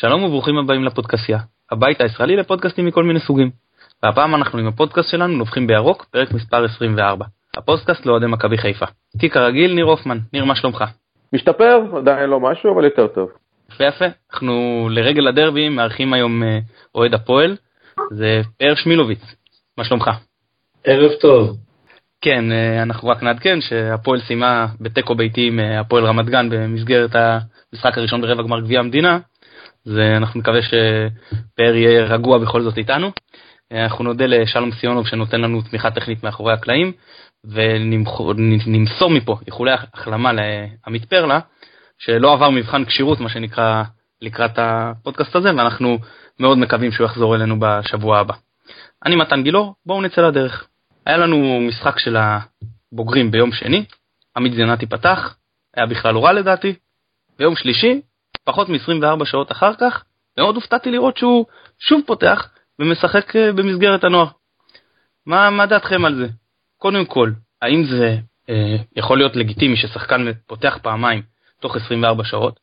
שלום 0.00 0.24
וברוכים 0.24 0.58
הבאים 0.58 0.84
לפודקאסיה, 0.84 1.38
הבית 1.70 2.00
הישראלי 2.00 2.36
לפודקאסטים 2.36 2.86
מכל 2.86 3.04
מיני 3.04 3.20
סוגים. 3.20 3.50
והפעם 4.02 4.34
אנחנו 4.34 4.58
עם 4.58 4.66
הפודקאסט 4.66 5.10
שלנו 5.10 5.36
נובחים 5.36 5.66
בירוק, 5.66 6.04
פרק 6.04 6.32
מספר 6.32 6.64
24. 6.64 7.26
הפודקאסט 7.56 8.06
לאוהדי 8.06 8.26
מכבי 8.26 8.58
חיפה. 8.58 8.86
איתי 9.14 9.30
כרגיל 9.30 9.74
ניר 9.74 9.84
הופמן, 9.84 10.18
ניר 10.32 10.44
מה 10.44 10.56
שלומך? 10.56 10.84
משתפר, 11.32 11.80
עדיין 11.96 12.30
לא 12.30 12.40
משהו 12.40 12.74
אבל 12.74 12.84
יותר 12.84 13.06
טוב. 13.06 13.30
יפה 13.72 13.84
יפה, 13.84 14.04
אנחנו 14.32 14.88
לרגל 14.90 15.28
הדרבי 15.28 15.68
מארחים 15.68 16.12
היום 16.12 16.42
אה, 16.42 16.58
אוהד 16.94 17.14
הפועל, 17.14 17.56
זה 18.10 18.40
פאר 18.58 18.74
שמילוביץ, 18.74 19.22
מה 19.78 19.84
שלומך? 19.84 20.10
ערב 20.84 21.10
טוב. 21.20 21.56
כן, 22.20 22.52
אה, 22.52 22.82
אנחנו 22.82 23.08
רק 23.08 23.22
נעדכן 23.22 23.60
שהפועל 23.60 24.20
סיימה 24.20 24.66
בתיקו 24.80 25.14
ביתי 25.14 25.46
עם 25.46 25.60
אה, 25.60 25.80
הפועל 25.80 26.04
רמת 26.04 26.26
גן 26.26 26.48
במסגרת 26.50 27.10
המשחק 27.14 27.98
הראשון 27.98 28.20
ברבע 28.20 28.42
גמר 28.42 28.60
גביע 28.60 28.80
המדינה, 28.80 29.18
אז 29.86 29.98
אנחנו 30.16 30.40
נקווה 30.40 30.62
שפאר 30.62 31.74
יהיה 31.74 32.04
רגוע 32.04 32.38
בכל 32.38 32.62
זאת 32.62 32.78
איתנו. 32.78 33.12
אנחנו 33.72 34.04
נודה 34.04 34.26
לשלום 34.26 34.72
סיונוב 34.72 35.06
שנותן 35.06 35.40
לנו 35.40 35.62
תמיכה 35.62 35.90
טכנית 35.90 36.24
מאחורי 36.24 36.52
הקלעים, 36.52 36.92
ונמסור 37.44 39.10
מפה 39.10 39.36
איחולי 39.46 39.72
החלמה 39.94 40.32
לעמית 40.32 41.04
פרלה, 41.04 41.40
שלא 41.98 42.32
עבר 42.32 42.50
מבחן 42.50 42.84
כשירות, 42.84 43.20
מה 43.20 43.28
שנקרא, 43.28 43.82
לקראת 44.22 44.58
הפודקאסט 44.58 45.36
הזה, 45.36 45.48
ואנחנו 45.56 45.98
מאוד 46.40 46.58
מקווים 46.58 46.92
שהוא 46.92 47.04
יחזור 47.04 47.36
אלינו 47.36 47.56
בשבוע 47.60 48.18
הבא. 48.18 48.34
אני 49.06 49.16
מתן 49.16 49.42
גילאור, 49.42 49.74
בואו 49.86 50.02
נצא 50.02 50.20
לדרך. 50.20 50.66
היה 51.06 51.16
לנו 51.16 51.60
משחק 51.68 51.98
של 51.98 52.16
הבוגרים 52.16 53.30
ביום 53.30 53.52
שני, 53.52 53.84
עמית 54.36 54.52
זינתי 54.52 54.86
פתח, 54.86 55.36
היה 55.76 55.86
בכלל 55.86 56.14
לא 56.14 56.24
רע 56.24 56.32
לדעתי. 56.32 56.74
ביום 57.38 57.56
שלישי, 57.56 58.00
פחות 58.50 58.68
מ-24 58.68 59.24
שעות 59.24 59.52
אחר 59.52 59.74
כך, 59.74 60.04
מאוד 60.38 60.54
הופתעתי 60.54 60.90
לראות 60.90 61.16
שהוא 61.16 61.46
שוב 61.78 62.00
פותח 62.06 62.48
ומשחק 62.78 63.36
אה, 63.36 63.52
במסגרת 63.52 64.04
הנוער. 64.04 64.26
מה, 65.26 65.50
מה 65.50 65.66
דעתכם 65.66 66.04
על 66.04 66.14
זה? 66.14 66.26
קודם 66.78 67.04
כל, 67.04 67.30
האם 67.62 67.84
זה 67.84 68.16
אה, 68.50 68.76
יכול 68.96 69.18
להיות 69.18 69.36
לגיטימי 69.36 69.76
ששחקן 69.76 70.26
פותח 70.46 70.78
פעמיים 70.82 71.22
תוך 71.60 71.76
24 71.76 72.24
שעות? 72.24 72.60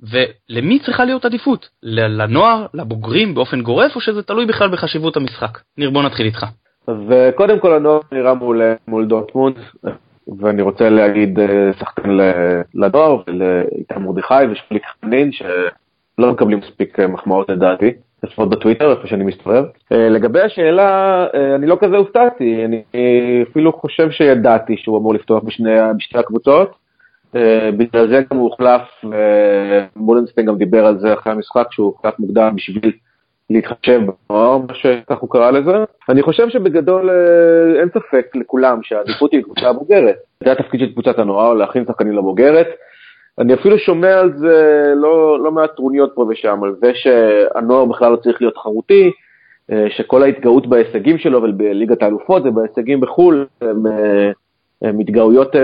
ולמי 0.00 0.78
צריכה 0.78 1.04
להיות 1.04 1.24
עדיפות? 1.24 1.68
לנוער, 1.82 2.66
לבוגרים 2.74 3.34
באופן 3.34 3.62
גורף, 3.62 3.96
או 3.96 4.00
שזה 4.00 4.22
תלוי 4.22 4.46
בכלל 4.46 4.68
בחשיבות 4.68 5.16
המשחק? 5.16 5.58
ניר, 5.78 5.90
בוא 5.90 6.02
נתחיל 6.02 6.26
איתך. 6.26 6.46
אז 6.86 7.12
אה, 7.12 7.30
קודם 7.32 7.60
כל 7.60 7.74
הנוער 7.74 8.00
נראה 8.12 8.34
מול, 8.34 8.62
מול 8.88 9.06
דורטמונד, 9.06 9.56
ואני 10.38 10.62
רוצה 10.62 10.88
להגיד 10.90 11.38
אה, 11.38 11.70
שחקן 11.78 12.10
לנוער 12.74 13.22
ולאיתן 13.26 14.02
מרדכי 14.02 14.34
ושליק 14.50 14.82
חנין, 15.00 15.32
שלא 15.32 16.32
מקבלים 16.32 16.58
מספיק 16.58 17.00
מחמאות 17.00 17.48
לדעתי. 17.50 17.92
לפחות 18.22 18.50
בטוויטר, 18.50 18.90
איפה 18.90 19.06
שאני 19.06 19.24
מסתובב. 19.24 19.64
לגבי 19.90 20.40
השאלה, 20.40 21.26
אני 21.54 21.66
לא 21.66 21.76
כזה 21.80 21.96
הופתעתי, 21.96 22.64
אני 22.64 22.82
אפילו 23.50 23.72
חושב 23.72 24.10
שידעתי 24.10 24.76
שהוא 24.76 24.98
אמור 24.98 25.14
לפתוח 25.14 25.42
בשני, 25.42 25.70
בשתי 25.96 26.18
הקבוצות. 26.18 26.74
בגלל 27.76 28.08
זה 28.08 28.22
גם 28.30 28.36
הוא 28.36 28.50
הוחלף, 28.50 28.82
מולנסטיין 29.96 30.46
גם 30.46 30.58
דיבר 30.58 30.86
על 30.86 30.98
זה 30.98 31.12
אחרי 31.12 31.32
המשחק, 31.32 31.66
שהוא 31.70 31.86
הוחלף 31.86 32.18
מוקדם 32.18 32.52
בשביל 32.56 32.92
להתחשב 33.50 34.00
בנוער, 34.30 34.58
מה 34.58 34.74
שכך 34.74 35.18
הוא 35.18 35.30
קרא 35.30 35.50
לזה. 35.50 35.84
אני 36.08 36.22
חושב 36.22 36.48
שבגדול 36.48 37.10
אה, 37.10 37.80
אין 37.80 37.88
ספק 37.88 38.26
לכולם 38.34 38.82
שהעדיפות 38.82 39.32
היא 39.32 39.40
לקבוצה 39.40 39.68
הבוגרת. 39.68 40.16
זה 40.44 40.52
התפקיד 40.52 40.80
של 40.80 40.92
קבוצת 40.92 41.18
הנוער, 41.18 41.54
להכין 41.54 41.84
שחקנים 41.86 42.12
לבוגרת. 42.12 42.66
אני 43.38 43.54
אפילו 43.54 43.78
שומע 43.78 44.20
על 44.20 44.32
זה 44.36 44.84
לא, 44.96 45.42
לא 45.44 45.52
מעט 45.52 45.70
טרוניות 45.76 46.12
פה 46.14 46.26
ושם, 46.28 46.64
על 46.64 46.74
זה 46.80 46.92
שהנוער 46.94 47.84
בכלל 47.84 48.12
לא 48.12 48.16
צריך 48.16 48.40
להיות 48.40 48.54
תחרותי, 48.54 49.10
אה, 49.72 49.86
שכל 49.90 50.22
ההתגאות 50.22 50.66
בהישגים 50.66 51.18
שלו 51.18 51.42
ובליגת 51.42 52.02
האלופות 52.02 52.42
זה 52.42 52.50
בהישגים 52.50 53.00
בחו"ל, 53.00 53.46
הם 53.60 53.86
אה, 53.86 54.30
מתגאויות 54.82 55.54
uh, 55.54 55.58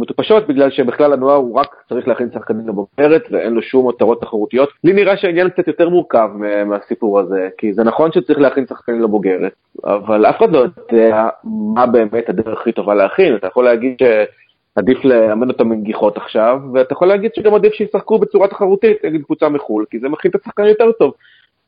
מטופשות 0.00 0.46
בגלל 0.46 0.70
שבכלל 0.70 1.12
הנוער 1.12 1.36
הוא 1.36 1.58
רק 1.60 1.76
צריך 1.88 2.08
להכין 2.08 2.28
שחקנים 2.34 2.68
לבוגרת 2.68 3.22
ואין 3.30 3.52
לו 3.52 3.62
שום 3.62 3.88
מטרות 3.88 4.20
תחרותיות. 4.20 4.68
לי 4.84 4.92
נראה 4.92 5.16
שהעניין 5.16 5.48
קצת 5.48 5.68
יותר 5.68 5.88
מורכב 5.88 6.28
מהסיפור 6.66 7.20
הזה, 7.20 7.48
כי 7.58 7.72
זה 7.72 7.84
נכון 7.84 8.12
שצריך 8.12 8.38
להכין 8.38 8.66
שחקנים 8.66 9.02
לבוגרת, 9.02 9.52
אבל 9.84 10.26
אף 10.26 10.36
אחד 10.38 10.52
לא 10.52 10.58
יודע 10.58 11.28
מה 11.74 11.86
באמת 11.86 12.28
הדרך 12.28 12.60
הכי 12.60 12.72
טובה 12.72 12.94
להכין. 12.94 13.36
אתה 13.36 13.46
יכול 13.46 13.64
להגיד 13.64 13.96
שעדיף 13.98 15.04
לאמן 15.04 15.48
אותם 15.48 15.68
מנגיחות 15.68 16.16
עכשיו, 16.16 16.58
ואתה 16.74 16.92
יכול 16.92 17.08
להגיד 17.08 17.30
שגם 17.34 17.54
עדיף 17.54 17.72
שישחקו 17.72 18.18
בצורה 18.18 18.48
תחרותית 18.48 19.04
נגד 19.04 19.22
קבוצה 19.22 19.48
מחו"ל, 19.48 19.84
כי 19.90 19.98
זה 19.98 20.08
מכין 20.08 20.30
את 20.30 20.40
השחקן 20.40 20.64
יותר 20.64 20.92
טוב. 20.92 21.12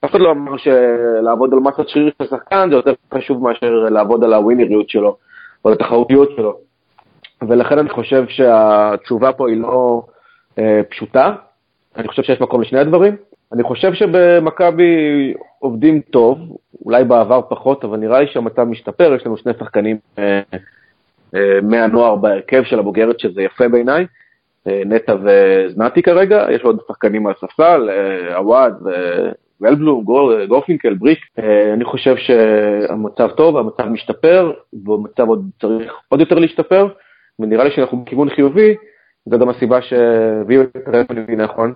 אף 0.04 0.10
אחד 0.10 0.20
לא 0.20 0.30
אמר 0.30 0.56
שלעבוד 0.56 1.52
על 1.52 1.58
מסת 1.58 1.88
שריר 1.88 2.10
של 2.18 2.24
השחקן 2.24 2.68
זה 2.70 2.76
יותר 2.76 2.92
חשוב 3.14 3.42
מאשר 3.42 3.70
לעבוד 3.90 4.24
על 4.24 4.34
הווינריות 4.34 4.88
שלו, 4.88 5.16
או 5.64 5.70
על 5.70 5.74
התחרותיות 5.74 6.30
שלו. 6.36 6.65
ולכן 7.48 7.78
אני 7.78 7.88
חושב 7.88 8.24
שהתשובה 8.28 9.32
פה 9.32 9.48
היא 9.48 9.56
לא 9.56 10.02
אה, 10.58 10.80
פשוטה. 10.90 11.34
אני 11.96 12.08
חושב 12.08 12.22
שיש 12.22 12.40
מקום 12.40 12.60
לשני 12.60 12.78
הדברים. 12.78 13.16
אני 13.52 13.62
חושב 13.62 13.94
שבמכבי 13.94 15.34
עובדים 15.58 16.00
טוב, 16.00 16.38
אולי 16.84 17.04
בעבר 17.04 17.40
פחות, 17.48 17.84
אבל 17.84 17.96
נראה 17.98 18.20
לי 18.20 18.26
שהמצב 18.26 18.64
משתפר, 18.64 19.14
יש 19.14 19.26
לנו 19.26 19.36
שני 19.36 19.52
שחקנים 19.58 19.96
אה, 20.18 20.40
אה, 21.34 21.60
מהנוער 21.62 22.16
בהרכב 22.16 22.62
של 22.64 22.78
הבוגרת, 22.78 23.20
שזה 23.20 23.42
יפה 23.42 23.68
בעיניי, 23.68 24.06
אה, 24.68 24.82
נטע 24.86 25.16
וזנתי 25.24 26.02
כרגע, 26.02 26.46
יש 26.50 26.62
עוד 26.62 26.78
שחקנים 26.88 27.22
מהספסל, 27.22 27.90
אה, 27.90 28.36
עווד 28.36 28.72
ואלבלום, 29.60 30.04
גורפינקל, 30.48 30.94
בריק, 30.94 31.18
אה, 31.38 31.72
אני 31.72 31.84
חושב 31.84 32.16
שהמצב 32.16 33.30
טוב, 33.30 33.56
המצב 33.56 33.88
משתפר, 33.88 34.52
והמצב 34.86 35.28
עוד 35.28 35.44
צריך 35.60 35.92
עוד 36.08 36.20
יותר 36.20 36.38
להשתפר. 36.38 36.88
ונראה 37.40 37.64
לי 37.64 37.70
שאנחנו 37.70 38.04
בכיוון 38.04 38.30
חיובי, 38.30 38.74
זו 39.26 39.38
גם 39.38 39.48
הסיבה 39.48 39.82
שהביאו 39.82 40.62
את 40.62 41.10
מבין 41.10 41.40
נכון, 41.40 41.74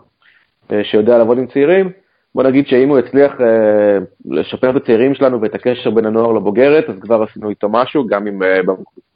אה, 0.72 0.84
שיודע 0.84 1.18
לעבוד 1.18 1.38
עם 1.38 1.46
צעירים. 1.46 1.90
בוא 2.34 2.42
נגיד 2.42 2.66
שאם 2.66 2.88
הוא 2.88 2.98
יצליח 2.98 3.32
אה, 3.40 3.98
לשפר 4.24 4.70
את 4.70 4.76
הצעירים 4.76 5.14
שלנו 5.14 5.40
ואת 5.40 5.54
הקשר 5.54 5.90
בין 5.90 6.06
הנוער 6.06 6.32
לבוגרת, 6.32 6.88
אז 6.88 6.94
כבר 7.00 7.22
עשינו 7.22 7.50
איתו 7.50 7.68
משהו, 7.68 8.06
גם 8.06 8.26
אם 8.26 8.42
אה, 8.42 8.60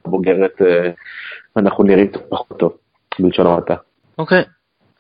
בבוגרת 0.05 0.63
אנחנו 1.57 1.85
נראים 1.85 2.11
פחות 2.29 2.59
טוב, 2.59 2.77
בלשון 3.19 3.47
המעטה. 3.47 3.75
אוקיי, 4.19 4.43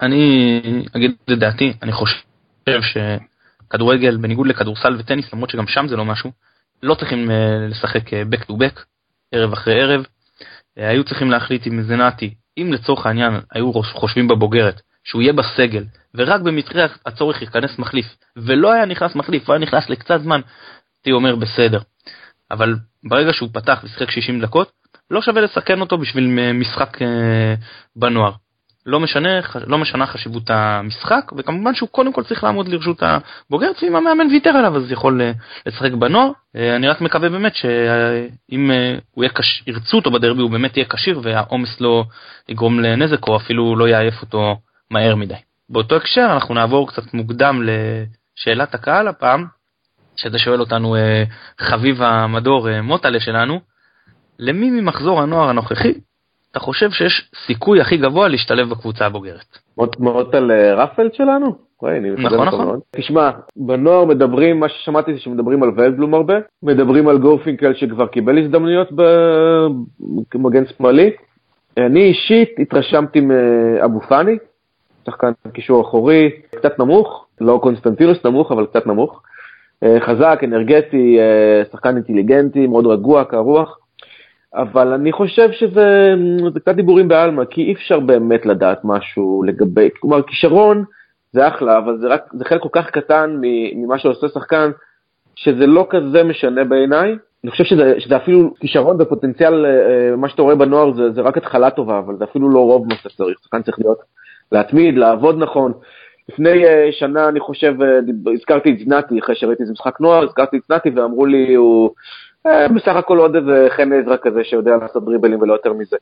אני 0.03 0.61
אגיד 0.97 1.11
את 1.32 1.38
דעתי, 1.38 1.72
אני 1.82 1.93
חושב 1.93 2.81
שכדורגל, 2.81 4.16
בניגוד 4.16 4.47
לכדורסל 4.47 4.97
וטניס, 4.99 5.32
למרות 5.32 5.50
שגם 5.50 5.66
שם 5.66 5.88
זה 5.88 5.97
לא 5.97 6.05
משהו, 6.05 6.31
לא 6.82 6.94
צריכים 6.94 7.31
לשחק 7.71 8.09
back 8.09 8.44
to 8.50 8.53
back, 8.53 8.81
ערב 9.32 9.53
אחרי 9.53 9.82
ערב. 9.82 10.05
אה, 10.79 10.89
היו 10.89 11.05
צריכים 11.05 11.31
להחליט 11.31 11.67
עם 11.67 11.83
זנתי, 11.83 12.35
אם 12.59 12.73
לצורך 12.73 13.07
העניין 13.07 13.41
היו 13.53 13.73
חושבים 13.73 14.29
בבוגרת 14.29 14.81
שהוא 15.05 15.23
יהיה 15.23 15.33
בסגל, 15.33 15.85
ורק 16.15 16.41
במקרה 16.41 16.87
הצורך 17.07 17.43
ייכנס 17.43 17.79
מחליף, 17.79 18.07
ולא 18.37 18.73
היה 18.73 18.85
נכנס 18.85 19.15
מחליף, 19.15 19.51
היה 19.51 19.59
נכנס 19.59 19.91
לקצת 19.91 20.21
זמן, 20.23 20.41
הייתי 20.97 21.12
אומר 21.12 21.37
בסדר. 21.37 21.81
אבל 22.51 22.75
ברגע 23.05 23.33
שהוא 23.33 23.49
פתח 23.53 23.81
ושיחק 23.85 24.11
60 24.11 24.41
דקות, 24.41 24.73
לא 25.11 25.23
שווה 25.23 25.41
לסכן 25.41 25.81
אותו 25.81 25.99
בשביל 25.99 26.53
משחק 26.55 27.03
אה, 27.03 27.55
בנוער. 27.97 28.33
לא 28.87 29.00
משנה, 29.00 29.41
לא 29.67 29.78
משנה 29.78 30.06
חשיבות 30.06 30.50
המשחק, 30.50 31.33
וכמובן 31.37 31.75
שהוא 31.75 31.89
קודם 31.89 32.12
כל 32.12 32.22
צריך 32.22 32.45
לעמוד 32.45 32.69
לרשות 32.69 33.03
הבוגרת, 33.03 33.83
ואם 33.83 33.97
המאמן 33.97 34.27
ויתר 34.27 34.50
עליו 34.50 34.77
אז 34.77 34.93
יכול 34.93 35.22
אה, 35.22 35.33
לשחק 35.67 35.93
בנוער. 35.93 36.31
אה, 36.56 36.77
אני 36.77 36.89
רק 36.89 37.00
מקווה 37.00 37.28
באמת 37.28 37.55
שאם 37.55 38.70
אה, 38.70 38.97
הוא 39.11 39.25
יהיה 39.25 39.32
קש... 39.32 39.62
ירצו 39.67 39.97
אותו 39.97 40.11
בדרבי 40.11 40.43
הוא 40.43 40.50
באמת 40.50 40.76
יהיה 40.76 40.87
כשיר 40.88 41.20
והעומס 41.23 41.81
לא 41.81 42.05
יגרום 42.49 42.81
לנזק 42.81 43.29
או 43.29 43.37
אפילו 43.37 43.76
לא 43.76 43.88
יעייף 43.88 44.23
אותו 44.23 44.56
מהר 44.91 45.14
מדי. 45.14 45.35
באותו 45.70 45.97
הקשר 45.97 46.29
אנחנו 46.35 46.55
נעבור 46.55 46.88
קצת 46.88 47.14
מוקדם 47.14 47.62
לשאלת 47.62 48.75
הקהל 48.75 49.08
הפעם, 49.08 49.47
שזה 50.17 50.38
שואל 50.38 50.61
אותנו 50.61 50.97
חביב 51.61 52.03
המדור 52.03 52.81
מוטלה 52.81 53.20
שלנו, 53.20 53.61
למי 54.38 54.70
ממחזור 54.70 55.23
הנוער 55.23 55.49
הנוכחי 55.49 55.93
אתה 56.55 56.62
חושב 56.62 56.91
שיש 56.91 57.31
סיכוי 57.47 57.81
הכי 57.81 57.97
גבוה 57.97 58.29
להשתלב 58.29 58.69
בקבוצה 58.69 59.06
הבוגרת. 59.06 59.59
מאוד 60.01 60.37
על 60.37 60.51
אה, 60.51 60.75
רפלד 60.75 61.15
שלנו? 61.15 61.55
נכון 62.19 62.47
נכון. 62.47 62.81
תשמע, 62.97 63.31
בנוער 63.56 64.05
מדברים, 64.05 64.61
מה 64.61 64.69
ששמעתי 64.69 65.15
זה 65.15 65.21
שמדברים 65.21 65.62
על 65.62 65.71
ולבלום 65.77 66.15
הרבה, 66.15 66.35
מדברים 66.62 67.09
על 67.09 67.19
גורפינקל 67.19 67.75
שכבר 67.75 68.06
קיבל 68.06 68.39
הזדמנויות 68.39 68.89
במגן 70.35 70.67
שמאלי. 70.67 71.11
אני 71.77 72.03
אישית 72.03 72.49
התרשמתי 72.59 73.21
מאבו 73.21 74.01
פאני, 74.01 74.37
שחקן 75.06 75.33
קישור 75.53 75.83
אחורי, 75.83 76.31
קצת 76.56 76.79
נמוך, 76.79 77.27
לא 77.41 77.59
קונסטנטינוס 77.62 78.19
נמוך, 78.25 78.53
אבל 78.53 78.67
קצת 78.67 78.87
נמוך. 78.87 79.23
אה, 79.85 80.01
חזק, 80.01 80.41
אנרגטי, 80.45 81.19
אה, 81.19 81.62
שחקן 81.73 81.97
אינטליגנטי, 81.97 82.67
מאוד 82.67 82.87
רגוע, 82.87 83.25
קר 83.25 83.39
רוח. 83.39 83.79
אבל 84.55 84.93
אני 84.93 85.12
חושב 85.12 85.53
שזה 85.53 86.15
קצת 86.61 86.75
דיבורים 86.75 87.09
בעלמא, 87.09 87.45
כי 87.45 87.62
אי 87.62 87.73
אפשר 87.73 88.01
באמת 88.01 88.47
לדעת 88.47 88.81
משהו 88.85 89.43
לגבי, 89.47 89.89
כלומר 90.01 90.23
כישרון 90.23 90.85
זה 91.33 91.49
אחלה, 91.49 91.79
אבל 91.79 91.99
זה, 91.99 92.09
רק, 92.09 92.23
זה 92.33 92.45
חלק 92.45 92.61
כל 92.61 92.69
כך 92.73 92.91
קטן 92.91 93.37
ממה 93.75 93.99
שעושה 93.99 94.29
שחקן, 94.29 94.71
שזה 95.37 95.67
לא 95.67 95.87
כזה 95.91 96.25
משנה 96.25 96.65
בעיניי. 96.65 97.17
אני 97.45 97.51
חושב 97.51 97.65
שזה, 97.65 97.95
שזה 98.01 98.17
אפילו 98.17 98.55
כישרון 98.61 98.97
ופוטנציאל, 99.01 99.67
אה, 99.67 100.17
מה 100.17 100.29
שאתה 100.29 100.43
רואה 100.43 100.55
בנוער 100.55 100.93
זה, 100.93 101.11
זה 101.11 101.21
רק 101.21 101.37
התחלה 101.37 101.71
טובה, 101.71 101.99
אבל 101.99 102.17
זה 102.17 102.25
אפילו 102.25 102.51
לא 102.51 102.61
רוב 102.61 102.87
מה 102.89 102.95
שאתה 102.95 103.09
צריך. 103.09 103.39
שחקן 103.43 103.62
צריך 103.62 103.79
להיות, 103.79 103.99
להתמיד, 104.53 104.99
לעבוד 104.99 105.39
נכון. 105.39 105.73
לפני 106.29 106.65
uh, 106.65 106.93
שנה, 106.93 107.29
אני 107.29 107.41
חושב, 107.41 107.75
הזכרתי 108.35 108.73
את 108.73 108.79
זנתי, 108.79 109.19
אחרי 109.19 109.35
שראיתי 109.35 109.62
איזה 109.62 109.73
משחק 109.73 110.01
נוער, 110.01 110.25
הזכרתי 110.25 110.56
את 110.56 110.62
זנתי 110.69 110.91
ואמרו 110.91 111.27
לי, 111.27 111.55
הוא 111.55 111.91
בסך 112.46 112.96
הכל 112.96 113.19
עוד 113.19 113.37
איזה 113.37 113.67
חן 113.70 113.93
עזרא 113.93 114.17
כזה 114.23 114.44
שיודע 114.44 114.76
לעשות 114.76 115.05
דריבלים 115.05 115.43
ולא 115.43 115.52
יותר 115.52 115.73
מזה. 115.73 115.96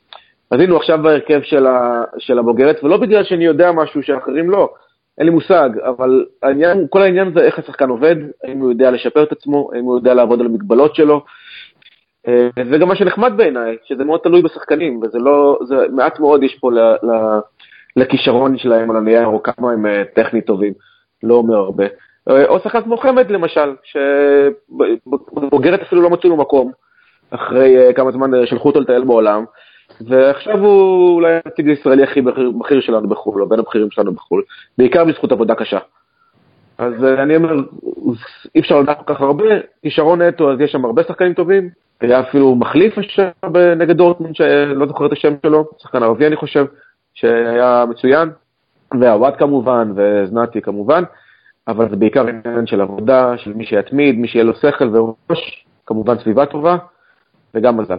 אז 0.51 0.59
הנה 0.59 0.71
הוא 0.71 0.79
עכשיו 0.79 0.99
בהרכב 1.03 1.41
של, 1.41 1.67
ה, 1.67 2.03
של 2.17 2.39
הבוגרת, 2.39 2.83
ולא 2.83 2.97
בגלל 2.97 3.23
שאני 3.23 3.45
יודע 3.45 3.71
משהו 3.71 4.03
שאחרים 4.03 4.49
לא, 4.49 4.69
אין 5.17 5.25
לי 5.25 5.31
מושג, 5.31 5.69
אבל 5.85 6.25
העניין, 6.43 6.87
כל 6.89 7.01
העניין 7.01 7.33
זה 7.33 7.39
איך 7.39 7.59
השחקן 7.59 7.89
עובד, 7.89 8.15
האם 8.43 8.59
הוא 8.59 8.71
יודע 8.71 8.91
לשפר 8.91 9.23
את 9.23 9.31
עצמו, 9.31 9.69
האם 9.73 9.83
הוא 9.83 9.97
יודע 9.97 10.13
לעבוד 10.13 10.39
על 10.39 10.45
המגבלות 10.45 10.95
שלו. 10.95 11.25
זה 12.69 12.77
גם 12.79 12.87
מה 12.87 12.95
שנחמד 12.95 13.33
בעיניי, 13.37 13.77
שזה 13.83 14.03
מאוד 14.03 14.19
תלוי 14.23 14.41
בשחקנים, 14.41 14.99
וזה 15.03 15.19
לא, 15.19 15.59
זה 15.65 15.75
מעט 15.91 16.19
מאוד 16.19 16.43
יש 16.43 16.57
פה 16.59 16.71
ל, 16.71 16.79
ל, 16.79 17.39
לכישרון 17.95 18.57
שלהם 18.57 18.91
על 18.91 18.97
הנייר, 18.97 19.25
או 19.25 19.43
כמה 19.43 19.71
הם 19.71 19.85
אה, 19.85 20.03
טכנית 20.15 20.45
טובים, 20.45 20.73
לא 21.23 21.33
אומר 21.33 21.55
הרבה. 21.55 21.85
אה, 22.29 22.45
או 22.45 22.59
שחקן 22.59 22.81
כמו 22.81 22.97
חמד 22.97 23.31
למשל, 23.31 23.75
שבוגרת 23.83 25.81
אפילו 25.81 26.01
לא 26.01 26.09
מצאו 26.09 26.29
לו 26.29 26.37
מקום, 26.37 26.71
אחרי 27.31 27.77
אה, 27.77 27.93
כמה 27.93 28.11
זמן 28.11 28.45
שלחו 28.45 28.69
אותו 28.69 28.79
לטייל 28.79 29.03
בעולם, 29.03 29.45
ועכשיו 30.01 30.59
הוא 30.59 31.15
אולי 31.15 31.33
הנציג 31.45 31.69
הישראלי 31.69 32.03
הכי 32.03 32.21
בכיר 32.59 32.81
שלנו 32.81 33.09
בחו"ל, 33.09 33.41
או 33.41 33.49
בין 33.49 33.59
הבכירים 33.59 33.91
שלנו 33.91 34.13
בחו"ל, 34.13 34.43
בעיקר 34.77 35.05
בזכות 35.05 35.31
עבודה 35.31 35.55
קשה. 35.55 35.79
אז 36.77 37.03
אני 37.03 37.35
אומר, 37.35 37.55
אי 38.55 38.59
אפשר 38.59 38.79
לדעת 38.79 38.97
כל 38.97 39.13
כך 39.13 39.21
הרבה, 39.21 39.43
כישרון 39.81 40.21
נטו, 40.21 40.51
אז 40.51 40.59
יש 40.59 40.71
שם 40.71 40.85
הרבה 40.85 41.03
שחקנים 41.03 41.33
טובים, 41.33 41.69
היה 42.01 42.19
אפילו 42.19 42.55
מחליף 42.55 42.97
עכשיו 42.97 43.29
נגד 43.77 43.97
דורטמונד, 43.97 44.35
שלא 44.35 44.87
זוכר 44.87 45.05
את 45.05 45.11
השם 45.11 45.33
שלו, 45.45 45.65
שחקן 45.77 46.03
ערבי 46.03 46.27
אני 46.27 46.35
חושב, 46.35 46.65
שהיה 47.13 47.85
מצוין, 47.89 48.29
והוואט 48.99 49.39
כמובן, 49.39 49.91
וזנתי 49.95 50.61
כמובן, 50.61 51.03
אבל 51.67 51.89
זה 51.89 51.95
בעיקר 51.95 52.27
עניין 52.27 52.67
של 52.67 52.81
עבודה, 52.81 53.37
של 53.37 53.53
מי 53.53 53.65
שיתמיד, 53.65 54.15
מי 54.15 54.27
שיהיה 54.27 54.43
לו 54.43 54.53
שכל 54.55 54.95
וראש, 54.97 55.65
כמובן 55.85 56.19
סביבה 56.19 56.45
טובה, 56.45 56.77
וגם 57.55 57.77
מזל. 57.77 57.97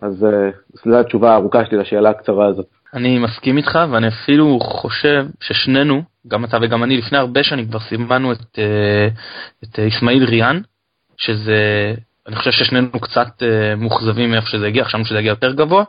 אז 0.00 0.24
אה, 0.24 0.50
זו 0.84 1.00
התשובה 1.00 1.30
הארוכה 1.32 1.64
שלי 1.64 1.78
לשאלה 1.78 2.10
הקצרה 2.10 2.46
הזאת. 2.46 2.66
אני 2.94 3.18
מסכים 3.18 3.56
איתך, 3.56 3.78
ואני 3.90 4.08
אפילו 4.08 4.58
חושב 4.60 5.26
ששנינו, 5.40 6.02
גם 6.28 6.44
אתה 6.44 6.56
וגם 6.62 6.84
אני, 6.84 6.96
לפני 6.96 7.18
הרבה 7.18 7.42
שנים 7.42 7.68
כבר 7.68 7.80
סימנו 7.80 8.32
את, 8.32 8.58
אה, 8.58 9.08
את 9.64 9.78
אסמאעיל 9.78 10.24
ריאן, 10.24 10.60
שזה, 11.16 11.94
אני 12.26 12.36
חושב 12.36 12.50
ששנינו 12.50 13.00
קצת 13.00 13.42
אה, 13.42 13.76
מאוכזבים 13.76 14.30
מאיפה 14.30 14.46
שזה 14.46 14.66
הגיע, 14.66 14.84
חשבנו 14.84 15.04
שזה 15.04 15.18
יגיע 15.18 15.30
יותר 15.30 15.52
גבוה. 15.52 15.84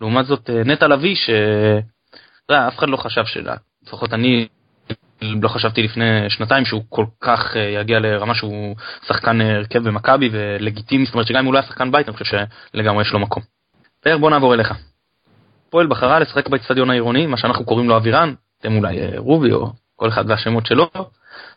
לעומת 0.00 0.26
זאת 0.26 0.50
נטע 0.50 0.88
לביא, 0.88 1.14
ש... 1.14 1.30
יודע, 2.48 2.68
אף 2.68 2.78
אחד 2.78 2.88
לא 2.88 2.96
חשב 2.96 3.24
ש... 3.24 3.38
לפחות 3.86 4.12
אני 4.14 4.46
לא 5.42 5.48
חשבתי 5.48 5.82
לפני 5.82 6.30
שנתיים 6.30 6.64
שהוא 6.64 6.82
כל 6.88 7.04
כך 7.20 7.56
אה, 7.56 7.62
יגיע 7.62 8.00
לרמה 8.00 8.34
שהוא 8.34 8.76
שחקן 9.06 9.40
אה, 9.40 9.56
הרכב 9.56 9.78
במכבי 9.78 10.28
ולגיטימי, 10.32 11.04
זאת 11.04 11.14
אומרת 11.14 11.26
שגם 11.26 11.38
אם 11.38 11.44
הוא 11.44 11.54
לא 11.54 11.58
היה 11.58 11.68
שחקן 11.68 11.92
בית, 11.92 12.08
אני 12.08 12.16
חושב 12.16 12.38
שלגמרי 12.74 13.02
יש 13.02 13.12
לו 13.12 13.18
מקום. 13.18 13.42
פאר, 14.00 14.18
בוא 14.18 14.30
נעבור 14.30 14.54
אליך. 14.54 14.74
פועל 15.70 15.86
בחרה 15.86 16.18
לשחק 16.18 16.48
באצטדיון 16.48 16.90
העירוני, 16.90 17.26
מה 17.26 17.36
שאנחנו 17.36 17.64
קוראים 17.64 17.88
לו 17.88 17.96
אבירן, 17.96 18.34
אתם 18.60 18.76
אולי 18.76 18.98
אה, 18.98 19.10
רובי 19.16 19.52
או 19.52 19.70
כל 19.96 20.08
אחד 20.08 20.24
והשמות 20.30 20.66
שלו. 20.66 20.90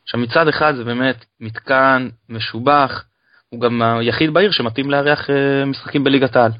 עכשיו 0.03 0.19
מצד 0.19 0.47
אחד 0.47 0.75
זה 0.75 0.83
באמת 0.83 1.25
מתקן 1.39 2.09
משובח, 2.29 3.03
הוא 3.49 3.61
גם 3.61 3.81
היחיד 3.81 4.33
בעיר 4.33 4.51
שמתאים 4.51 4.91
לארח 4.91 5.29
משחקים 5.65 6.03
בליגת 6.03 6.35
העל. 6.35 6.51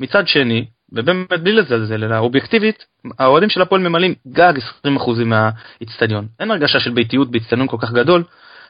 מצד 0.00 0.28
שני, 0.28 0.66
ובאמת 0.92 1.32
בלי 1.42 1.52
לזלזל, 1.52 2.04
אלא 2.04 2.18
אובייקטיבית, 2.18 2.84
האוהדים 3.18 3.48
של 3.48 3.62
הפועל 3.62 3.80
ממלאים 3.80 4.14
גג 4.28 4.52
20% 4.86 4.88
מהאיצטדיון. 5.24 6.26
אין 6.40 6.50
הרגשה 6.50 6.80
של 6.80 6.90
ביתיות 6.90 7.30
באיצטדיון 7.30 7.68
כל 7.68 7.76
כך 7.80 7.92
גדול, 7.92 8.24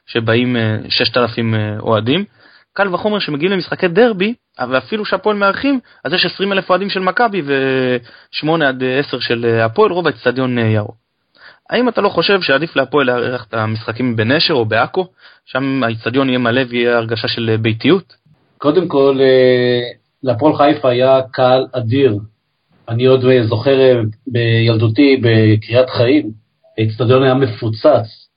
שבאים 0.07 0.57
6,000 0.89 1.55
אה, 1.55 1.61
אה, 1.61 1.79
אוהדים. 1.81 2.25
קל 2.73 2.95
וחומר 2.95 3.19
שמגיעים 3.19 3.53
למשחקי 3.53 3.89
דרבי, 3.89 4.35
אבל 4.59 4.79
אפילו 4.79 5.05
שהפועל 5.05 5.37
מארחים, 5.37 5.81
אז 6.05 6.13
יש 6.13 6.27
20 6.27 6.53
אלף 6.53 6.71
אוהדים 6.71 6.91
של 6.91 7.01
מכבי 7.01 7.43
ו-8 7.45 8.65
עד 8.65 8.83
10 8.99 9.21
של 9.21 9.61
הפועל, 9.65 9.93
רוב 9.93 10.07
האיצטדיון 10.07 10.59
אה, 10.59 10.65
ירוק. 10.65 10.97
האם 11.71 11.89
אתה 11.89 12.01
לא 12.01 12.09
חושב 12.09 12.43
שעדיף 12.43 12.77
להפועל 12.77 13.07
לארח 13.07 13.47
את 13.49 13.55
המשחקים 13.55 14.17
בנשר 14.17 14.55
או 14.55 14.65
בעכו, 14.65 15.07
שם 15.47 15.85
האיצטדיון 15.85 16.29
יהיה 16.29 16.39
מלא 16.39 16.63
ויהיה 16.69 16.97
הרגשה 16.97 17.29
של 17.29 17.57
ביתיות? 17.61 18.15
קודם 18.59 18.89
כל, 18.89 19.19
להפועל 20.23 20.57
חיפה 20.57 20.91
היה 20.91 21.21
קהל 21.33 21.67
אדיר. 21.73 22.19
אני 22.89 23.05
עוד 23.05 23.25
זוכר 23.49 23.81
אה, 23.81 24.01
בילדותי 24.27 25.21
בקריית 25.23 25.91
חיים, 25.91 26.31
האצטדיון 26.79 27.23
היה 27.23 27.35
מפוצץ 27.35 28.29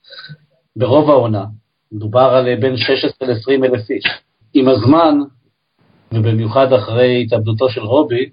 ברוב 0.76 1.10
העונה. 1.10 1.46
מדובר 1.92 2.20
על 2.36 2.48
אה, 2.48 2.56
בין 2.56 2.78
16 2.78 3.28
ל-20 3.28 3.66
אלף 3.66 3.90
איש. 3.90 4.04
עם 4.54 4.68
הזמן, 4.68 5.20
ובמיוחד 6.12 6.74
אחרי 6.74 7.24
התאבדותו 7.24 7.70
של 7.70 7.82
רובי 7.82 8.30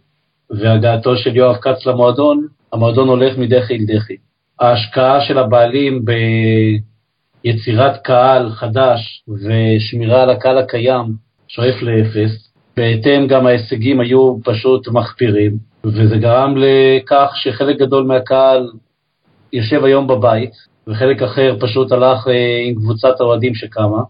והגעתו 0.50 1.16
של 1.16 1.36
יואב 1.36 1.56
כץ 1.56 1.86
למועדון, 1.86 2.46
המועדון 2.72 3.08
הולך 3.08 3.38
מדחי 3.38 3.74
אל 3.74 3.84
דחי. 3.86 4.16
ההשקעה 4.60 5.20
של 5.20 5.38
הבעלים 5.38 6.04
ביצירת 7.44 8.02
קהל 8.02 8.50
חדש 8.50 9.24
ושמירה 9.28 10.22
על 10.22 10.30
הקהל 10.30 10.58
הקיים 10.58 11.06
שואף 11.48 11.82
לאפס. 11.82 12.47
בהתאם 12.78 13.26
גם 13.26 13.46
ההישגים 13.46 14.00
היו 14.00 14.36
פשוט 14.44 14.88
מחפירים, 14.88 15.52
וזה 15.84 16.16
גרם 16.16 16.54
לכך 16.56 17.30
שחלק 17.34 17.78
גדול 17.78 18.04
מהקהל 18.04 18.70
יושב 19.52 19.84
היום 19.84 20.06
בבית, 20.06 20.50
וחלק 20.86 21.22
אחר 21.22 21.56
פשוט 21.60 21.92
הלך 21.92 22.28
אה, 22.28 22.60
עם 22.64 22.74
קבוצת 22.74 23.20
האוהדים 23.20 23.54
שקמה. 23.54 24.02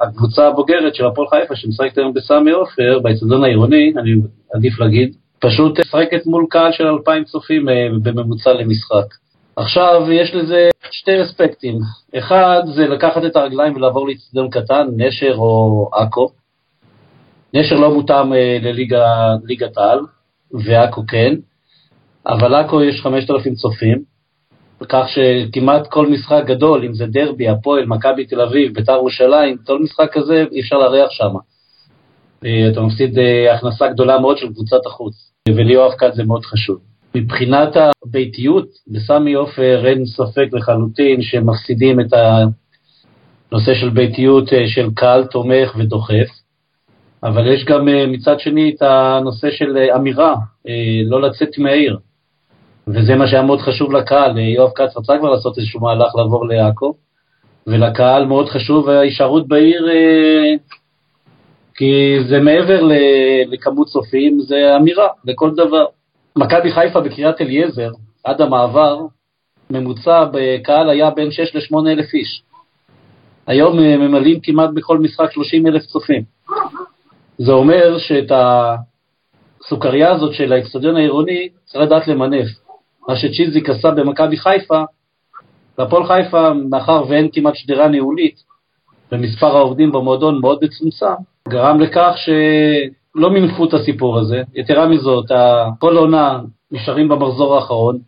הקבוצה 0.00 0.48
הבוגרת 0.48 0.94
של 0.94 1.06
הפועל 1.06 1.28
חיפה 1.28 1.56
שמשחקת 1.56 1.98
היום 1.98 2.14
בסמי 2.14 2.50
עופר, 2.50 2.98
באצטדיון 3.02 3.44
העירוני, 3.44 3.92
אני 3.96 4.10
עדיף 4.54 4.80
להגיד, 4.80 5.16
פשוט 5.38 5.80
משחקת 5.80 6.26
מול 6.26 6.46
קהל 6.50 6.72
של 6.72 6.86
אלפיים 6.86 7.24
צופים 7.24 7.68
אה, 7.68 7.88
בממוצע 8.02 8.52
למשחק. 8.52 9.14
עכשיו, 9.56 10.02
יש 10.12 10.34
לזה 10.34 10.68
שתי 10.90 11.22
אספקטים. 11.22 11.78
אחד, 12.18 12.62
זה 12.74 12.86
לקחת 12.86 13.24
את 13.24 13.36
הרגליים 13.36 13.76
ולעבור 13.76 14.08
לאצטדיון 14.08 14.50
קטן, 14.50 14.86
נשר 14.96 15.34
או 15.34 15.90
עכו, 15.94 16.28
נשר 17.54 17.76
לא 17.76 17.94
מותאם 17.94 18.32
אה, 18.32 18.58
לליגת 18.62 19.76
העל, 19.76 19.98
ועכו 20.52 21.02
כן, 21.08 21.34
אבל 22.26 22.54
עכו 22.54 22.82
יש 22.82 23.00
5,000 23.00 23.54
צופים, 23.54 24.02
כך 24.88 25.04
שכמעט 25.08 25.86
כל 25.86 26.06
משחק 26.06 26.42
גדול, 26.46 26.84
אם 26.84 26.94
זה 26.94 27.06
דרבי, 27.06 27.48
הפועל, 27.48 27.86
מכבי 27.86 28.26
תל 28.26 28.40
אביב, 28.40 28.74
בית"ר 28.74 28.92
ירושלים, 28.92 29.56
כל 29.66 29.82
משחק 29.82 30.12
כזה 30.12 30.44
אי 30.52 30.60
אפשר 30.60 30.76
לארח 30.76 31.10
שם. 31.10 31.34
אה, 32.44 32.68
אתה 32.72 32.80
מפסיד 32.80 33.18
אה, 33.18 33.54
הכנסה 33.54 33.88
גדולה 33.88 34.18
מאוד 34.18 34.38
של 34.38 34.52
קבוצת 34.52 34.86
החוץ, 34.86 35.32
וליואב 35.48 35.92
כץ 35.92 36.14
זה 36.14 36.24
מאוד 36.24 36.44
חשוב. 36.44 36.78
מבחינת 37.14 37.76
הביתיות, 37.76 38.68
בסמי 38.88 39.34
עופר 39.34 39.86
אין 39.86 40.06
ספק 40.06 40.48
לחלוטין 40.52 41.22
שמפסידים 41.22 42.00
את 42.00 42.12
הנושא 42.12 43.74
של 43.74 43.90
ביתיות 43.90 44.48
של 44.66 44.90
קהל 44.94 45.24
תומך 45.24 45.76
ודוחף. 45.78 46.37
אבל 47.22 47.52
יש 47.52 47.64
גם 47.64 47.88
אה, 47.88 48.06
מצד 48.06 48.40
שני 48.40 48.74
את 48.76 48.82
הנושא 48.82 49.50
של 49.50 49.76
אה, 49.76 49.96
אמירה, 49.96 50.34
אה, 50.68 51.00
לא 51.06 51.22
לצאת 51.22 51.58
מהעיר. 51.58 51.98
וזה 52.88 53.14
מה 53.14 53.26
שהיה 53.26 53.42
מאוד 53.42 53.60
חשוב 53.60 53.92
לקהל, 53.92 54.38
יואב 54.38 54.70
כץ 54.74 54.96
רצה 54.96 55.18
כבר 55.18 55.30
לעשות 55.30 55.58
איזשהו 55.58 55.80
מהלך 55.80 56.14
לעבור 56.16 56.48
לעכו, 56.48 56.94
ולקהל 57.66 58.24
מאוד 58.24 58.48
חשוב 58.48 58.88
ההישארות 58.88 59.48
בעיר, 59.48 59.88
כי 61.74 62.16
זה 62.28 62.40
מעבר 62.40 62.80
לכמות 63.46 63.86
צופים, 63.86 64.40
זה 64.40 64.76
אמירה 64.76 65.08
לכל 65.24 65.50
דבר. 65.54 65.84
מכבי 66.36 66.72
חיפה 66.72 67.00
בקריית 67.00 67.40
אליעזר, 67.40 67.90
עד 68.24 68.40
המעבר, 68.40 68.98
ממוצע 69.70 70.24
בקהל 70.32 70.90
היה 70.90 71.10
בין 71.10 71.30
6 71.30 71.54
ל-8 71.54 71.88
אלף 71.88 72.14
איש. 72.14 72.42
היום 73.46 73.78
ממלאים 73.80 74.40
כמעט 74.42 74.70
בכל 74.74 74.98
משחק 74.98 75.32
30 75.32 75.66
אלף 75.66 75.82
צופים. 75.82 76.22
זה 77.38 77.52
אומר 77.52 77.98
שאת 77.98 78.32
הסוכריה 79.60 80.12
הזאת 80.12 80.34
של 80.34 80.52
האצטדיון 80.52 80.96
העירוני 80.96 81.48
צריך 81.64 81.84
לדעת 81.84 82.08
למנף. 82.08 82.46
מה 83.08 83.16
שצ'יזיק 83.16 83.70
עשה 83.70 83.90
במכבי 83.90 84.36
חיפה, 84.36 84.82
והפועל 85.78 86.06
חיפה, 86.06 86.52
מאחר 86.70 87.02
ואין 87.08 87.28
כמעט 87.32 87.54
שדרה 87.54 87.88
ניהולית, 87.88 88.36
ומספר 89.12 89.56
העובדים 89.56 89.92
במועדון 89.92 90.40
מאוד 90.40 90.58
מצומצם, 90.64 91.22
גרם 91.48 91.80
לכך 91.80 92.14
שלא 92.16 93.30
מינפו 93.30 93.64
את 93.64 93.74
הסיפור 93.74 94.18
הזה. 94.18 94.42
יתרה 94.54 94.88
מזאת, 94.88 95.26
כל 95.78 95.96
עונה 95.96 96.40
נשארים 96.70 97.08
במחזור 97.08 97.56
האחרון, 97.56 97.98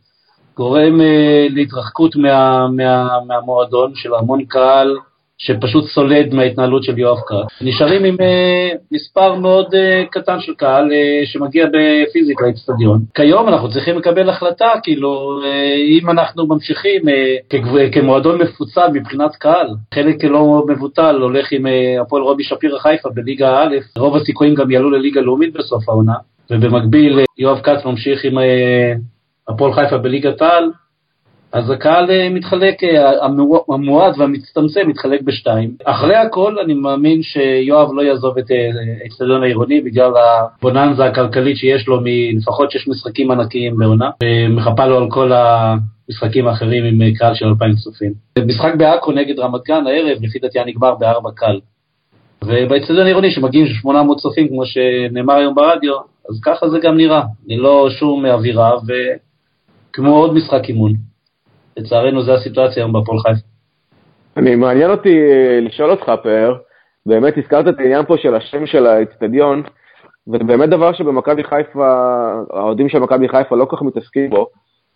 גורם 0.57 1.01
אה, 1.01 1.47
להתרחקות 1.51 2.17
מה, 2.17 2.69
מה, 2.69 3.09
מהמועדון 3.27 3.93
של 3.95 4.15
המון 4.15 4.45
קהל 4.45 4.97
שפשוט 5.41 5.85
סולד 5.85 6.35
מההתנהלות 6.35 6.83
של 6.83 6.99
יואב 6.99 7.19
כץ. 7.19 7.63
נשארים 7.63 8.05
עם 8.05 8.17
אה, 8.21 8.69
מספר 8.93 9.35
מאוד 9.35 9.75
אה, 9.75 10.05
קטן 10.11 10.41
של 10.41 10.55
קהל 10.55 10.93
אה, 10.93 11.27
שמגיע 11.27 11.67
בפיזית 11.67 12.37
לאצטדיון. 12.41 13.01
כיום 13.15 13.49
אנחנו 13.49 13.71
צריכים 13.71 13.99
לקבל 13.99 14.31
החלטה, 14.31 14.71
כאילו, 14.83 15.41
אם 16.01 16.11
אנחנו 16.11 16.47
ממשיכים 16.47 17.03
כמועדון 17.93 18.43
מפוצל 18.43 18.87
מבחינת 18.93 19.37
קהל, 19.37 19.69
חלק 19.95 20.25
לא 20.25 20.65
מבוטל 20.69 21.17
הולך 21.17 21.53
עם 21.53 21.67
הפועל 22.01 22.23
רובי 22.23 22.45
שפירא 22.45 22.79
חיפה 22.79 23.09
בליגה 23.15 23.63
א', 23.63 23.77
רוב 23.97 24.17
הסיכויים 24.17 24.55
גם 24.55 24.71
יעלו 24.71 24.91
לליגה 24.91 25.21
לאומית 25.21 25.53
בסוף 25.53 25.89
העונה, 25.89 26.15
ובמקביל 26.51 27.19
יואב 27.39 27.61
כץ 27.61 27.85
ממשיך 27.85 28.25
עם 28.25 28.39
הפועל 29.49 29.73
חיפה 29.73 29.99
בליגת 29.99 30.43
העל, 30.43 30.71
אז 31.53 31.71
הקהל 31.71 32.11
אה, 32.11 32.29
מתחלק, 32.31 32.85
אה, 32.85 33.25
המו- 33.25 33.65
המועט 33.69 34.19
והמצטמצם 34.19 34.89
מתחלק 34.89 35.23
בשתיים. 35.23 35.71
אחרי 35.85 36.17
הכל, 36.17 36.59
אני 36.65 36.75
מאמין 36.75 37.23
שיואב 37.23 37.89
לא 37.95 38.03
יעזוב 38.03 38.39
את 38.39 38.51
אה, 38.51 38.57
האצטדיון 39.05 39.43
העירוני 39.43 39.81
בגלל 39.81 40.13
הבוננזה 40.17 41.05
הכלכלית 41.05 41.57
שיש 41.57 41.89
לו 41.89 42.01
מלפחות 42.05 42.71
שש 42.71 42.89
משחקים 42.89 43.31
ענקיים 43.31 43.77
בעונה, 43.77 44.11
ומחפה 44.25 44.87
לו 44.87 44.97
על 44.99 45.11
כל 45.11 45.33
המשחקים 45.33 46.47
האחרים 46.47 46.85
עם 46.85 47.03
אה, 47.03 47.15
קהל 47.19 47.35
של 47.35 47.47
אלפיים 47.47 47.75
צופים. 47.75 48.13
משחק 48.47 48.75
בעכו 48.79 49.13
נגד 49.13 49.39
רמת 49.39 49.61
גן 49.69 49.87
הערב, 49.87 50.19
לפי 50.21 50.39
דעתי 50.39 50.59
היה 50.59 50.67
נגמר 50.67 50.95
בארבע 50.95 51.31
קל. 51.37 51.61
ובאצטדיון 52.45 53.05
העירוני 53.05 53.31
שמגיעים 53.31 53.67
800 53.67 54.19
צופים, 54.19 54.49
כמו 54.49 54.63
שנאמר 54.67 55.35
היום 55.35 55.55
ברדיו, 55.55 55.95
אז 56.31 56.41
ככה 56.45 56.69
זה 56.69 56.79
גם 56.83 56.97
נראה, 56.97 57.23
ללא 57.47 57.89
שום 57.91 58.27
אווירה, 58.27 58.73
וכמו 59.91 60.17
עוד 60.17 60.35
משחק 60.35 60.69
אימון. 60.69 61.10
לצערנו 61.81 62.23
זו 62.23 62.35
הסיטואציה 62.35 62.83
היום 62.83 62.93
בהפועל 62.93 63.19
חיפה. 63.19 63.47
אני, 64.37 64.57
מעניין 64.57 64.91
אותי 64.91 65.19
אה, 65.19 65.61
לשאול 65.61 65.91
אותך, 65.91 66.13
פאר, 66.23 66.55
באמת 67.07 67.39
הזכרת 67.39 67.69
את 67.69 67.79
העניין 67.79 68.05
פה 68.05 68.17
של 68.17 68.35
השם 68.35 68.67
של 68.67 68.87
האצטדיון, 68.87 69.63
וזה 70.29 70.45
באמת 70.45 70.69
דבר 70.69 70.93
שבמכבי 70.93 71.45
חיפה, 71.45 71.97
האוהדים 72.51 72.89
של 72.89 72.99
מכבי 72.99 73.29
חיפה 73.29 73.57
לא 73.57 73.65
כל 73.65 73.77
כך 73.77 73.83
מתעסקים 73.83 74.31
בו. 74.31 74.47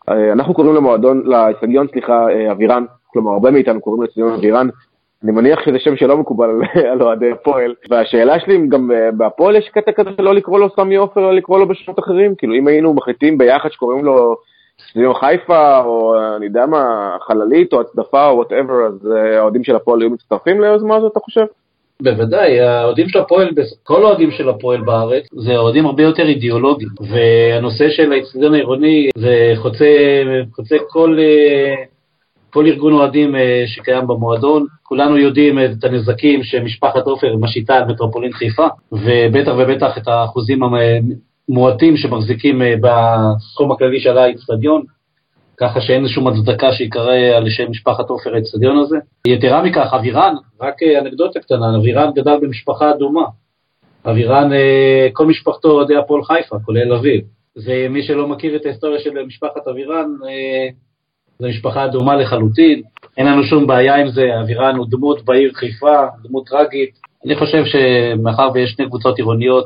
אה, 0.08 0.32
אנחנו 0.32 0.54
קוראים 0.54 0.74
למועדון, 0.74 1.22
לאצטדיון, 1.24 1.86
סליחה, 1.92 2.26
אה, 2.30 2.52
אבירן, 2.52 2.84
כלומר 3.06 3.32
הרבה 3.32 3.50
מאיתנו 3.50 3.80
קוראים 3.80 4.02
לאצטדיון 4.02 4.32
אבירן. 4.32 4.68
אני 5.24 5.32
מניח 5.32 5.60
שזה 5.64 5.78
שם 5.78 5.96
שלא 5.96 6.16
מקובל 6.16 6.50
על- 6.90 7.02
אוהדי 7.02 7.30
הפועל. 7.32 7.74
והשאלה 7.90 8.40
שלי 8.40 8.56
אם 8.56 8.68
גם 8.68 8.90
בהפועל 9.16 9.56
יש 9.56 9.68
קטע 9.68 9.92
כזה 9.92 10.10
שלא 10.16 10.34
לקרוא 10.34 10.58
לו 10.58 10.68
סמי 10.76 10.96
עופר, 10.96 11.20
אלא 11.20 11.32
לקרוא 11.34 11.58
לו 11.58 11.68
בשמות 11.68 11.98
אחרים, 11.98 12.34
כאילו 12.34 12.54
אם 12.54 12.66
היינו 12.66 12.94
מחליטים 12.94 13.38
ביחד 13.38 13.68
שקוראים 13.68 14.04
לו 14.04 14.36
אצטדיון 14.80 15.14
חיפה, 15.14 15.78
או 15.84 16.14
אני 16.36 16.46
יודע 16.46 16.66
מה, 16.66 17.16
חללית, 17.26 17.72
או 17.72 17.80
הצדפה, 17.80 18.28
או 18.28 18.36
whatever, 18.36 18.86
אז 18.86 19.12
אה, 19.16 19.38
האוהדים 19.38 19.64
של 19.64 19.76
הפועל 19.76 20.00
היו 20.00 20.10
מצטרפים 20.10 20.60
ליוזמה 20.60 20.96
הזאת, 20.96 21.12
אתה 21.12 21.20
חושב? 21.20 21.44
בוודאי, 22.02 22.60
האוהדים 22.60 23.08
של 23.08 23.18
הפועל, 23.18 23.50
כל 23.82 24.04
האוהדים 24.04 24.30
של 24.30 24.48
הפועל 24.48 24.80
בארץ, 24.80 25.24
זה 25.32 25.56
אוהדים 25.56 25.86
הרבה 25.86 26.02
יותר 26.02 26.22
אידיאולוגיים. 26.22 26.88
והנושא 27.00 27.90
של 27.90 28.12
האצטדיון 28.12 28.54
העירוני, 28.54 29.10
זה 29.18 29.52
חוצה, 29.56 29.86
חוצה 30.54 30.76
כל, 30.88 31.18
אה, 31.18 31.74
כל 32.50 32.66
ארגון 32.66 32.92
אוהדים 32.92 33.36
אה, 33.36 33.62
שקיים 33.66 34.06
במועדון. 34.06 34.66
כולנו 34.82 35.18
יודעים 35.18 35.58
את 35.58 35.84
הנזקים 35.84 36.42
שמשפחת 36.42 37.06
עופר 37.06 37.36
משיתה 37.36 37.74
על 37.74 37.84
מטרופולין 37.84 38.32
חיפה, 38.32 38.66
ובטח 38.92 39.52
ובטח 39.58 39.98
את 39.98 40.08
האחוזים 40.08 40.62
המועטים 41.48 41.96
שמחזיקים 41.96 42.62
אה, 42.62 42.74
בסכום 42.80 43.72
הכללי 43.72 44.00
של 44.00 44.18
האצטדיון. 44.18 44.82
ככה 45.56 45.80
שאין 45.80 46.08
שום 46.08 46.28
הצדקה 46.28 46.72
שיקרא 46.72 47.14
על 47.36 47.50
שם 47.50 47.70
משפחת 47.70 48.10
עופר 48.10 48.34
האצטדיון 48.34 48.78
הזה. 48.78 48.96
יתרה 49.26 49.62
מכך, 49.62 49.94
אבירן, 49.94 50.34
רק 50.60 50.82
אה, 50.82 50.98
אנקדוטה 50.98 51.40
קטנה, 51.40 51.76
אבירן 51.76 52.10
גדל 52.14 52.36
במשפחה 52.42 52.90
אדומה. 52.90 53.24
אבירן, 54.06 54.52
אה, 54.52 55.08
כל 55.12 55.26
משפחתו 55.26 55.70
אוהדי 55.70 55.96
הפועל 55.96 56.24
חיפה, 56.24 56.56
כולל 56.64 56.92
אביו. 56.92 57.20
זה 57.54 57.86
מי 57.90 58.02
שלא 58.02 58.28
מכיר 58.28 58.56
את 58.56 58.66
ההיסטוריה 58.66 59.00
של 59.00 59.10
משפחת 59.26 59.68
אבירן, 59.68 60.06
זו 61.38 61.48
משפחה 61.48 61.84
אדומה 61.84 62.16
לחלוטין, 62.16 62.82
אין 63.16 63.26
לנו 63.26 63.42
שום 63.42 63.66
בעיה 63.66 63.96
עם 63.96 64.08
זה, 64.08 64.40
אבירן 64.40 64.76
הוא 64.76 64.86
דמות 64.90 65.24
בעיר 65.24 65.52
חיפה, 65.54 66.06
דמות 66.22 66.46
טרגית. 66.46 66.90
אני 67.26 67.36
חושב 67.36 67.62
שמאחר 67.64 68.48
ויש 68.54 68.70
שני 68.70 68.86
קבוצות 68.86 69.18
עירוניות, 69.18 69.64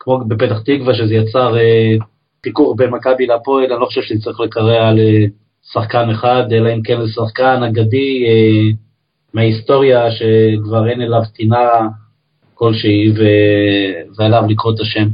כמו 0.00 0.18
בפתח 0.18 0.58
תקווה, 0.64 0.94
שזה 0.94 1.14
יצר 1.14 1.58
אה, 1.58 1.96
חיכוך 2.44 2.74
בין 2.76 2.90
מכבי 2.90 3.26
להפועל, 3.26 3.72
אני 3.72 3.80
לא 3.80 3.86
חושב 3.86 4.02
שצריך 4.02 4.40
לקרע 4.40 4.92
לשחקן 4.94 6.10
אחד, 6.10 6.42
אלא 6.52 6.74
אם 6.74 6.82
כן 6.82 7.00
זה 7.00 7.12
שחקן 7.12 7.62
אגדי 7.62 8.24
אה, 8.26 8.76
מההיסטוריה 9.34 10.10
שכבר 10.10 10.88
אין 10.88 11.00
אליו 11.02 11.22
טינה 11.34 11.68
כלשהי 12.54 13.10
ו- 13.10 14.16
ועליו 14.16 14.42
לקרוא 14.48 14.74
את 14.74 14.80
השם. 14.80 15.08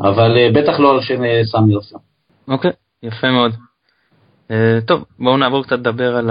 אבל 0.00 0.36
אה, 0.36 0.48
בטח 0.54 0.80
לא 0.80 0.94
על 0.94 1.00
שם 1.02 1.24
אה, 1.24 1.40
סמי 1.44 1.74
עופר. 1.74 1.96
אוקיי, 2.48 2.70
יפה 3.02 3.30
מאוד. 3.30 3.52
אה, 4.50 4.78
טוב, 4.86 5.04
בואו 5.18 5.36
נעבור 5.36 5.64
קצת 5.64 5.78
לדבר 5.78 6.16
על 6.16 6.30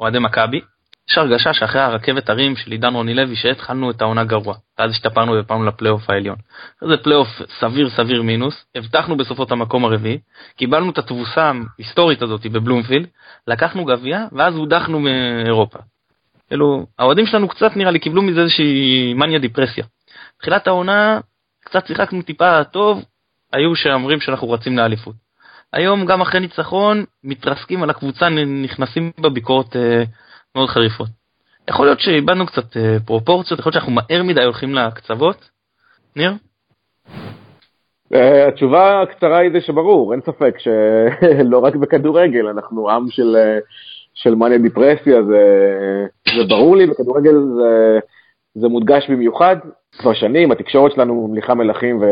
אוהדי 0.00 0.18
מכבי. 0.18 0.60
יש 1.10 1.18
הרגשה 1.18 1.54
שאחרי 1.54 1.80
הרכבת 1.80 2.30
הרים 2.30 2.56
של 2.56 2.70
עידן 2.70 2.94
רוני 2.94 3.14
לוי 3.14 3.36
שהתחלנו 3.36 3.90
את 3.90 4.02
העונה 4.02 4.24
גרוע, 4.24 4.54
ואז 4.78 4.90
השתפרנו 4.90 5.32
ופעלנו 5.40 5.66
לפלייאוף 5.66 6.10
העליון. 6.10 6.36
זה 6.80 6.96
פלייאוף 6.96 7.28
סביר 7.60 7.90
סביר 7.90 8.22
מינוס, 8.22 8.64
הבטחנו 8.74 9.16
בסופו 9.16 9.42
את 9.42 9.50
המקום 9.50 9.84
הרביעי, 9.84 10.18
קיבלנו 10.56 10.90
את 10.90 10.98
התבוסה 10.98 11.52
ההיסטורית 11.78 12.22
הזאת 12.22 12.46
בבלומפילד, 12.46 13.06
לקחנו 13.46 13.84
גביע, 13.84 14.24
ואז 14.32 14.54
הודחנו 14.54 15.00
מאירופה. 15.00 15.78
כאילו, 16.48 16.86
האוהדים 16.98 17.26
שלנו 17.26 17.48
קצת 17.48 17.76
נראה 17.76 17.90
לי 17.90 17.98
קיבלו 17.98 18.22
מזה 18.22 18.40
איזושהי 18.40 19.14
מניה 19.14 19.38
דיפרסיה. 19.38 19.84
תחילת 20.38 20.66
העונה, 20.66 21.20
קצת 21.64 21.86
שיחקנו 21.86 22.22
טיפה 22.22 22.64
טוב, 22.64 23.04
היו 23.52 23.76
שאומרים 23.76 24.20
שאנחנו 24.20 24.50
רצים 24.50 24.78
לאליפות. 24.78 25.14
היום 25.72 26.06
גם 26.06 26.20
אחרי 26.20 26.40
ניצחון, 26.40 27.04
מתרסקים 27.24 27.82
על 27.82 27.90
הקבוצה, 27.90 28.28
נכנסים 28.62 29.12
בביקורת 29.20 29.76
אה, 29.76 30.02
מאוד 30.56 30.68
חריפות. 30.68 31.08
יכול 31.70 31.86
להיות 31.86 32.00
שאיבדנו 32.00 32.46
קצת 32.46 32.76
אה, 32.76 32.96
פרופורציות, 33.06 33.60
יכול 33.60 33.70
להיות 33.70 33.74
שאנחנו 33.74 33.92
מהר 33.92 34.22
מדי 34.22 34.44
הולכים 34.44 34.74
לקצוות. 34.74 35.50
ניר? 36.16 36.32
אה, 38.14 38.48
התשובה 38.48 39.02
הקצרה 39.02 39.38
היא 39.38 39.50
זה 39.52 39.60
שברור, 39.60 40.12
אין 40.12 40.20
ספק 40.20 40.54
שלא 40.58 41.58
רק 41.66 41.74
בכדורגל, 41.74 42.46
אנחנו 42.46 42.90
עם 42.90 43.10
של, 43.10 43.36
אה, 43.36 43.58
של 44.14 44.34
מניה 44.34 44.58
דיפרסיה, 44.58 45.22
זה, 45.22 45.42
זה 46.36 46.44
ברור 46.48 46.76
לי, 46.76 46.86
בכדורגל 46.86 47.34
זה, 47.56 47.98
זה 48.54 48.68
מודגש 48.68 49.10
במיוחד, 49.10 49.56
כבר 49.98 50.14
שנים, 50.14 50.52
התקשורת 50.52 50.92
שלנו 50.92 51.26
ממליכה 51.28 51.54
מלכים 51.54 52.02
ו, 52.02 52.04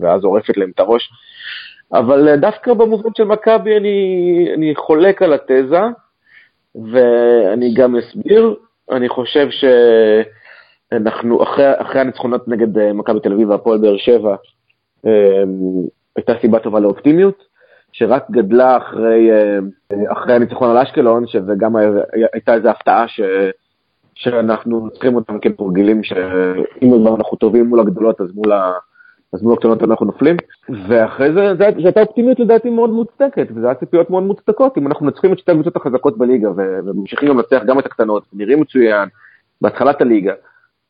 ואז 0.00 0.24
עורפת 0.24 0.56
להם 0.56 0.70
את 0.74 0.80
הראש, 0.80 1.10
אבל 1.92 2.28
אה, 2.28 2.36
דווקא 2.36 2.74
במובן 2.74 3.10
של 3.16 3.24
מכבי 3.24 3.76
אני, 3.76 4.48
אני 4.54 4.74
חולק 4.76 5.22
על 5.22 5.32
התזה, 5.32 5.80
ואני 6.92 7.74
גם 7.74 7.96
אסביר, 7.96 8.54
אני 8.90 9.08
חושב 9.08 9.48
שאנחנו, 10.90 11.42
אחרי, 11.42 11.72
אחרי 11.76 12.00
הניצחונות 12.00 12.48
נגד 12.48 12.78
אה, 12.78 12.92
מכבי 12.92 13.20
תל 13.20 13.32
אביב 13.32 13.50
והפועל 13.50 13.78
באר 13.78 13.96
שבע, 13.96 14.36
אה, 15.06 15.42
הייתה 16.16 16.32
סיבה 16.40 16.58
טובה 16.58 16.80
לאופטימיות, 16.80 17.44
שרק 17.92 18.30
גדלה 18.30 18.76
אחרי, 18.76 19.30
אה, 19.30 19.58
אחרי 20.12 20.34
הניצחון 20.34 20.70
על 20.70 20.78
אשקלון, 20.78 21.26
שזה 21.26 21.52
גם 21.58 21.76
הייתה 22.32 22.54
איזו 22.54 22.68
הפתעה 22.68 23.08
ש, 23.08 23.20
שאנחנו 24.14 24.90
צריכים 24.90 25.14
אותם 25.14 25.38
כמתורגילים, 25.38 26.02
שאם 26.04 27.06
אנחנו 27.06 27.36
טובים 27.36 27.66
מול 27.66 27.80
הגדולות, 27.80 28.20
אז 28.20 28.26
מול, 28.34 28.52
ה, 28.52 28.72
אז 29.32 29.42
מול 29.42 29.54
הקטנות 29.54 29.82
אנחנו 29.82 30.06
נופלים. 30.06 30.36
ואחרי 30.88 31.32
זה, 31.32 31.54
זו 31.58 31.64
הייתה 31.64 32.02
אופטימיות 32.02 32.40
לדעתי 32.40 32.70
מאוד 32.70 32.90
מוצדקת, 32.90 33.46
וזה 33.54 33.66
היה 33.66 33.74
ציפיות 33.74 34.10
מאוד 34.10 34.22
מוצדקות. 34.22 34.78
אם 34.78 34.86
אנחנו 34.86 35.06
מנצחים 35.06 35.32
את 35.32 35.38
שתי 35.38 35.52
הקבוצות 35.52 35.76
החזקות 35.76 36.18
בליגה, 36.18 36.50
וממשיכים 36.56 37.28
לנצח 37.28 37.62
גם 37.66 37.78
את 37.78 37.86
הקטנות, 37.86 38.22
נראים 38.32 38.60
מצוין, 38.60 39.08
בהתחלת 39.60 40.00
הליגה, 40.00 40.32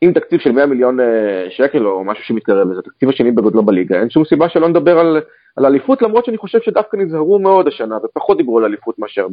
עם 0.01 0.13
תקציב 0.13 0.41
של 0.41 0.53
100 0.53 0.67
מיליון 0.67 1.01
אה, 1.01 1.47
שקל 1.51 1.87
או 1.87 2.05
משהו 2.05 2.25
שמתקרב 2.25 2.71
לזה, 2.71 2.81
התקציב 2.81 3.09
השני 3.09 3.33
בגודלו 3.33 3.63
בליגה, 3.63 4.01
אין 4.01 4.11
שום 4.11 4.25
סיבה 4.25 4.49
שלא 4.49 4.69
נדבר 4.69 4.99
על, 4.99 5.21
על 5.57 5.67
אליפות, 5.67 6.03
למרות 6.03 6.25
שאני 6.25 6.39
חושב 6.39 6.59
שדווקא 6.63 6.97
נזהרו 6.97 7.39
מאוד 7.39 7.69
השנה, 7.69 7.99
ופחות 8.05 8.37
דיברו 8.37 8.59
על 8.59 8.65
אליפות 8.65 8.99
מאשר 8.99 9.27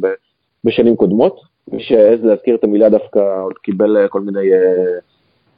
בשנים 0.64 0.96
קודמות. 0.96 1.40
מי 1.72 1.82
שהעז 1.82 2.24
להזכיר 2.24 2.54
את 2.54 2.64
המילה 2.64 2.88
דווקא 2.88 3.18
עוד 3.42 3.58
קיבל 3.62 3.96
אה, 3.96 4.08
כל 4.08 4.20
מיני 4.20 4.52
אה, 4.52 4.98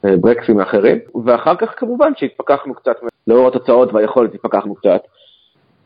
ברקסים 0.03 0.59
אחרים, 0.59 0.97
ואחר 1.25 1.55
כך 1.55 1.73
כמובן 1.77 2.11
שהתפכחנו 2.15 2.73
קצת, 2.73 2.95
לאור 3.27 3.47
התוצאות 3.47 3.93
והיכולת 3.93 4.33
התפכחנו 4.33 4.75
קצת. 4.75 5.01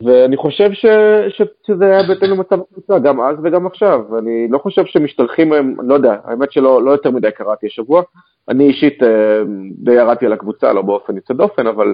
ואני 0.06 0.38
חושב 0.38 0.74
ש, 0.74 0.86
ש, 1.30 1.42
שזה 1.68 1.86
היה 1.86 2.04
בהתאם 2.08 2.30
למצב 2.30 2.60
הקבוצה, 2.62 3.00
גם 3.00 3.22
אז 3.22 3.36
וגם 3.44 3.68
עכשיו. 3.68 4.18
אני 4.20 4.48
לא 4.50 4.58
חושב 4.58 4.86
שמשתלחים 4.86 5.54
הם, 5.54 5.76
לא 5.84 5.94
יודע, 5.94 6.16
האמת 6.24 6.52
שלא 6.52 6.84
לא 6.84 6.92
יותר 6.92 7.12
מדי 7.12 7.32
קראתי 7.32 7.68
השבוע. 7.68 8.04
אני 8.50 8.68
אישית 8.68 9.04
אה, 9.04 9.42
די 9.72 9.94
ירדתי 9.94 10.26
על 10.26 10.34
הקבוצה, 10.34 10.74
לא 10.74 10.82
באופן 10.82 11.16
יוצא 11.16 11.34
דופן, 11.34 11.68
אבל 11.68 11.94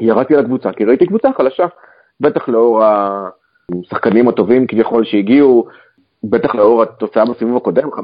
ירדתי 0.00 0.34
על 0.34 0.40
הקבוצה, 0.40 0.72
כי 0.72 0.84
ראיתי 0.84 1.06
קבוצה 1.06 1.28
חלשה, 1.36 1.66
בטח 2.20 2.48
לאור 2.48 2.82
השחקנים 2.84 4.28
הטובים 4.28 4.66
כביכול 4.66 5.04
שהגיעו, 5.04 5.68
בטח 6.24 6.54
לאור 6.54 6.82
התוצאה 6.82 7.24
בסיבוב 7.24 7.56
הקודם, 7.56 7.88
5-0, 7.88 7.98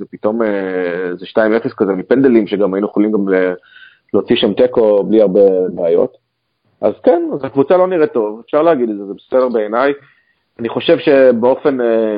ופתאום 0.00 0.42
אה, 0.42 0.48
זה 1.18 1.26
2-0 1.66 1.74
כזה 1.76 1.92
מפנדלים, 1.92 2.46
שגם 2.46 2.74
היינו 2.74 2.88
יכולים 2.88 3.12
גם 3.12 3.26
להוציא 4.14 4.36
שם 4.36 4.54
תיקו 4.54 5.04
בלי 5.04 5.22
הרבה 5.22 5.40
בעיות. 5.74 6.16
אז 6.80 6.92
כן, 7.02 7.22
אז 7.34 7.44
הקבוצה 7.44 7.76
לא 7.76 7.86
נראית 7.86 8.12
טוב, 8.12 8.40
אפשר 8.44 8.62
להגיד 8.62 8.90
את 8.90 8.96
זה, 8.96 9.04
זה 9.06 9.12
בסדר 9.14 9.48
בעיניי. 9.48 9.92
אני 10.58 10.68
חושב 10.68 10.98
שבאופן 10.98 11.80
אה, 11.80 12.16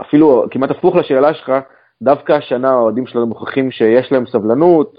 אפילו 0.00 0.44
כמעט 0.50 0.70
הפוך 0.70 0.96
לשאלה 0.96 1.34
שלך, 1.34 1.52
דווקא 2.02 2.32
השנה 2.32 2.70
האוהדים 2.70 3.06
שלנו 3.06 3.26
מוכיחים 3.26 3.70
שיש 3.70 4.12
להם 4.12 4.26
סבלנות, 4.26 4.98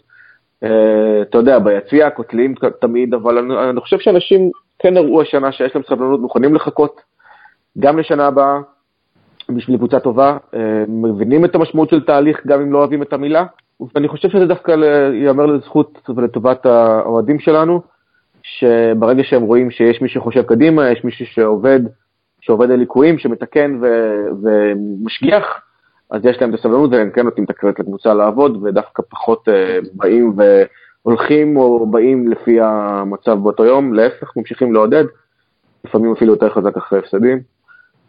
אה, 0.64 1.22
אתה 1.22 1.38
יודע, 1.38 1.60
ביציע 1.60 2.10
קוטלים 2.10 2.56
תמיד, 2.82 3.14
אבל 3.14 3.38
אני, 3.38 3.70
אני 3.70 3.80
חושב 3.82 4.00
שאנשים 4.00 4.52
כן 4.80 4.98
הראו 4.98 5.22
השנה 5.22 5.52
שיש 5.52 5.76
להם 5.76 5.84
סבלנות, 5.84 6.20
מוכנים 6.20 6.56
לחכות 6.56 7.02
גם 7.80 8.00
לשנה 8.00 8.28
הבאה 8.28 8.60
בשביל 9.56 9.78
קבוצה 9.78 10.00
טובה, 10.00 10.38
אה, 10.54 10.84
מבינים 10.88 11.46
את 11.46 11.56
המשמעות 11.56 11.90
של 11.90 12.06
תהליך 12.06 12.48
גם 12.48 12.62
אם 12.62 12.74
לא 12.74 12.78
אוהבים 12.78 13.02
את 13.02 13.14
המילה, 13.14 13.46
ואני 13.96 14.08
חושב 14.08 14.30
שזה 14.30 14.46
דווקא 14.46 14.72
ייאמר 15.14 15.46
לזכות 15.46 16.10
ולטובת 16.16 16.66
האוהדים 16.66 17.40
שלנו, 17.40 17.82
שברגע 18.44 19.24
שהם 19.24 19.42
רואים 19.42 19.72
שיש 19.72 20.02
מי 20.02 20.10
שחושב 20.10 20.42
קדימה, 20.42 20.92
יש 20.92 21.04
מישהו 21.04 21.26
שעובד, 21.26 21.80
שעובד 22.42 22.72
על 22.72 22.80
ליקויים, 22.80 23.18
שמתקן 23.18 23.80
ו- 23.82 24.26
ומשגיח, 24.44 25.62
אז 26.12 26.26
יש 26.26 26.38
להם 26.42 26.50
את 26.50 26.60
הסבלנות 26.60 26.92
והם 26.92 27.10
כן 27.10 27.26
נותנים 27.26 27.46
את 27.46 27.50
הקרדיט 27.50 27.80
לקבוצה 27.80 28.14
לעבוד, 28.14 28.64
ודווקא 28.64 29.04
פחות 29.10 29.48
uh, 29.48 29.88
באים 29.94 30.34
והולכים 31.06 31.58
או 31.58 31.86
באים 31.86 32.32
לפי 32.32 32.62
המצב 32.62 33.38
באותו 33.44 33.66
יום, 33.66 33.94
להפך, 33.94 34.38
ממשיכים 34.38 34.74
לעודד, 34.74 35.04
לפעמים 35.86 36.12
אפילו 36.12 36.34
יותר 36.34 36.50
חזק 36.50 36.78
אחרי 36.78 37.00
הפסדים. 37.00 37.40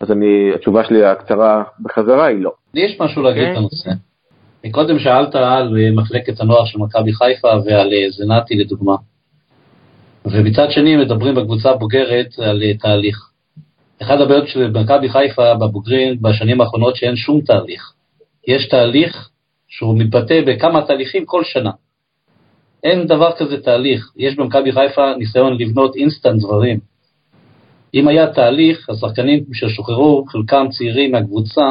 אז 0.00 0.10
אני, 0.12 0.54
התשובה 0.54 0.84
שלי 0.84 1.04
הקצרה 1.04 1.62
בחזרה 1.80 2.26
היא 2.26 2.38
לא. 2.38 2.52
לי 2.74 2.80
יש 2.80 3.00
משהו 3.00 3.22
להגיד 3.22 3.42
okay. 3.42 3.58
בנושא. 3.58 3.90
קודם 4.70 4.98
שאלת 4.98 5.34
על 5.34 5.74
מחלקת 5.92 6.40
הנוער 6.40 6.64
של 6.64 6.78
מכבי 6.78 7.12
חיפה 7.12 7.48
ועל 7.48 7.92
אה, 7.92 8.10
זנתי 8.10 8.54
לדוגמה. 8.54 8.96
ומצד 10.24 10.70
שני 10.70 10.96
מדברים 10.96 11.34
בקבוצה 11.34 11.70
הבוגרת 11.70 12.38
על 12.38 12.62
אה, 12.62 12.74
תהליך. 12.74 13.30
אחד 14.02 14.20
הבעיות 14.20 14.48
של 14.48 14.70
מכבי 14.70 15.08
חיפה 15.08 15.54
בבוגרים 15.54 16.22
בשנים 16.22 16.60
האחרונות 16.60 16.96
שאין 16.96 17.16
שום 17.16 17.40
תהליך. 17.40 17.92
יש 18.48 18.68
תהליך 18.68 19.30
שהוא 19.68 19.98
מתבטא 19.98 20.40
בכמה 20.46 20.86
תהליכים 20.86 21.24
כל 21.26 21.44
שנה. 21.44 21.70
אין 22.84 23.06
דבר 23.06 23.32
כזה 23.38 23.62
תהליך. 23.62 24.12
יש 24.16 24.36
במכבי 24.36 24.72
חיפה 24.72 25.14
ניסיון 25.18 25.56
לבנות 25.58 25.96
אינסטנט 25.96 26.42
דברים. 26.42 26.89
אם 27.94 28.08
היה 28.08 28.32
תהליך, 28.32 28.90
השחקנים 28.90 29.44
ששוחררו, 29.52 30.24
חלקם 30.28 30.66
צעירים 30.70 31.12
מהקבוצה, 31.12 31.62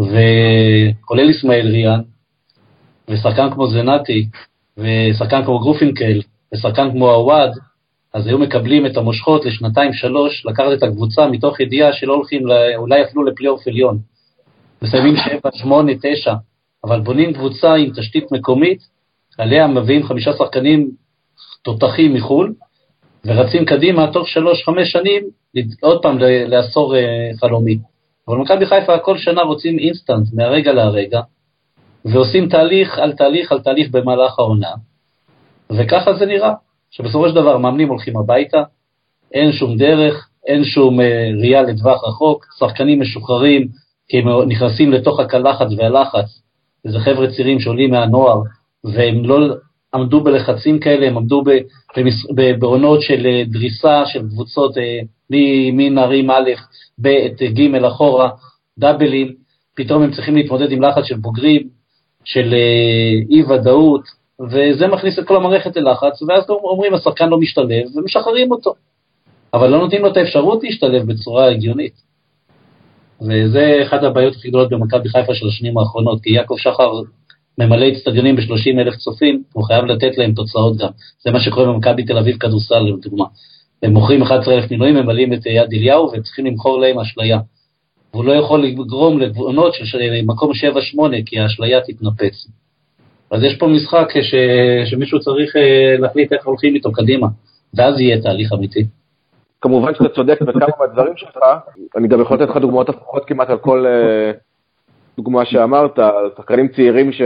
וכולל 0.00 1.30
אסמאעיל 1.30 1.68
ריאן, 1.68 2.00
ושחקן 3.08 3.50
כמו 3.50 3.66
זנתי, 3.66 4.28
ושחקן 4.78 5.44
כמו 5.44 5.58
גורפינקל, 5.58 6.20
ושחקן 6.54 6.90
כמו 6.90 7.10
עווד, 7.10 7.50
אז 8.14 8.26
היו 8.26 8.38
מקבלים 8.38 8.86
את 8.86 8.96
המושכות 8.96 9.44
לשנתיים-שלוש, 9.44 10.46
לקחת 10.46 10.72
את 10.78 10.82
הקבוצה 10.82 11.26
מתוך 11.26 11.60
ידיעה 11.60 11.92
שלא 11.92 12.14
הולכים 12.14 12.42
אולי 12.76 13.02
אפילו 13.02 13.24
לפלייאוף 13.24 13.66
עליון. 13.66 13.98
מסיימים 14.82 15.16
שבע, 15.16 15.50
שמונה, 15.54 15.92
תשע, 16.02 16.34
אבל 16.84 17.00
בונים 17.00 17.32
קבוצה 17.32 17.74
עם 17.74 17.90
תשתית 17.96 18.32
מקומית, 18.32 18.78
עליה 19.38 19.66
מביאים 19.66 20.02
חמישה 20.02 20.32
שחקנים 20.32 20.90
תותחים 21.62 22.14
מחו"ל, 22.14 22.54
ורצים 23.24 23.64
קדימה 23.64 24.12
תוך 24.12 24.28
שלוש-חמש 24.28 24.90
שנים, 24.90 25.22
עוד 25.80 26.02
פעם 26.02 26.18
לעשור 26.20 26.96
אה, 26.96 27.30
חלומי. 27.40 27.78
אבל 28.28 28.36
מכבי 28.36 28.66
חיפה 28.66 28.98
כל 28.98 29.18
שנה 29.18 29.42
רוצים 29.42 29.78
אינסטנט, 29.78 30.26
מהרגע 30.34 30.72
להרגע, 30.72 31.20
ועושים 32.04 32.48
תהליך 32.48 32.98
על 32.98 33.12
תהליך 33.12 33.52
על 33.52 33.60
תהליך 33.60 33.90
במהלך 33.90 34.38
העונה, 34.38 34.70
וככה 35.70 36.14
זה 36.14 36.26
נראה. 36.26 36.52
שבסופו 36.90 37.28
של 37.28 37.34
דבר 37.34 37.58
מאמנים 37.58 37.88
הולכים 37.88 38.16
הביתה, 38.16 38.62
אין 39.32 39.52
שום 39.52 39.76
דרך, 39.76 40.28
אין 40.46 40.64
שום 40.64 41.00
אה, 41.00 41.30
ראייה 41.40 41.62
לטווח 41.62 42.04
רחוק, 42.04 42.46
שחקנים 42.58 43.00
משוחררים 43.00 43.68
כי 44.08 44.18
הם 44.18 44.48
נכנסים 44.48 44.92
לתוך 44.92 45.20
הקלחץ 45.20 45.66
והלחץ, 45.76 46.42
וזה 46.86 46.98
חבר'ה 46.98 47.26
צעירים 47.26 47.60
שעולים 47.60 47.90
מהנוער, 47.90 48.40
והם 48.84 49.24
לא 49.24 49.54
עמדו 49.94 50.20
בלחצים 50.20 50.78
כאלה, 50.78 51.06
הם 51.06 51.16
עמדו 51.16 51.42
בעונות 52.58 53.02
של 53.02 53.26
אה, 53.26 53.42
דריסה 53.46 54.02
של 54.06 54.20
קבוצות 54.28 54.78
אה, 54.78 55.00
מנערים 55.72 56.30
א', 56.30 56.50
ב', 57.00 57.08
ג', 57.42 57.84
אחורה, 57.84 58.30
דאבלים, 58.78 59.32
פתאום 59.76 60.02
הם 60.02 60.12
צריכים 60.12 60.36
להתמודד 60.36 60.72
עם 60.72 60.82
לחץ 60.82 61.04
של 61.04 61.16
בוגרים, 61.16 61.68
של 62.24 62.54
אי 63.30 63.42
ודאות, 63.42 64.02
וזה 64.40 64.86
מכניס 64.86 65.18
את 65.18 65.24
כל 65.26 65.36
המערכת 65.36 65.76
ללחץ, 65.76 66.22
ואז 66.22 66.50
אומרים 66.50 66.94
השחקן 66.94 67.28
לא 67.28 67.38
משתלב 67.38 67.96
ומשחררים 67.96 68.50
אותו. 68.50 68.74
אבל 69.54 69.68
לא 69.68 69.78
נותנים 69.78 70.02
לו 70.02 70.12
את 70.12 70.16
האפשרות 70.16 70.62
להשתלב 70.62 71.06
בצורה 71.06 71.50
הגיונית. 71.50 71.92
וזה 73.20 73.80
אחת 73.86 74.02
הבעיות 74.02 74.34
הכי 74.34 74.48
גדולות 74.48 74.70
במכבי 74.70 75.08
חיפה 75.08 75.34
של 75.34 75.46
השנים 75.46 75.78
האחרונות, 75.78 76.22
כי 76.22 76.32
יעקב 76.32 76.54
שחר 76.58 76.90
ממלא 77.58 77.88
אצטדיונים 77.88 78.36
ב-30 78.36 78.80
אלף 78.80 78.96
צופים, 78.96 79.42
הוא 79.52 79.64
חייב 79.64 79.84
לתת 79.84 80.18
להם 80.18 80.32
תוצאות 80.32 80.76
גם. 80.76 80.88
זה 81.24 81.30
מה 81.30 81.40
שקורה 81.40 81.66
במכבי 81.66 82.04
תל 82.04 82.18
אביב 82.18 82.36
כדורסל, 82.36 82.78
לדוגמה. 82.78 83.24
הם 83.82 83.92
מוכרים 83.92 84.22
11 84.22 84.54
אלף 84.54 84.70
מינויים, 84.70 84.94
ממלאים 84.94 85.32
את 85.32 85.46
יד 85.46 85.72
אליהו, 85.72 86.10
והם 86.12 86.22
צריכים 86.22 86.46
למכור 86.46 86.80
להם 86.80 86.98
אשליה. 86.98 87.38
והוא 88.12 88.24
לא 88.24 88.32
יכול 88.32 88.64
לגרום 88.64 89.18
לגבונות 89.18 89.74
של 89.74 90.22
מקום 90.26 90.50
7-8, 90.50 90.54
כי 91.26 91.40
האשליה 91.40 91.80
תתנפץ. 91.80 92.48
אז 93.30 93.42
יש 93.42 93.56
פה 93.56 93.66
משחק 93.66 94.08
ש, 94.22 94.34
שמישהו 94.90 95.20
צריך 95.20 95.56
אה, 95.56 95.96
להחליט 95.98 96.32
איך 96.32 96.46
הולכים 96.46 96.74
איתו 96.74 96.92
קדימה, 96.92 97.26
ואז 97.74 98.00
יהיה 98.00 98.22
תהליך 98.22 98.52
אמיתי. 98.52 98.84
כמובן 99.60 99.94
שאתה 99.94 100.08
צודק 100.08 100.42
בכמה 100.42 100.66
מהדברים 100.80 101.16
שלך, 101.16 101.38
אני 101.96 102.08
גם 102.08 102.20
יכול 102.20 102.36
לתת 102.36 102.50
לך 102.50 102.56
דוגמאות 102.56 102.88
הפוכות 102.88 103.24
כמעט 103.24 103.50
על 103.50 103.58
כל 103.58 103.86
אה, 103.86 104.32
דוגמה 105.18 105.44
שאמרת, 105.44 105.98
שחקנים 106.36 106.68
צעירים 106.68 107.12
ש... 107.12 107.22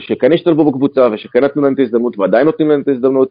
שכן 0.00 0.32
השתלבו 0.32 0.70
בקבוצה 0.70 1.08
ושכן 1.12 1.44
נתנו 1.44 1.62
להם 1.62 1.74
את 1.74 1.78
ההזדמנות 1.78 2.18
ועדיין 2.18 2.46
נותנים 2.46 2.68
להם 2.68 2.80
את 2.80 2.88
ההזדמנות, 2.88 3.28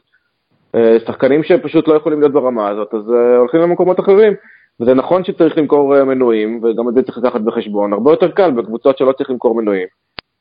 אה, 0.75 0.97
שחקנים 1.07 1.43
שפשוט 1.43 1.87
לא 1.87 1.93
יכולים 1.93 2.19
להיות 2.19 2.33
ברמה 2.33 2.67
הזאת, 2.69 2.93
אז 2.93 3.09
הולכים 3.37 3.61
למקומות 3.61 3.99
אחרים. 3.99 4.33
וזה 4.79 4.93
נכון 4.93 5.23
שצריך 5.23 5.57
למכור 5.57 6.03
מנויים, 6.03 6.61
וגם 6.63 6.89
את 6.89 6.93
זה 6.93 7.03
צריך 7.03 7.17
לקחת 7.17 7.41
בחשבון, 7.41 7.93
הרבה 7.93 8.11
יותר 8.11 8.31
קל 8.31 8.51
בקבוצות 8.51 8.97
שלא 8.97 9.11
צריך 9.11 9.29
למכור 9.29 9.55
מנויים. 9.55 9.87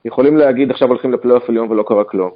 יכולים 0.05 0.37
להגיד 0.37 0.71
עכשיו 0.71 0.89
הולכים 0.89 1.13
לפלייאוף 1.13 1.49
עליון 1.49 1.71
ולא 1.71 1.85
קרה 1.89 2.05
כלום. 2.05 2.31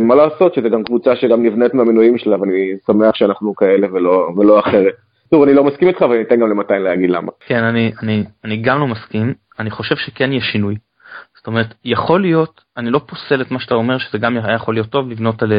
מה 0.00 0.14
לעשות 0.14 0.54
שזה 0.54 0.68
גם 0.68 0.84
קבוצה 0.84 1.16
שגם 1.16 1.42
נבנית 1.42 1.74
מהמינויים 1.74 2.18
שלה 2.18 2.40
ואני 2.40 2.72
שמח 2.86 3.14
שאנחנו 3.14 3.54
כאלה 3.54 3.86
ולא, 3.92 4.28
ולא 4.36 4.60
אחרת. 4.60 4.94
טוב 5.30 5.42
אני 5.42 5.54
לא 5.54 5.64
מסכים 5.64 5.88
איתך 5.88 6.00
ואני 6.00 6.22
אתן 6.22 6.40
גם 6.40 6.50
למתן 6.50 6.82
להגיד 6.82 7.10
למה. 7.10 7.32
כן 7.46 7.62
אני, 7.62 7.92
אני, 8.02 8.24
אני 8.44 8.56
גם 8.56 8.80
לא 8.80 8.86
מסכים, 8.86 9.34
אני 9.58 9.70
חושב 9.70 9.96
שכן 9.96 10.32
יש 10.32 10.44
שינוי. 10.44 10.76
זאת 11.36 11.46
אומרת 11.46 11.74
יכול 11.84 12.20
להיות, 12.20 12.64
אני 12.76 12.90
לא 12.90 13.00
פוסל 13.06 13.42
את 13.42 13.50
מה 13.50 13.60
שאתה 13.60 13.74
אומר 13.74 13.98
שזה 13.98 14.18
גם 14.18 14.36
היה 14.36 14.54
יכול 14.54 14.74
להיות 14.74 14.90
טוב 14.90 15.10
לבנות 15.10 15.42
על, 15.42 15.52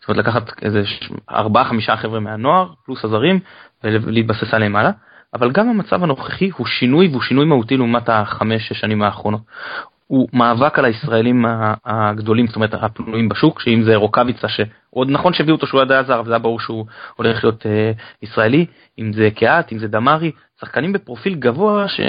זאת 0.00 0.08
אומרת 0.08 0.26
לקחת 0.26 0.62
איזה 0.62 0.82
ארבעה 1.30 1.64
חמישה 1.64 1.96
חבר'ה 1.96 2.20
מהנוער 2.20 2.72
פלוס 2.84 3.04
הזרים 3.04 3.40
ולהתבסס 3.84 4.54
עליהם 4.54 4.76
הלאה. 4.76 4.90
אבל 5.34 5.52
גם 5.52 5.68
המצב 5.68 6.02
הנוכחי 6.02 6.50
הוא 6.56 6.66
שינוי 6.66 7.08
והוא 7.08 7.22
שינוי 7.22 7.44
מהותי 7.44 7.76
לעומת 7.76 8.08
החמש-שש 8.08 8.80
שנים 8.80 9.02
האחרונות. 9.02 9.40
הוא 10.06 10.28
מאבק 10.32 10.78
על 10.78 10.84
הישראלים 10.84 11.44
הגדולים, 11.84 12.46
זאת 12.46 12.56
אומרת 12.56 12.74
הפנויים 12.74 13.28
בשוק, 13.28 13.60
שאם 13.60 13.82
זה 13.82 13.96
רוקאביצה, 13.96 14.48
שעוד 14.48 15.10
נכון 15.10 15.32
שהביאו 15.32 15.56
אותו 15.56 15.66
שהוא 15.66 15.80
היה 15.80 16.02
זר, 16.02 16.18
אבל 16.18 16.26
זה 16.26 16.32
היה 16.32 16.38
ברור 16.38 16.60
שהוא 16.60 16.86
הולך 17.16 17.44
להיות 17.44 17.66
אה, 17.66 17.92
ישראלי, 18.22 18.66
אם 18.98 19.12
זה 19.12 19.28
קיאט, 19.34 19.72
אם 19.72 19.78
זה 19.78 19.88
דמארי, 19.88 20.32
שחקנים 20.60 20.92
בפרופיל 20.92 21.34
גבוה, 21.34 21.88
ש... 21.88 22.00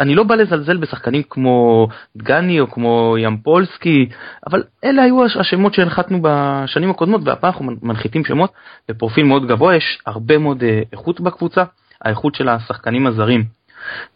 אני 0.00 0.14
לא 0.14 0.22
בא 0.22 0.34
לזלזל 0.34 0.76
בשחקנים 0.76 1.22
כמו 1.30 1.88
דגני 2.16 2.60
או 2.60 2.70
כמו 2.70 3.16
ימפולסקי, 3.18 4.08
אבל 4.46 4.62
אלה 4.84 5.02
היו 5.02 5.24
השמות 5.24 5.74
שהנחתנו 5.74 6.18
בשנים 6.22 6.90
הקודמות, 6.90 7.20
והפעם 7.24 7.50
אנחנו 7.52 7.72
מנחיתים 7.82 8.24
שמות 8.24 8.52
בפרופיל 8.88 9.24
מאוד 9.24 9.46
גבוה, 9.46 9.76
יש 9.76 9.98
הרבה 10.06 10.38
מאוד 10.38 10.62
אה, 10.62 10.82
איכות 10.92 11.20
בקבוצה, 11.20 11.64
האיכות 12.02 12.34
של 12.34 12.48
השחקנים 12.48 13.06
הזרים 13.06 13.44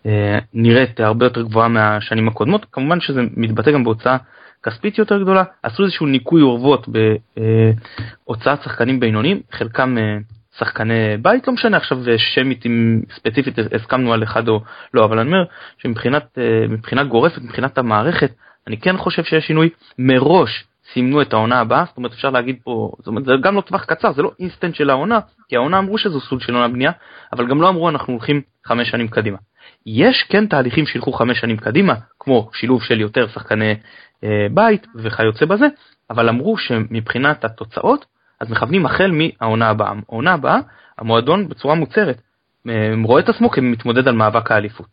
אה, 0.06 0.38
נראית 0.54 1.00
הרבה 1.00 1.26
יותר 1.26 1.42
גבוהה 1.42 1.68
מהשנים 1.68 2.28
הקודמות, 2.28 2.66
כמובן 2.72 3.00
שזה 3.00 3.20
מתבטא 3.36 3.70
גם 3.70 3.84
בהוצאה 3.84 4.16
כספית 4.62 4.98
יותר 4.98 5.22
גדולה, 5.22 5.44
עשו 5.62 5.82
איזשהו 5.82 6.06
ניקוי 6.06 6.42
אורוות 6.42 6.88
בהוצאת 8.26 8.62
שחקנים 8.62 9.00
בינוניים, 9.00 9.40
חלקם 9.52 9.98
אה, 9.98 10.18
שחקני 10.58 11.16
בית, 11.22 11.46
לא 11.46 11.52
משנה 11.52 11.76
עכשיו 11.76 11.98
שמית 12.16 12.66
אם 12.66 13.00
ספציפית 13.14 13.54
הסכמנו 13.74 14.12
על 14.12 14.22
אחד 14.22 14.48
או 14.48 14.60
לא, 14.94 15.04
אבל 15.04 15.18
אני 15.18 15.28
אומר 15.28 15.44
שמבחינת 15.78 16.38
אה, 16.98 17.04
גורפת, 17.04 17.42
מבחינת 17.42 17.78
המערכת, 17.78 18.32
אני 18.66 18.76
כן 18.76 18.96
חושב 18.96 19.24
שיש 19.24 19.46
שינוי 19.46 19.68
מראש. 19.98 20.64
סימנו 20.92 21.22
את 21.22 21.32
העונה 21.32 21.60
הבאה, 21.60 21.84
זאת 21.84 21.96
אומרת 21.96 22.12
אפשר 22.12 22.30
להגיד 22.30 22.56
פה, 22.64 22.92
זאת 22.98 23.06
אומרת 23.06 23.24
זה 23.24 23.32
גם 23.42 23.54
לא 23.54 23.60
טווח 23.60 23.84
קצר, 23.84 24.12
זה 24.12 24.22
לא 24.22 24.30
אינסטנט 24.40 24.74
של 24.74 24.90
העונה, 24.90 25.18
כי 25.48 25.56
העונה 25.56 25.78
אמרו 25.78 25.98
שזו 25.98 26.20
סוג 26.20 26.40
של 26.40 26.54
עונה 26.54 26.68
בנייה, 26.68 26.92
אבל 27.32 27.46
גם 27.46 27.62
לא 27.62 27.68
אמרו 27.68 27.88
אנחנו 27.88 28.12
הולכים 28.12 28.42
חמש 28.66 28.90
שנים 28.90 29.08
קדימה. 29.08 29.38
יש 29.86 30.26
כן 30.28 30.46
תהליכים 30.46 30.86
שילכו 30.86 31.12
חמש 31.12 31.40
שנים 31.40 31.56
קדימה, 31.56 31.94
כמו 32.18 32.50
שילוב 32.52 32.82
של 32.82 33.00
יותר 33.00 33.28
שחקני 33.28 33.74
אה, 34.24 34.46
בית 34.50 34.86
וכיוצא 34.94 35.46
בזה, 35.46 35.66
אבל 36.10 36.28
אמרו 36.28 36.58
שמבחינת 36.58 37.44
התוצאות, 37.44 38.06
אז 38.40 38.50
מכוונים 38.50 38.86
החל 38.86 39.10
מהעונה 39.10 39.68
הבאה. 39.68 39.92
העונה 40.08 40.32
הבאה, 40.32 40.58
המועדון 40.98 41.48
בצורה 41.48 41.74
מוצהרת, 41.74 42.20
אה, 42.68 42.92
רואה 43.04 43.22
את 43.22 43.28
עצמו 43.28 43.50
כמתמודד 43.50 44.08
על 44.08 44.14
מאבק 44.14 44.50
האליפות. 44.50 44.86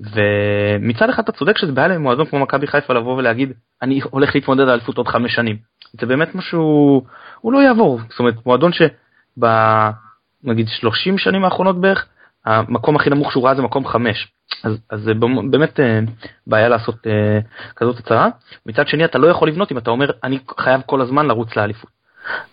ומצד 0.00 1.10
אחד 1.10 1.22
אתה 1.22 1.32
צודק 1.32 1.58
שזה 1.58 1.72
בעיה 1.72 1.88
למועדון 1.88 2.26
כמו 2.26 2.38
מכבי 2.38 2.66
חיפה 2.66 2.94
לבוא 2.94 3.16
ולהגיד 3.16 3.52
אני 3.82 4.00
הולך 4.10 4.34
להתמודד 4.34 4.60
על 4.60 4.70
אליפות 4.70 4.98
עוד 4.98 5.08
חמש 5.08 5.34
שנים. 5.34 5.56
זה 6.00 6.06
באמת 6.06 6.34
משהו, 6.34 7.04
הוא 7.40 7.52
לא 7.52 7.58
יעבור, 7.58 8.00
זאת 8.10 8.18
אומרת 8.18 8.34
מועדון 8.46 8.70
שבנגיד 8.72 10.68
30 10.68 11.18
שנים 11.18 11.44
האחרונות 11.44 11.80
בערך 11.80 12.06
המקום 12.44 12.96
הכי 12.96 13.10
נמוך 13.10 13.32
שהוא 13.32 13.44
ראה 13.44 13.54
זה 13.54 13.62
מקום 13.62 13.86
חמש. 13.86 14.32
אז, 14.64 14.78
אז 14.90 15.00
זה 15.00 15.12
באמת 15.50 15.80
אה, 15.80 16.00
בעיה 16.46 16.68
לעשות 16.68 17.06
אה, 17.06 17.38
כזאת 17.76 17.98
הצהרה. 17.98 18.28
מצד 18.66 18.88
שני 18.88 19.04
אתה 19.04 19.18
לא 19.18 19.26
יכול 19.26 19.48
לבנות 19.48 19.72
אם 19.72 19.78
אתה 19.78 19.90
אומר 19.90 20.10
אני 20.24 20.38
חייב 20.60 20.80
כל 20.86 21.00
הזמן 21.00 21.26
לרוץ 21.26 21.56
לאליפות. 21.56 21.90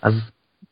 אז 0.02 0.14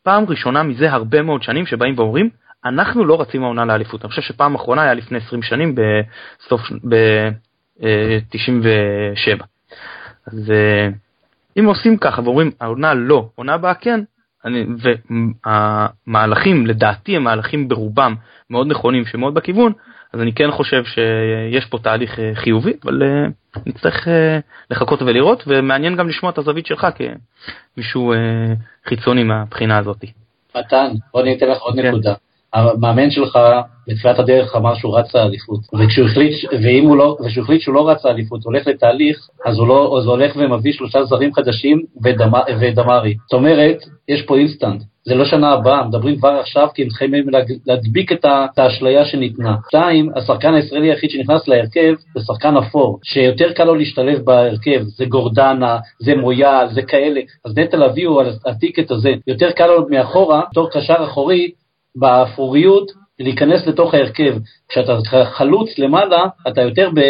פעם 0.03 0.25
ראשונה 0.29 0.63
מזה 0.63 0.93
הרבה 0.93 1.23
מאוד 1.23 1.43
שנים 1.43 1.67
שבאים 1.67 1.99
ואומרים 1.99 2.31
אנחנו 2.65 3.05
לא 3.05 3.21
רצים 3.21 3.45
העונה 3.45 3.65
לאליפות. 3.65 4.05
אני 4.05 4.11
חושב 4.11 4.23
שפעם 4.23 4.55
אחרונה 4.55 4.83
היה 4.83 4.95
לפני 4.95 5.19
20 5.19 5.43
שנים 5.43 5.75
בסוף, 5.75 6.61
ב-97. 6.89 7.87
אה, 8.67 9.45
אז 10.27 10.53
אם 11.59 11.65
עושים 11.65 11.97
ככה 11.97 12.23
ואומרים 12.23 12.51
העונה 12.61 12.95
לא, 12.95 13.29
עונה 13.35 13.55
הבאה 13.55 13.75
כן, 13.75 14.01
אני, 14.45 14.65
והמהלכים 15.47 16.67
לדעתי 16.67 17.17
הם 17.17 17.25
מהלכים 17.25 17.69
ברובם 17.69 18.15
מאוד 18.51 18.67
נכונים 18.67 19.05
שמאוד 19.05 19.35
בכיוון 19.35 19.73
אז 20.13 20.21
אני 20.21 20.33
כן 20.33 20.51
חושב 20.51 20.85
שיש 20.85 21.65
פה 21.65 21.79
תהליך 21.79 22.19
אה, 22.19 22.31
חיובי 22.35 22.73
אבל 22.85 23.03
אה, 23.03 23.27
נצטרך 23.67 24.09
אה, 24.09 24.39
לחכות 24.71 25.03
ולראות 25.03 25.45
ומעניין 25.47 25.97
גם 25.97 26.09
לשמוע 26.09 26.33
את 26.33 26.39
הזווית 26.39 26.67
שלך 26.67 26.87
כמישהו 27.75 28.13
חיצוני 28.87 29.25
מהבחינה 29.25 29.79
הזאת. 29.79 30.05
מתן 30.57 30.89
בוא 31.13 31.21
אני 31.21 31.37
אתן 31.37 31.49
לך 31.49 31.59
עוד 31.59 31.75
כן. 31.75 31.89
נקודה. 31.89 32.15
המאמן 32.53 33.11
שלך 33.11 33.39
בתחילת 33.89 34.19
הדרך 34.19 34.57
אמר 34.57 34.75
שהוא 34.75 34.99
רץ 34.99 35.15
לאליפות, 35.15 35.61
וכשהוא 35.79 36.07
החליט, 36.07 36.33
ואם 36.63 36.85
הוא 36.85 36.97
לא, 36.97 37.17
וכשהוא 37.25 37.45
החליט 37.45 37.61
שהוא 37.61 37.75
לא 37.75 37.89
רץ 37.89 38.05
לאליפות, 38.05 38.45
הוא 38.45 38.53
הולך 38.53 38.67
לתהליך, 38.67 39.29
אז 39.47 39.59
הוא, 39.59 39.69
לא, 39.69 39.99
אז 39.99 40.05
הוא 40.05 40.13
הולך 40.13 40.33
ומביא 40.37 40.73
שלושה 40.73 41.05
זרים 41.05 41.35
חדשים 41.35 41.83
ודמ, 42.05 42.33
ודמרי. 42.61 43.15
זאת 43.27 43.33
אומרת, 43.33 43.77
יש 44.09 44.23
פה 44.23 44.37
אינסטנט. 44.37 44.83
זה 45.09 45.15
לא 45.15 45.25
שנה 45.25 45.53
הבאה, 45.53 45.85
מדברים 45.85 46.17
כבר 46.17 46.29
עכשיו 46.29 46.69
כי 46.75 46.83
הם 46.83 46.91
חייבים 46.91 47.27
להדביק 47.67 48.13
את 48.13 48.59
האשליה 48.59 49.05
שניתנה. 49.05 49.57
שתיים, 49.69 50.11
השחקן 50.17 50.55
הישראלי 50.55 50.91
היחיד 50.91 51.11
שנכנס 51.11 51.49
להרכב 51.49 51.95
זה 52.15 52.21
שחקן 52.27 52.57
אפור, 52.57 52.99
שיותר 53.05 53.53
קל 53.53 53.65
לו 53.65 53.75
להשתלב 53.75 54.19
בהרכב, 54.25 54.83
זה 54.83 55.05
גורדנה, 55.05 55.79
זה 55.99 56.15
מויאל, 56.17 56.69
זה 56.73 56.83
כאלה, 56.83 57.21
אז 57.45 57.59
נטע 57.59 57.77
לביא 57.77 58.07
הוא 58.07 58.21
על 58.21 58.31
הטיקט 58.47 58.91
הזה, 58.91 59.13
יותר 59.27 59.51
קל 59.51 59.67
לו 59.67 59.87
מאחורה, 59.91 60.43
בתור 60.51 60.71
קשר 60.71 61.05
אחורי, 61.05 61.51
באפוריות 61.99 62.91
להיכנס 63.21 63.67
לתוך 63.67 63.95
ההרכב. 63.95 64.37
כשאתה 64.69 64.93
חלוץ 65.25 65.79
למעלה, 65.79 66.27
אתה 66.49 66.63
יותר 66.63 66.91
ב... 66.95 67.01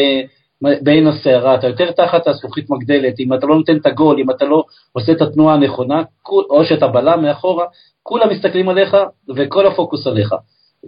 בין 0.82 1.06
הסערה, 1.06 1.54
אתה 1.54 1.66
יותר 1.66 1.90
תחת 1.92 2.28
הזכוכית 2.28 2.70
מגדלת, 2.70 3.20
אם 3.20 3.34
אתה 3.34 3.46
לא 3.46 3.56
נותן 3.56 3.76
את 3.76 3.86
הגול, 3.86 4.20
אם 4.20 4.30
אתה 4.30 4.44
לא 4.44 4.64
עושה 4.92 5.12
את 5.12 5.22
התנועה 5.22 5.54
הנכונה, 5.54 6.02
או 6.28 6.64
שאתה 6.64 6.86
בלם 6.86 7.22
מאחורה, 7.22 7.64
כולם 8.02 8.28
מסתכלים 8.30 8.68
עליך 8.68 8.96
וכל 9.36 9.66
הפוקוס 9.66 10.06
עליך. 10.06 10.34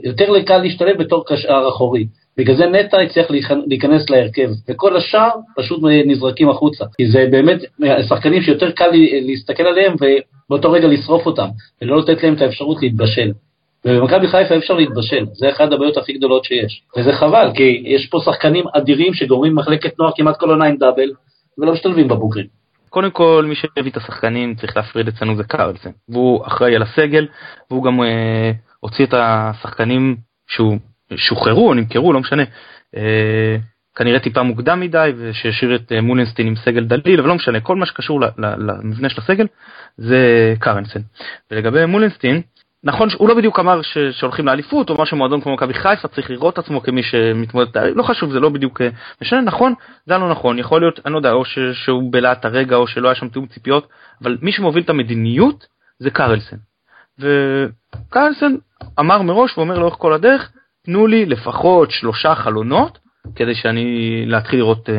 יותר 0.04 0.42
קל 0.46 0.58
להשתלב 0.58 0.98
בתור 0.98 1.24
קשר 1.26 1.68
אחורי. 1.68 2.06
בגלל 2.36 2.56
זה 2.56 2.66
נטע 2.66 3.00
הצליח 3.00 3.26
להיכנס 3.66 4.10
להרכב, 4.10 4.50
וכל 4.68 4.96
השאר 4.96 5.30
פשוט 5.56 5.80
נזרקים 6.06 6.50
החוצה. 6.50 6.84
כי 6.96 7.06
זה 7.06 7.26
באמת 7.30 7.58
שחקנים 8.08 8.42
שיותר 8.42 8.70
קל 8.70 8.90
להסתכל 9.26 9.62
עליהם 9.62 9.94
ובאותו 9.94 10.70
רגע 10.72 10.88
לשרוף 10.88 11.26
אותם, 11.26 11.48
ולא 11.82 11.98
לתת 11.98 12.22
להם 12.22 12.34
את 12.34 12.42
האפשרות 12.42 12.82
להתבשל. 12.82 13.30
ובמכבי 13.84 14.28
חיפה 14.28 14.56
אפשר 14.56 14.74
להתבשל, 14.74 15.24
זה 15.32 15.50
אחת 15.50 15.72
הבעיות 15.72 15.96
הכי 15.96 16.12
גדולות 16.12 16.44
שיש. 16.44 16.82
וזה 16.96 17.12
חבל, 17.12 17.50
כי 17.54 17.82
יש 17.84 18.06
פה 18.06 18.18
שחקנים 18.24 18.64
אדירים 18.76 19.14
שגורמים 19.14 19.54
מחלקת 19.54 19.98
נוער 19.98 20.12
כמעט 20.16 20.36
כל 20.40 20.50
עונה 20.50 20.64
עם 20.64 20.76
דאבל, 20.76 21.10
ולא 21.58 21.72
משתלבים 21.72 22.08
בבוגרים. 22.08 22.60
קודם 22.90 23.10
כל 23.10 23.44
מי 23.48 23.54
שהביא 23.54 23.90
את 23.90 23.96
השחקנים 23.96 24.54
צריך 24.54 24.76
להפריד 24.76 25.08
אצלנו 25.08 25.36
זה 25.36 25.44
קרלסן 25.44 25.90
והוא 26.08 26.46
אחראי 26.46 26.76
על 26.76 26.82
הסגל 26.82 27.26
והוא 27.70 27.84
גם 27.84 28.02
אה, 28.02 28.50
הוציא 28.80 29.04
את 29.04 29.14
השחקנים 29.14 30.16
שהוא 30.48 30.78
שוחררו 31.16 31.68
או 31.68 31.74
נמכרו 31.74 32.12
לא 32.12 32.20
משנה 32.20 32.42
אה, 32.96 33.56
כנראה 33.96 34.20
טיפה 34.20 34.42
מוקדם 34.42 34.80
מדי 34.80 35.12
ושהשאיר 35.16 35.76
את 35.76 35.92
אה, 35.92 36.00
מולנסטין 36.00 36.46
עם 36.46 36.56
סגל 36.56 36.84
דליל 36.84 37.20
אבל 37.20 37.28
לא 37.28 37.34
משנה 37.34 37.60
כל 37.60 37.76
מה 37.76 37.86
שקשור 37.86 38.20
למבנה 38.38 39.08
של 39.08 39.20
הסגל 39.20 39.46
זה 39.96 40.54
קרנסן 40.58 41.00
ולגבי 41.50 41.86
מולנסטין 41.86 42.42
נכון 42.84 43.10
שהוא 43.10 43.28
לא 43.28 43.34
בדיוק 43.34 43.58
אמר 43.58 43.82
ש, 43.82 43.98
שהולכים 43.98 44.46
לאליפות 44.46 44.90
או 44.90 45.02
משהו 45.02 45.16
מועדון 45.16 45.40
כמו 45.40 45.54
מכבי 45.54 45.74
חיפה 45.74 46.08
צריך 46.08 46.30
לראות 46.30 46.54
את 46.54 46.58
עצמו 46.58 46.82
כמי 46.82 47.02
שמתמודד 47.02 47.76
לא 47.94 48.02
חשוב 48.02 48.32
זה 48.32 48.40
לא 48.40 48.48
בדיוק 48.48 48.80
אה, 48.80 48.88
משנה 49.22 49.40
נכון 49.40 49.74
זה 50.06 50.18
לא 50.18 50.30
נכון 50.30 50.58
יכול 50.58 50.80
להיות 50.80 51.00
אני 51.06 51.12
לא 51.12 51.18
יודע 51.18 51.32
או 51.32 51.44
ש, 51.44 51.58
שהוא 51.72 52.12
בלהט 52.12 52.44
הרגע 52.44 52.76
או 52.76 52.86
שלא 52.86 53.08
היה 53.08 53.14
שם 53.14 53.28
תיאום 53.28 53.46
ציפיות 53.46 53.88
אבל 54.22 54.38
מי 54.42 54.52
שמוביל 54.52 54.82
את 54.82 54.90
המדיניות 54.90 55.66
זה 55.98 56.10
קרלסן 56.10 56.56
וקרלסן 57.18 58.54
אמר 59.00 59.22
מראש 59.22 59.58
ואומר 59.58 59.78
לאורך 59.78 59.94
כל 59.98 60.12
הדרך 60.12 60.52
תנו 60.84 61.06
לי 61.06 61.26
לפחות 61.26 61.90
שלושה 61.90 62.34
חלונות 62.34 62.98
כדי 63.36 63.54
שאני 63.54 64.24
להתחיל 64.26 64.58
לראות 64.58 64.88
uh, 64.88 64.92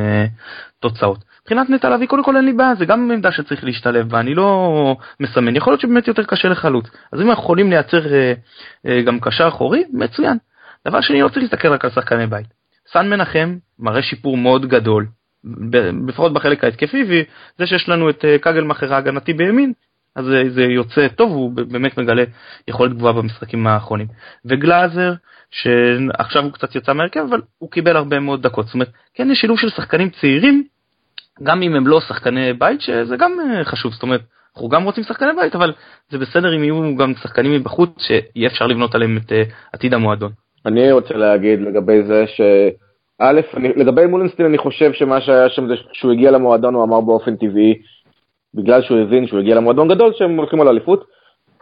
תוצאות. 0.80 1.31
מבחינת 1.41 1.69
נטע 1.69 1.89
לביא 1.89 2.08
קודם 2.08 2.23
כל 2.23 2.36
אין 2.38 2.45
לי 2.45 2.54
בעיה 2.54 2.75
זה 2.75 2.86
גם 2.86 3.12
עמדה 3.12 3.32
שצריך 3.32 3.63
להשתלב 3.63 4.10
בה 4.10 4.19
אני 4.19 4.36
לא 4.36 4.97
מסמן 5.19 5.56
יכול 5.56 5.73
להיות 5.73 5.82
שבאמת 5.82 6.08
יותר 6.08 6.23
קשה 6.23 6.47
לחלוץ 6.47 6.86
אז 7.13 7.21
אם 7.21 7.30
אנחנו 7.30 7.43
יכולים 7.43 7.69
לייצר 7.69 8.13
אה, 8.13 8.34
אה, 8.86 9.01
גם 9.01 9.19
קשר 9.19 9.47
אחורי 9.47 9.84
מצוין. 9.93 10.38
דבר 10.88 11.01
שני 11.01 11.21
לא 11.21 11.27
צריך 11.27 11.41
להסתכל 11.41 11.67
רק 11.67 11.86
על 11.86 11.91
שחקני 11.91 12.27
בית. 12.27 12.47
סן 12.91 13.10
מנחם 13.10 13.58
מראה 13.80 14.01
שיפור 14.01 14.38
מאוד 14.38 14.65
גדול 14.65 15.08
לפחות 16.08 16.34
בחלק 16.34 16.63
ההתקפי 16.63 17.04
וזה 17.04 17.67
שיש 17.67 17.89
לנו 17.89 18.10
את 18.10 18.25
אה, 18.25 18.38
כגלמאכר 18.38 18.93
ההגנתי 18.93 19.34
בימין 19.34 19.73
אז 20.15 20.25
זה, 20.25 20.43
זה 20.49 20.62
יוצא 20.62 21.08
טוב 21.08 21.32
הוא 21.32 21.51
באמת 21.51 21.97
מגלה 21.97 22.23
יכולת 22.67 22.93
גבוהה 22.93 23.13
במשחקים 23.13 23.67
האחרונים 23.67 24.08
וגלאזר 24.45 25.13
שעכשיו 25.51 26.43
הוא 26.43 26.51
קצת 26.51 26.75
יצא 26.75 26.93
מהרכב 26.93 27.19
אבל 27.30 27.41
הוא 27.58 27.71
קיבל 27.71 27.95
הרבה 27.95 28.19
מאוד 28.19 28.41
דקות 28.41 28.65
זאת 28.65 28.73
אומרת 28.73 28.91
כן 29.13 29.32
יש 29.32 29.38
שילוב 29.38 29.60
של 29.60 29.69
שחקנים 29.69 30.10
צעירים 30.10 30.63
גם 31.43 31.62
אם 31.62 31.75
הם 31.75 31.88
לא 31.88 31.99
שחקני 31.99 32.54
בית 32.54 32.82
שזה 32.82 33.17
גם 33.17 33.32
אה, 33.39 33.63
חשוב 33.63 33.93
זאת 33.93 34.04
אומרת 34.04 34.21
אנחנו 34.56 34.69
גם 34.69 34.84
רוצים 34.84 35.04
שחקני 35.04 35.30
בית 35.38 35.56
אבל 35.56 35.73
זה 36.10 36.17
בסדר 36.17 36.56
אם 36.56 36.63
יהיו 36.63 36.95
גם 36.95 37.13
שחקנים 37.23 37.51
מבחוץ 37.51 37.89
שיהיה 37.97 38.49
אפשר 38.49 38.67
לבנות 38.67 38.95
עליהם 38.95 39.17
את 39.17 39.32
אה, 39.32 39.43
עתיד 39.73 39.93
המועדון. 39.93 40.32
אני 40.65 40.91
רוצה 40.91 41.13
להגיד 41.13 41.62
לגבי 41.62 42.04
זה 42.04 42.25
שא' 42.27 43.32
לגבי 43.75 44.06
מולנסטין 44.06 44.45
אני 44.45 44.58
חושב 44.58 44.93
שמה 44.93 45.21
שהיה 45.21 45.49
שם 45.49 45.67
זה 45.67 45.73
שהוא 45.93 46.12
הגיע 46.12 46.32
למועדון 46.32 46.73
הוא 46.73 46.84
אמר 46.84 47.01
באופן 47.01 47.36
טבעי 47.36 47.82
בגלל 48.54 48.82
שהוא 48.82 48.99
הבין 48.99 49.27
שהוא 49.27 49.39
הגיע 49.39 49.56
למועדון 49.56 49.88
גדול 49.88 50.13
שהם 50.13 50.38
הולכים 50.38 50.62
על 50.62 50.67
אליפות 50.67 51.06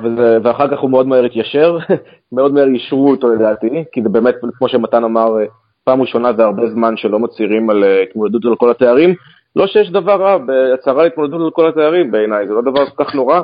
וזה, 0.01 0.37
ואחר 0.43 0.67
כך 0.71 0.79
הוא 0.79 0.89
מאוד 0.89 1.07
מהר 1.07 1.25
התיישר 1.25 1.77
מאוד 2.31 2.53
מהר 2.53 2.67
אישרו 2.67 3.11
אותו 3.11 3.29
לדעתי 3.35 3.83
כי 3.91 4.01
זה 4.03 4.09
באמת 4.09 4.35
כמו 4.57 4.69
שמתן 4.69 5.03
אמר 5.03 5.39
אה, 5.39 5.45
פעם 5.83 6.01
ראשונה 6.01 6.33
זה 6.33 6.43
הרבה 6.43 6.69
זמן 6.69 6.97
שלא 6.97 7.19
מצהירים 7.19 7.69
על 7.69 7.83
התמודדות 7.83 8.45
על 8.45 8.55
כל 8.55 8.71
התארים 8.71 9.15
לא 9.55 9.67
שיש 9.67 9.91
דבר 9.91 10.15
רע 10.21 10.37
בהצהרה 10.37 11.03
להתמודדות 11.03 11.41
על 11.41 11.51
כל 11.51 11.69
התארים 11.69 12.11
בעיניי, 12.11 12.47
זה 12.47 12.53
לא 12.53 12.61
דבר 12.61 12.85
כל 12.85 13.03
כך 13.03 13.15
נורא. 13.15 13.41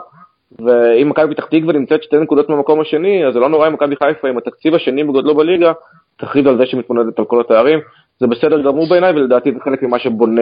ואם 0.60 1.10
מכבי 1.10 1.36
פתח 1.36 1.46
תקווה 1.46 1.74
נמצאת 1.74 2.04
שתי 2.04 2.18
נקודות 2.18 2.50
במקום 2.50 2.82
השני, 2.82 3.26
אז 3.28 3.34
זה 3.34 3.40
לא 3.40 3.50
נורא 3.50 3.68
אם 3.68 3.74
מכבי 3.74 3.96
חיפה 3.96 4.28
עם 4.28 4.38
התקציב 4.38 4.76
השני 4.76 5.04
בגודלו 5.04 5.36
בליגה, 5.36 5.74
תכריז 6.18 6.46
על 6.46 6.58
זה 6.58 6.66
שהיא 6.66 6.80
מתמודדת 6.80 7.20
על 7.20 7.26
כל 7.26 7.42
התארים. 7.42 7.80
זה 8.20 8.28
בסדר 8.28 8.62
גמור 8.62 8.90
בעיניי, 8.90 9.14
ולדעתי 9.14 9.52
זה 9.52 9.60
חלק 9.60 9.84
ממה 9.84 10.00
שבונה 10.00 10.42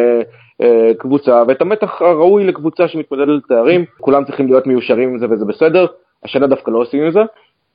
אה, 0.61 0.91
קבוצה, 0.97 1.43
ואת 1.47 1.61
המתח 1.61 2.01
הראוי 2.01 2.43
לקבוצה 2.43 2.87
שמתמודדת 2.87 3.27
על 3.27 3.41
תארים, 3.47 3.85
כולם 3.99 4.25
צריכים 4.25 4.47
להיות 4.47 4.67
מיושרים 4.67 5.09
עם 5.09 5.19
זה 5.19 5.25
וזה 5.29 5.45
בסדר. 5.45 5.85
השנה 6.23 6.47
דווקא 6.47 6.71
לא 6.71 6.77
עושים 6.77 7.07
את 7.07 7.13
זה, 7.13 7.19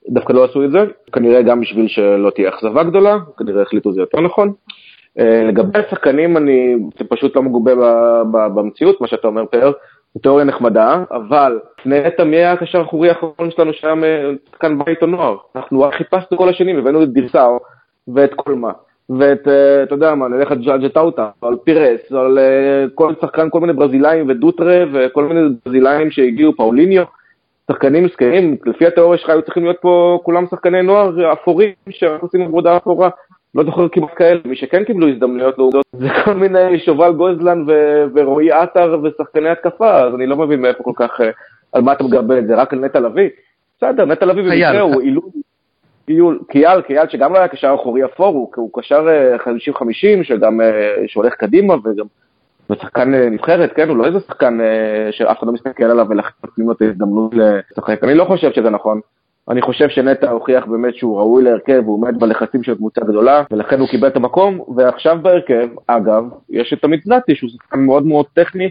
דווקא 0.08 0.32
לא 0.32 0.44
עשו 0.44 0.64
את 0.64 0.70
זה, 0.70 0.78
כנראה 1.12 1.42
גם 1.42 1.60
בשביל 1.60 1.88
שלא 1.88 2.30
תהיה 2.30 2.48
אכזבה 2.48 2.82
גדולה, 2.82 3.16
כנראה 3.38 3.62
החליטו 3.62 3.92
זה 3.92 4.00
יותר 4.00 4.20
נכון. 4.20 4.52
אה, 5.18 5.42
לגבי 5.44 5.78
השחקנים, 5.78 6.36
אני, 6.36 6.76
זה 6.98 7.04
פשוט 7.08 7.36
לא 7.36 7.42
מגובה 7.42 7.72
במציאות, 8.54 9.00
מה 9.00 9.06
שאתה 9.06 9.26
אומר 9.28 9.46
פאר, 9.46 9.72
זו 10.14 10.20
תיאוריה 10.20 10.44
נחמדה, 10.44 11.04
אבל 11.10 11.60
נטע 11.86 12.24
מי 12.24 12.36
היה 12.36 12.52
הקשר 12.52 12.78
האחורי 12.78 13.08
האחרון 13.08 13.50
שלנו 13.50 13.72
שהיה 13.72 13.94
שחקן 14.50 14.78
בית 14.78 15.02
או 15.02 15.06
נוער? 15.06 15.36
אנחנו 15.56 15.90
חיפשנו 15.92 16.38
כל 16.38 16.48
השנים, 16.48 16.78
הבאנו 16.78 17.02
את 17.02 17.12
דירסאו 17.12 17.58
ואת 18.14 18.34
קולמה. 18.34 18.72
ואת, 19.18 19.48
אה, 19.48 19.82
אתה 19.82 19.94
יודע 19.94 20.14
מה, 20.14 20.28
נלך 20.28 20.52
על 20.52 20.58
ג'אג'ה 20.58 20.88
טאוטה, 20.88 21.30
או 21.42 21.48
על 21.48 21.56
פירס, 21.64 22.12
על 22.12 22.38
אה, 22.38 22.84
כל 22.94 23.14
שחקן, 23.20 23.50
כל 23.50 23.60
מיני 23.60 23.72
ברזילאים 23.72 24.28
ודוטרה, 24.28 24.84
וכל 24.92 25.24
מיני 25.24 25.40
ברזילאים 25.66 26.10
שהגיעו, 26.10 26.56
פאוליניו, 26.56 27.04
שחקנים 27.70 28.04
מסכנים, 28.04 28.56
לפי 28.66 28.86
התיאוריה 28.86 29.18
שלך 29.18 29.30
היו 29.30 29.42
צריכים 29.42 29.64
להיות 29.64 29.76
פה 29.80 30.20
כולם 30.22 30.46
שחקני 30.50 30.82
נוער 30.82 31.32
אפורים, 31.32 31.70
שרק 31.90 32.22
עושים 32.22 32.40
עבודה 32.40 32.76
אפורה. 32.76 33.08
לא 33.54 33.64
זוכר 33.64 33.88
כמעט 33.88 34.10
כאלה, 34.16 34.40
מי 34.44 34.56
שכן 34.56 34.84
קיבלו 34.84 35.08
הזדמנויות 35.08 35.58
לעובדות 35.58 35.84
זה 35.92 36.08
כל 36.24 36.34
מיני 36.34 36.78
שובל 36.78 37.12
גוזלן 37.12 37.64
ו- 37.68 38.04
ורועי 38.14 38.52
עטר 38.52 39.00
ושחקני 39.02 39.48
התקפה, 39.48 40.02
אז 40.02 40.14
אני 40.14 40.26
לא 40.26 40.36
מבין 40.36 40.60
מאיפה 40.60 40.84
כל 40.84 40.92
כך, 40.96 41.20
אה, 41.20 41.30
על 41.72 41.82
מה 41.82 41.92
אתה 41.92 42.04
מגבה 42.04 42.38
את 42.38 42.46
זה, 42.46 42.54
רק 42.54 42.72
על 42.72 42.78
נטע 42.78 43.00
לביא? 43.00 43.28
בסדר, 43.78 44.04
נטע 44.04 44.26
לביא 44.26 44.42
במקרה 44.42 44.80
הוא 44.80 45.02
אילול, 46.08 46.38
קייל, 46.48 46.80
קייל 46.80 47.08
שגם 47.08 47.32
לא 47.32 47.38
היה 47.38 47.48
קשר 47.48 47.74
אחורי 47.74 48.04
אפור, 48.04 48.26
הוא, 48.26 48.52
הוא 48.56 48.70
קשר 48.74 49.06
50-50 49.38 50.18
אה, 50.18 50.24
שגם, 50.24 50.60
אה, 50.60 50.94
שהולך 51.06 51.34
קדימה 51.34 51.74
וגם 51.74 52.06
ושחקן 52.70 53.14
נבחרת, 53.14 53.72
כן, 53.72 53.88
הוא 53.88 53.96
לא 53.96 54.06
איזה 54.06 54.20
שחקן 54.20 54.58
שאף 55.10 55.38
אחד 55.38 55.46
לא 55.46 55.52
מסתכל 55.52 55.84
עליו 55.84 56.06
ולכן 56.08 56.30
נותנים 56.44 56.66
לו 56.66 56.72
את 56.72 56.82
ההזדמנות 56.82 57.34
לשחק. 57.34 58.04
אני 58.04 58.14
לא 58.14 58.24
חושב 58.24 58.52
שזה 58.52 58.70
נכון. 58.70 59.00
אני 59.50 59.62
חושב 59.62 59.88
שנטע 59.88 60.30
הוכיח 60.30 60.66
באמת 60.66 60.94
שהוא 60.94 61.18
ראוי 61.18 61.44
להרכב, 61.44 61.82
הוא 61.86 61.94
עומד 61.94 62.20
בלחצים 62.20 62.62
של 62.62 62.74
קבוצה 62.74 63.00
גדולה, 63.00 63.42
ולכן 63.50 63.80
הוא 63.80 63.88
קיבל 63.88 64.08
את 64.08 64.16
המקום, 64.16 64.60
ועכשיו 64.76 65.18
בהרכב, 65.22 65.68
אגב, 65.86 66.24
יש 66.50 66.72
את 66.72 66.84
עמית 66.84 67.06
נתי, 67.06 67.34
שהוא 67.34 67.50
שחקן 67.50 67.80
מאוד 67.80 68.06
מאוד 68.06 68.26
טכני, 68.34 68.70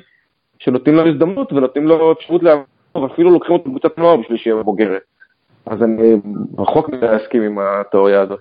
שנותנים 0.59 0.95
לו 0.95 1.07
הזדמנות 1.07 1.53
ונותנים 1.53 1.87
לו 1.87 2.11
אפשרות 2.11 2.43
לעבור, 2.43 2.65
ואפילו 2.95 3.29
לוקחים 3.29 3.53
אותו 3.53 3.69
בקבוצת 3.69 3.97
נוער 3.97 4.17
בשביל 4.17 4.37
שיהיה 4.37 4.63
בוגרת. 4.63 5.01
אז 5.65 5.83
אני 5.83 6.13
רחוק 6.57 6.89
מדי 6.89 7.07
להסכים 7.07 7.41
עם 7.41 7.59
התיאוריה 7.59 8.21
הזאת. 8.21 8.39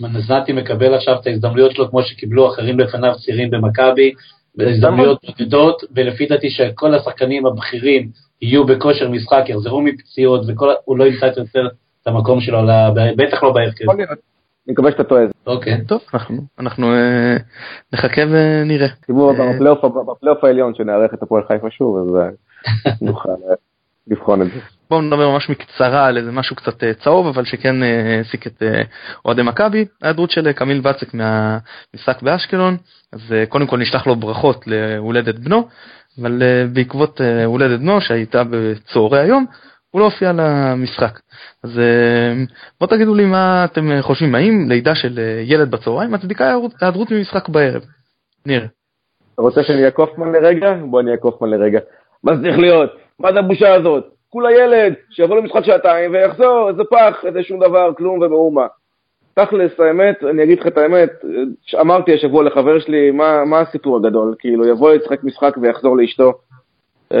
מנזנתי 0.00 0.52
מקבל 0.52 0.94
עכשיו 0.94 1.14
את 1.20 1.26
ההזדמנויות 1.26 1.70
שלו 1.70 1.90
כמו 1.90 2.02
שקיבלו 2.02 2.48
אחרים 2.48 2.80
לפניו 2.80 3.12
צעירים 3.24 3.50
במכבי, 3.50 4.12
בהזדמנויות 4.58 5.18
בודדות, 5.26 5.82
ולפי 5.96 6.26
דעתי 6.26 6.50
שכל 6.50 6.94
השחקנים 6.94 7.46
הבכירים 7.46 8.08
יהיו 8.42 8.66
בכושר 8.66 9.08
משחק, 9.08 9.44
יחזרו 9.46 9.80
מפציעות, 9.82 10.40
והוא 10.46 10.98
לא 10.98 11.04
ימצא 11.04 11.26
יותר 11.36 11.66
את 12.02 12.06
המקום 12.06 12.40
שלו, 12.40 12.58
בטח 13.16 13.42
לא 13.42 13.52
בהרכב. 13.52 13.84
אני 13.90 14.72
מקווה 14.72 14.90
שאתה 14.90 15.04
טועה. 15.04 15.22
אוקיי. 15.46 15.84
טוב, 15.86 16.00
אנחנו 16.58 16.92
אה, 16.92 17.36
נחכה 17.92 18.22
ונראה. 18.30 18.88
תראו, 19.06 19.30
אה, 19.30 19.54
בפלייאוף 20.14 20.44
העליון 20.44 20.74
שנארח 20.74 21.14
את 21.14 21.22
הפועל 21.22 21.42
חיפה 21.48 21.70
שוב, 21.70 21.96
אז 21.96 22.16
אה, 22.16 22.92
נוכל 23.08 23.30
לבחון 24.06 24.42
את 24.42 24.46
זה. 24.46 24.60
בואו 24.90 25.00
נדבר 25.00 25.30
ממש 25.30 25.50
מקצרה 25.50 26.06
על 26.06 26.16
איזה 26.16 26.32
משהו 26.32 26.56
קצת 26.56 26.84
צהוב, 27.04 27.26
אבל 27.26 27.44
שכן 27.44 27.76
העסיק 27.82 28.46
את 28.46 28.62
אוהדי 29.24 29.42
מכבי, 29.42 29.84
ההיעדרות 30.02 30.30
של 30.30 30.52
קמיל 30.52 30.80
ואצק 30.84 31.14
מהמשחק 31.14 32.22
באשקלון, 32.22 32.76
אז 33.12 33.20
קודם 33.48 33.66
כל 33.66 33.78
נשלח 33.78 34.06
לו 34.06 34.16
ברכות 34.16 34.66
להולדת 34.66 35.38
בנו, 35.38 35.68
אבל 36.20 36.42
uh, 36.42 36.74
בעקבות 36.74 37.20
uh, 37.20 37.44
הולדת 37.44 37.80
בנו 37.80 38.00
שהייתה 38.00 38.42
בצהרי 38.50 39.20
היום, 39.20 39.46
הוא 39.90 40.00
לא 40.00 40.04
הופיע 40.04 40.32
למשחק. 40.32 41.20
אז 41.64 41.80
בוא 42.80 42.86
תגידו 42.86 43.14
לי 43.14 43.24
מה 43.24 43.64
אתם 43.64 43.90
חושבים, 44.00 44.34
האם 44.34 44.68
לידה 44.68 44.94
של 44.94 45.18
ילד 45.44 45.70
בצהריים 45.70 46.12
מצדיקה 46.12 46.54
היעדרות 46.80 47.10
ממשחק 47.10 47.48
בערב? 47.48 47.82
ניר. 48.46 48.66
אתה 49.34 49.42
רוצה 49.42 49.62
שאני 49.62 49.78
אהיה 49.78 49.90
קופמן 49.90 50.32
לרגע? 50.32 50.74
בוא 50.90 51.00
אני 51.00 51.08
אהיה 51.08 51.20
קופמן 51.20 51.50
לרגע. 51.50 51.80
מה 52.24 52.36
זה 52.36 52.42
צריך 52.42 52.58
להיות? 52.58 52.90
מה 53.18 53.32
זה 53.32 53.38
הבושה 53.38 53.74
הזאת? 53.74 54.04
כולה 54.28 54.52
ילד, 54.52 54.94
שיבוא 55.10 55.36
למשחק 55.36 55.64
שעתיים 55.64 56.12
ויחזור, 56.12 56.68
איזה 56.68 56.82
פח, 56.90 57.24
איזה 57.24 57.42
שום 57.42 57.60
דבר, 57.60 57.94
כלום 57.96 58.20
ומאומה. 58.20 58.66
תכלס, 59.44 59.80
האמת, 59.80 60.24
אני 60.30 60.42
אגיד 60.42 60.60
לך 60.60 60.66
את 60.66 60.78
האמת, 60.78 61.10
אמרתי 61.80 62.14
השבוע 62.14 62.44
לחבר 62.44 62.78
שלי, 62.78 63.10
מה, 63.10 63.44
מה 63.44 63.60
הסיפור 63.60 63.96
הגדול? 63.96 64.34
כאילו, 64.38 64.66
יבוא 64.66 64.92
לשחק 64.92 65.24
משחק 65.24 65.54
ויחזור 65.62 65.96
לאשתו. 65.96 66.32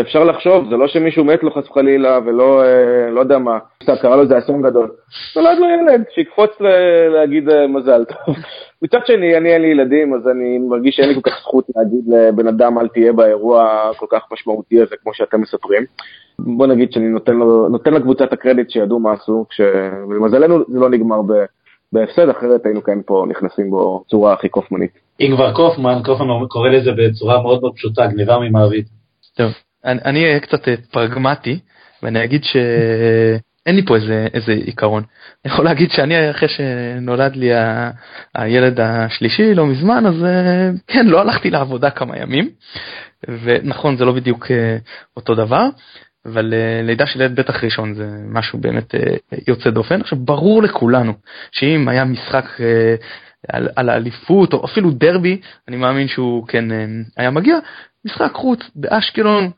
אפשר 0.00 0.24
לחשוב, 0.24 0.68
זה 0.70 0.76
לא 0.76 0.88
שמישהו 0.88 1.24
מת 1.24 1.42
לו 1.42 1.50
חס 1.50 1.70
וחלילה, 1.70 2.18
ולא, 2.26 2.62
אה, 2.62 3.10
לא 3.10 3.20
יודע 3.20 3.38
מה, 3.38 3.58
קצת 3.80 4.00
קרא 4.02 4.16
לו 4.16 4.22
איזה 4.22 4.38
אסון 4.38 4.62
גדול. 4.62 4.90
נולד 5.36 5.58
לו 5.58 5.66
ילד, 5.66 6.04
שיקפוץ 6.14 6.50
ל- 6.60 7.08
להגיד 7.08 7.48
אה, 7.48 7.66
מזל 7.66 8.04
טוב. 8.04 8.36
מצד 8.82 8.98
שני, 9.06 9.36
אני 9.36 9.52
אין 9.52 9.62
לי 9.62 9.68
ילדים, 9.68 10.14
אז 10.14 10.28
אני 10.28 10.58
מרגיש 10.58 10.96
שאין 10.96 11.08
לי 11.08 11.14
כל 11.14 11.30
כך 11.30 11.40
זכות 11.40 11.64
להגיד 11.76 12.04
לבן 12.08 12.48
אדם 12.48 12.78
אל 12.78 12.88
תהיה 12.88 13.12
באירוע 13.12 13.90
כל 13.96 14.06
כך 14.10 14.22
משמעותי 14.32 14.80
הזה, 14.80 14.96
כמו 15.02 15.14
שאתם 15.14 15.40
מספרים. 15.40 15.84
בוא 16.38 16.66
נגיד 16.66 16.92
שאני 16.92 17.08
נותן, 17.08 17.36
לו, 17.36 17.68
נותן 17.68 17.94
לקבוצה 17.94 18.24
את 18.24 18.32
הקרדיט 18.32 18.70
שידעו 18.70 18.98
מה 18.98 19.12
עשו, 19.12 19.46
כשלמזלנו 19.50 20.58
זה 20.68 20.78
לא 20.78 20.90
נגמר 20.90 21.22
ב... 21.22 21.32
בהפסד, 21.92 22.28
אחרת 22.28 22.60
היינו 22.64 22.82
כאן 22.82 23.00
פה 23.06 23.26
נכנסים 23.28 23.70
בו 23.70 24.02
בצורה 24.06 24.32
הכי 24.32 24.48
קופמנית. 24.48 24.90
אם 25.20 25.32
כבר 25.34 25.52
קופמן, 25.54 26.00
קופמן 26.04 26.46
קורא 26.48 26.68
לזה 26.68 26.90
בצורה 26.92 27.42
מאוד 27.42 27.60
מאוד 27.60 27.74
פשוטה, 27.74 28.06
גניבה 28.06 28.38
ממעביד. 28.38 28.86
טוב, 29.36 29.52
אני 29.84 30.24
אהיה 30.24 30.40
קצת 30.40 30.68
אה, 30.68 30.74
פרגמטי, 30.90 31.58
ואני 32.02 32.24
אגיד 32.24 32.44
שאין 32.44 33.76
לי 33.76 33.86
פה 33.86 33.94
איזה, 33.96 34.26
איזה 34.34 34.52
עיקרון. 34.52 35.02
אני 35.44 35.52
יכול 35.52 35.64
להגיד 35.64 35.90
שאני 35.90 36.30
אחרי 36.30 36.48
שנולד 36.48 37.36
לי 37.36 37.54
ה... 37.54 37.90
הילד 38.34 38.80
השלישי 38.80 39.54
לא 39.54 39.66
מזמן, 39.66 40.06
אז 40.06 40.24
אה, 40.24 40.70
כן, 40.86 41.06
לא 41.06 41.20
הלכתי 41.20 41.50
לעבודה 41.50 41.90
כמה 41.90 42.18
ימים, 42.18 42.50
ונכון, 43.28 43.96
זה 43.96 44.04
לא 44.04 44.12
בדיוק 44.12 44.50
אה, 44.50 44.76
אותו 45.16 45.34
דבר. 45.34 45.68
אבל 46.32 46.52
uh, 46.52 46.86
לידה 46.86 47.06
של 47.06 47.20
ילד 47.20 47.40
בטח 47.40 47.64
ראשון 47.64 47.94
זה 47.94 48.06
משהו 48.28 48.58
באמת 48.58 48.94
uh, 48.94 48.98
יוצא 49.48 49.70
דופן. 49.70 50.00
עכשיו 50.00 50.18
ברור 50.18 50.62
לכולנו 50.62 51.12
שאם 51.52 51.88
היה 51.88 52.04
משחק 52.04 52.44
uh, 52.56 52.60
על, 53.48 53.68
על 53.76 53.88
האליפות 53.88 54.52
או 54.52 54.64
אפילו 54.64 54.90
דרבי, 54.90 55.40
אני 55.68 55.76
מאמין 55.76 56.08
שהוא 56.08 56.46
כן 56.46 56.64
היה 57.16 57.30
מגיע. 57.30 57.56
משחק 58.04 58.32
חוץ 58.32 58.60
באשקלון, 58.76 59.50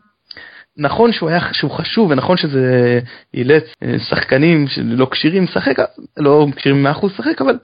נכון 0.76 1.12
שהוא 1.12 1.28
היה 1.28 1.40
שהוא 1.52 1.70
חשוב 1.70 2.11
ונכון 2.11 2.37
שזה 2.37 2.98
אילץ 3.35 3.64
שחקנים 4.09 4.68
שלא 4.68 5.09
כשירים 5.11 5.44
לשחק, 5.44 5.76
לא 6.16 6.46
כשירים 6.56 6.87
100% 6.87 7.06
לשחק, 7.06 7.40
אבל 7.40 7.59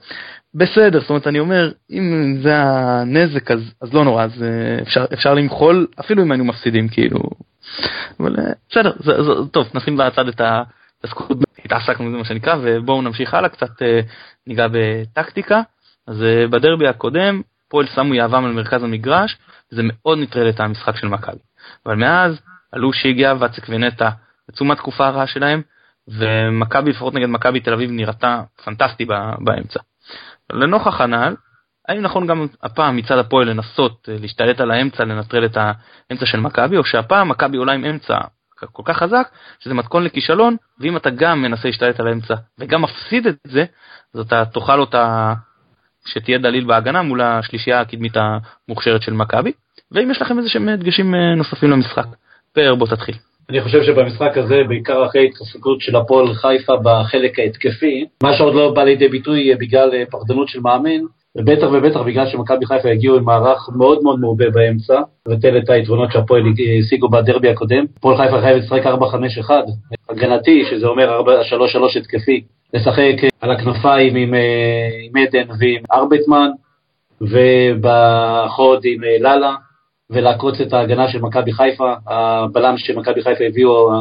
בסדר, 0.53 0.99
זאת 0.99 1.09
אומרת 1.09 1.27
אני 1.27 1.39
אומר 1.39 1.71
אם 1.91 2.37
זה 2.43 2.55
הנזק 2.57 3.51
אז, 3.51 3.59
אז 3.81 3.93
לא 3.93 4.03
נורא, 4.03 4.23
אז 4.23 4.45
אפשר, 4.81 5.05
אפשר 5.13 5.33
למחול 5.33 5.87
אפילו 5.99 6.23
אם 6.23 6.31
היינו 6.31 6.45
מפסידים 6.45 6.87
כאילו 6.87 7.19
אבל 8.19 8.35
אה, 8.39 8.51
בסדר, 8.69 8.91
זה, 8.99 9.23
זה, 9.23 9.31
טוב, 9.51 9.67
נשים 9.73 9.97
בצד 9.97 10.27
את 10.27 10.41
ההתעסקות, 10.41 11.37
התעסקנו 11.65 12.07
בזה 12.07 12.17
מה 12.17 12.25
שנקרא, 12.25 12.55
ובואו 12.61 13.01
נמשיך 13.01 13.33
הלאה, 13.33 13.49
קצת 13.49 13.81
אה, 13.81 13.99
ניגע 14.47 14.67
בטקטיקה. 14.71 15.61
אז 16.07 16.23
אה, 16.23 16.47
בדרבי 16.47 16.87
הקודם, 16.87 17.41
פועל 17.69 17.85
שמו 17.85 18.13
יהבם 18.13 18.45
על 18.45 18.51
מרכז 18.51 18.83
המגרש, 18.83 19.37
זה 19.69 19.81
מאוד 19.83 20.17
נטרל 20.17 20.49
את 20.49 20.59
המשחק 20.59 20.97
של 20.97 21.07
מכבי. 21.07 21.39
אבל 21.85 21.95
מאז 21.95 22.41
עלו 22.71 22.93
שהגיע 22.93 23.33
ואצק 23.39 23.65
ונטע, 23.69 24.09
יצאו 24.49 24.65
מהתקופה 24.65 25.07
הרעה 25.07 25.27
שלהם, 25.27 25.61
ומכבי, 26.07 26.91
לפחות 26.91 27.13
נגד 27.13 27.27
מכבי 27.27 27.59
תל 27.59 27.73
אביב, 27.73 27.91
נראתה 27.91 28.41
פנטסטי 28.63 29.05
באמצע. 29.39 29.79
לנוכח 30.53 31.01
הנ"ל, 31.01 31.35
האם 31.87 32.01
נכון 32.01 32.27
גם 32.27 32.47
הפעם 32.63 32.95
מצד 32.95 33.17
הפועל 33.17 33.49
לנסות 33.49 34.09
אה, 34.09 34.15
להשתלט 34.21 34.59
על 34.59 34.71
האמצע, 34.71 35.03
לנטרל 35.03 35.45
את 35.45 35.57
האמצע 35.57 36.25
של 36.25 36.39
מכבי, 36.39 36.77
או 36.77 36.83
שהפעם 36.83 37.29
מכבי 37.29 37.57
עולה 37.57 37.73
עם 37.73 37.85
אמצע 37.85 38.17
כל 38.65 38.83
כך 38.85 38.97
חזק, 38.97 39.27
שזה 39.59 39.73
מתכון 39.73 40.03
לכישלון, 40.03 40.55
ואם 40.79 40.97
אתה 40.97 41.09
גם 41.09 41.41
מנסה 41.41 41.67
להשתלט 41.67 41.99
על 41.99 42.07
האמצע 42.07 42.35
וגם 42.59 42.81
מפסיד 42.81 43.27
את 43.27 43.35
זה, 43.43 43.65
אז 44.13 44.19
אתה 44.19 44.45
תאכל 44.45 44.79
אותה 44.79 45.33
שתהיה 46.05 46.37
דליל 46.37 46.65
בהגנה 46.65 47.01
מול 47.01 47.21
השלישייה 47.21 47.81
הקדמית 47.81 48.13
המוכשרת 48.17 49.01
של 49.01 49.13
מכבי. 49.13 49.51
ואם 49.91 50.11
יש 50.11 50.21
לכם 50.21 50.37
איזה 50.37 50.49
שהם 50.49 50.69
דגשים 50.69 51.15
אה, 51.15 51.35
נוספים 51.35 51.71
למשחק, 51.71 52.05
פאר 52.53 52.75
בוא 52.75 52.87
תתחיל. 52.87 53.15
אני 53.49 53.61
חושב 53.61 53.83
שבמשחק 53.83 54.37
הזה, 54.37 54.61
בעיקר 54.67 55.05
אחרי 55.05 55.25
התחזקות 55.25 55.81
של 55.81 55.95
הפועל 55.95 56.33
חיפה 56.33 56.73
בחלק 56.83 57.39
ההתקפי, 57.39 58.05
מה 58.23 58.37
שעוד 58.37 58.55
לא 58.55 58.73
בא 58.75 58.83
לידי 58.83 59.07
ביטוי 59.07 59.55
בגלל 59.55 59.89
אה, 59.93 60.03
פחדנות 60.11 60.47
של 60.47 60.59
מאמן, 60.59 61.01
ובטח 61.37 61.67
ובטח 61.73 61.99
בגלל 61.99 62.27
שמכבי 62.27 62.65
חיפה 62.65 62.89
הגיעו 62.89 63.17
עם 63.17 63.23
מערך 63.23 63.69
מאוד 63.75 64.03
מאוד 64.03 64.19
מעובה 64.19 64.49
באמצע, 64.49 65.01
לבטל 65.27 65.57
את 65.57 65.69
היתרונות 65.69 66.11
שהפועל 66.11 66.43
השיגו 66.79 67.09
בדרבי 67.09 67.49
הקודם. 67.49 67.85
הפועל 67.97 68.17
חיפה 68.17 68.41
חייבת 68.41 68.63
לשחק 68.63 68.85
4-5-1, 68.85 69.51
הגנתי, 70.09 70.65
שזה 70.69 70.87
אומר 70.87 71.21
3-3 71.95 71.99
התקפי, 71.99 72.43
לשחק 72.73 73.13
על 73.41 73.51
הכנפיים 73.51 74.15
עם, 74.15 74.33
אה, 74.33 74.89
עם 75.03 75.17
עדן 75.17 75.47
ועם 75.59 75.81
ארבטמן, 75.93 76.49
ובחוד 77.21 78.81
עם 78.83 79.03
אה, 79.03 79.17
לאלה, 79.19 79.55
ולעקוץ 80.09 80.61
את 80.61 80.73
ההגנה 80.73 81.07
של 81.07 81.21
מכבי 81.21 81.53
חיפה. 81.53 81.93
הבלם 82.07 82.77
שמכבי 82.77 83.21
חיפה 83.21 83.43
הביאו 83.43 83.91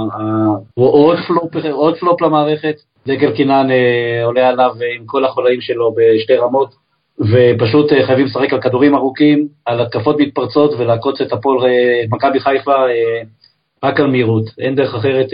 הוא 0.74 0.88
עוד 0.88 1.18
פלופ, 1.26 1.64
עוד 1.72 1.96
פלופ 1.96 2.22
למערכת. 2.22 2.74
דקל 3.06 3.32
קינן 3.36 3.70
אה, 3.70 4.24
עולה 4.24 4.48
עליו 4.48 4.70
עם 4.96 5.06
כל 5.06 5.24
החולאים 5.24 5.60
שלו 5.60 5.94
בשתי 5.94 6.36
רמות. 6.36 6.85
ופשוט 7.20 7.92
אה, 7.92 8.06
חייבים 8.06 8.26
לשחק 8.26 8.52
על 8.52 8.60
כדורים 8.60 8.94
ארוכים, 8.94 9.48
על 9.64 9.80
התקפות 9.80 10.16
מתפרצות 10.20 10.74
ולעקוץ 10.78 11.20
את 11.20 11.32
הפועל 11.32 11.70
אה, 11.70 12.02
מכבי 12.10 12.40
חיפה 12.40 12.74
אה, 12.74 13.22
רק 13.84 14.00
על 14.00 14.06
מהירות. 14.06 14.44
אין 14.58 14.74
דרך 14.74 14.94
אחרת 14.94 15.26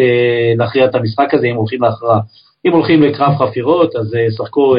להכריע 0.57 0.85
את 0.85 0.95
המשחק 0.95 1.35
הזה 1.35 1.47
אם 1.47 1.57
הולכים 1.57 1.83
להכרעה. 1.83 2.21
אם 2.67 2.73
הולכים 2.73 3.03
לקרב 3.03 3.35
חפירות, 3.39 3.97
אז 3.97 4.17
שחקו 4.37 4.75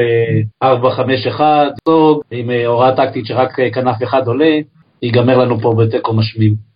4-5-1, 0.63 1.39
סוג, 1.87 2.21
עם 2.31 2.49
הוראה 2.65 2.95
טקטית 2.95 3.25
שרק 3.25 3.59
כנף 3.73 4.03
אחד 4.03 4.27
עולה, 4.27 4.59
ייגמר 5.01 5.37
לנו 5.37 5.59
פה 5.59 5.75
בתיקו 5.77 6.13
משמים. 6.13 6.72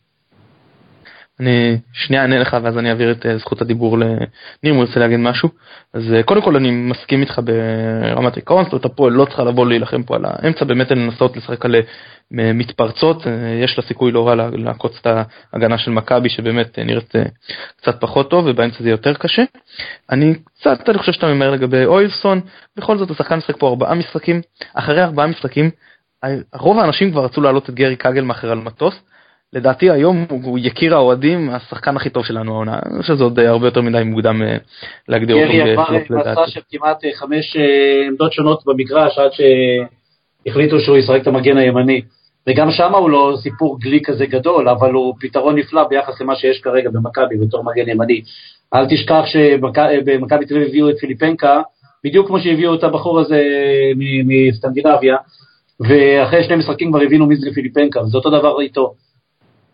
אני 1.40 1.78
שנייה 1.94 2.22
אענה 2.22 2.40
לך 2.40 2.58
ואז 2.64 2.78
אני 2.78 2.90
אעביר 2.90 3.12
את 3.12 3.26
אה, 3.26 3.38
זכות 3.38 3.62
הדיבור 3.62 3.98
לניר 3.98 4.18
אם 4.66 4.76
הוא 4.76 4.86
ירצה 4.86 5.00
להגיד 5.00 5.20
משהו. 5.20 5.50
אז 5.94 6.14
אה, 6.14 6.24
קודם 6.24 6.42
כל 6.42 6.56
אני 6.56 6.72
מסכים 6.72 7.22
איתך 7.22 7.42
ברמת 7.44 8.36
עיקרון, 8.36 8.64
זאת 8.64 8.74
אומרת 8.74 8.86
הפועל 8.86 9.14
לא 9.14 9.26
צריכה 9.26 9.44
לבוא 9.44 9.68
להילחם 9.68 10.04
פה 10.04 10.16
על 10.16 10.26
האמצע, 10.26 10.66
באמת 10.66 10.92
לנסות 10.92 11.38
לשחק 11.38 11.66
על 11.66 11.76
אה, 11.76 11.82
מתפרצות, 12.54 13.24
יש 13.64 13.78
לה 13.78 13.84
סיכוי 13.84 14.12
לא 14.12 14.28
רע 14.28 14.36
לעקוץ 14.36 15.00
את 15.02 15.08
ההגנה 15.54 15.78
של 15.78 15.92
מכבי 15.92 16.30
שבאמת 16.30 16.80
נראית 16.80 17.14
קצת 17.78 18.02
פחות 18.02 18.30
טוב 18.30 18.46
ובאמצע 18.48 18.84
זה 18.84 18.90
יותר 18.90 19.14
קשה. 19.14 19.44
אני 20.12 20.34
קצת 20.60 20.90
אני 20.90 20.98
חושב 20.98 21.12
שאתה 21.12 21.28
ממהר 21.28 21.52
לגבי 21.52 21.86
אוילסון, 21.86 22.42
בכל 22.78 22.98
זאת 22.98 23.12
השחקן 23.12 23.36
משחק 23.36 23.58
פה 23.60 23.70
ארבעה 23.70 23.94
משחקים, 23.94 24.42
אחרי 24.74 25.04
ארבעה 25.04 25.28
משחקים 25.28 25.70
רוב 26.54 26.80
האנשים 26.80 27.12
כבר 27.12 27.26
רצו 27.26 27.42
להעלות 27.42 27.70
את 27.70 27.76
גרי 27.76 27.96
קגלמאכר 27.96 28.52
על 28.52 28.60
מטוס. 28.60 28.96
לדעתי 29.54 29.92
היום 29.92 30.26
הוא 30.30 30.60
יקיר 30.62 30.96
האוהדים, 30.96 31.50
השחקן 31.50 31.96
הכי 31.96 32.10
טוב 32.10 32.26
שלנו 32.26 32.54
העונה. 32.54 32.80
אני 32.86 33.02
חושב 33.02 33.16
שזה 33.16 33.24
עוד 33.24 33.40
אה, 33.40 33.50
הרבה 33.50 33.68
יותר 33.68 33.82
מדי 33.82 34.04
מוקדם 34.04 34.42
אה, 34.42 34.58
להגדיר 35.08 35.36
אותו. 35.36 35.48
גרי 35.48 35.72
עבר 35.72 35.86
מסע 36.10 36.48
של 36.48 36.60
כמעט 36.70 37.06
אה, 37.06 37.10
חמש 37.16 37.58
עמדות 38.08 38.34
שונות 38.34 38.66
במגרש 38.66 39.18
עד 39.18 39.32
שהחליטו 39.32 40.80
שהוא 40.80 40.98
ישחק 40.98 41.22
את 41.22 41.28
המגן 41.28 41.58
הימני. 41.58 42.02
וגם 42.48 42.72
שם 42.72 42.96
הוא 42.96 43.10
לא 43.10 43.38
סיפור 43.42 43.80
גלי 43.80 44.00
כזה 44.04 44.26
גדול, 44.26 44.70
אבל 44.70 44.94
הוא 44.94 45.14
פתרון 45.20 45.58
נפלא 45.58 45.84
ביחס 45.84 46.22
למה 46.22 46.36
שיש 46.36 46.62
כרגע 46.62 46.90
במכבי 46.90 47.38
בתור 47.38 47.64
מגן 47.64 47.90
ימני. 47.90 48.22
אל 48.74 48.86
תשכח 48.90 49.22
שבמכבי 49.26 50.46
תל 50.46 50.56
אביב 50.56 50.68
הביאו 50.68 50.90
את 50.90 50.98
פיליפנקה, 51.00 51.62
בדיוק 52.04 52.28
כמו 52.28 52.40
שהביאו 52.40 52.76
את 52.76 52.84
הבחור 52.84 53.20
הזה 53.20 53.44
מסקנדינביה, 54.26 55.16
ואחרי 55.80 56.44
שני 56.44 56.56
משחקים 56.56 56.92
כבר 56.92 57.02
הבינו 57.02 57.26
מי 57.26 57.36
זה 57.36 57.50
פיליפנקה, 57.54 58.02
וזה 58.02 58.18
אותו 58.18 58.30
דבר 58.30 58.62
איתו. 58.62 58.94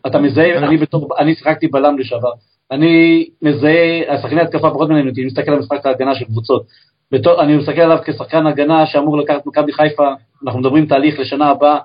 אתה 0.08 0.20
מזהה, 0.20 0.58
אני 0.58 0.78
בתור, 0.78 1.08
אני 1.20 1.36
שיחקתי 1.36 1.68
בלם 1.68 2.00
לשעבר, 2.00 2.32
אני 2.72 3.26
מזהה, 3.42 4.14
השחקני 4.14 4.42
התקפה 4.42 4.70
פחות 4.70 4.90
מעניין 4.90 5.10
אותי, 5.10 5.22
אני 5.22 5.28
מסתכל 5.28 5.52
על 5.52 5.60
משחק 5.60 5.86
ההגנה 5.86 6.16
של 6.16 6.26
קבוצות. 6.26 6.64
בתור, 7.12 7.42
אני 7.42 7.58
מסתכל 7.58 7.82
עליו 7.82 7.98
כשחקן 8.06 8.48
הגנה 8.48 8.86
שאמור 8.86 9.18
לקחת 9.18 9.46
מכבי 9.46 9.74
חיפה, 9.74 10.08
אנחנו 10.44 10.60
מדברים 10.60 10.86
תהליך 10.86 11.20
לשנה 11.20 11.50
הבאה, 11.50 11.78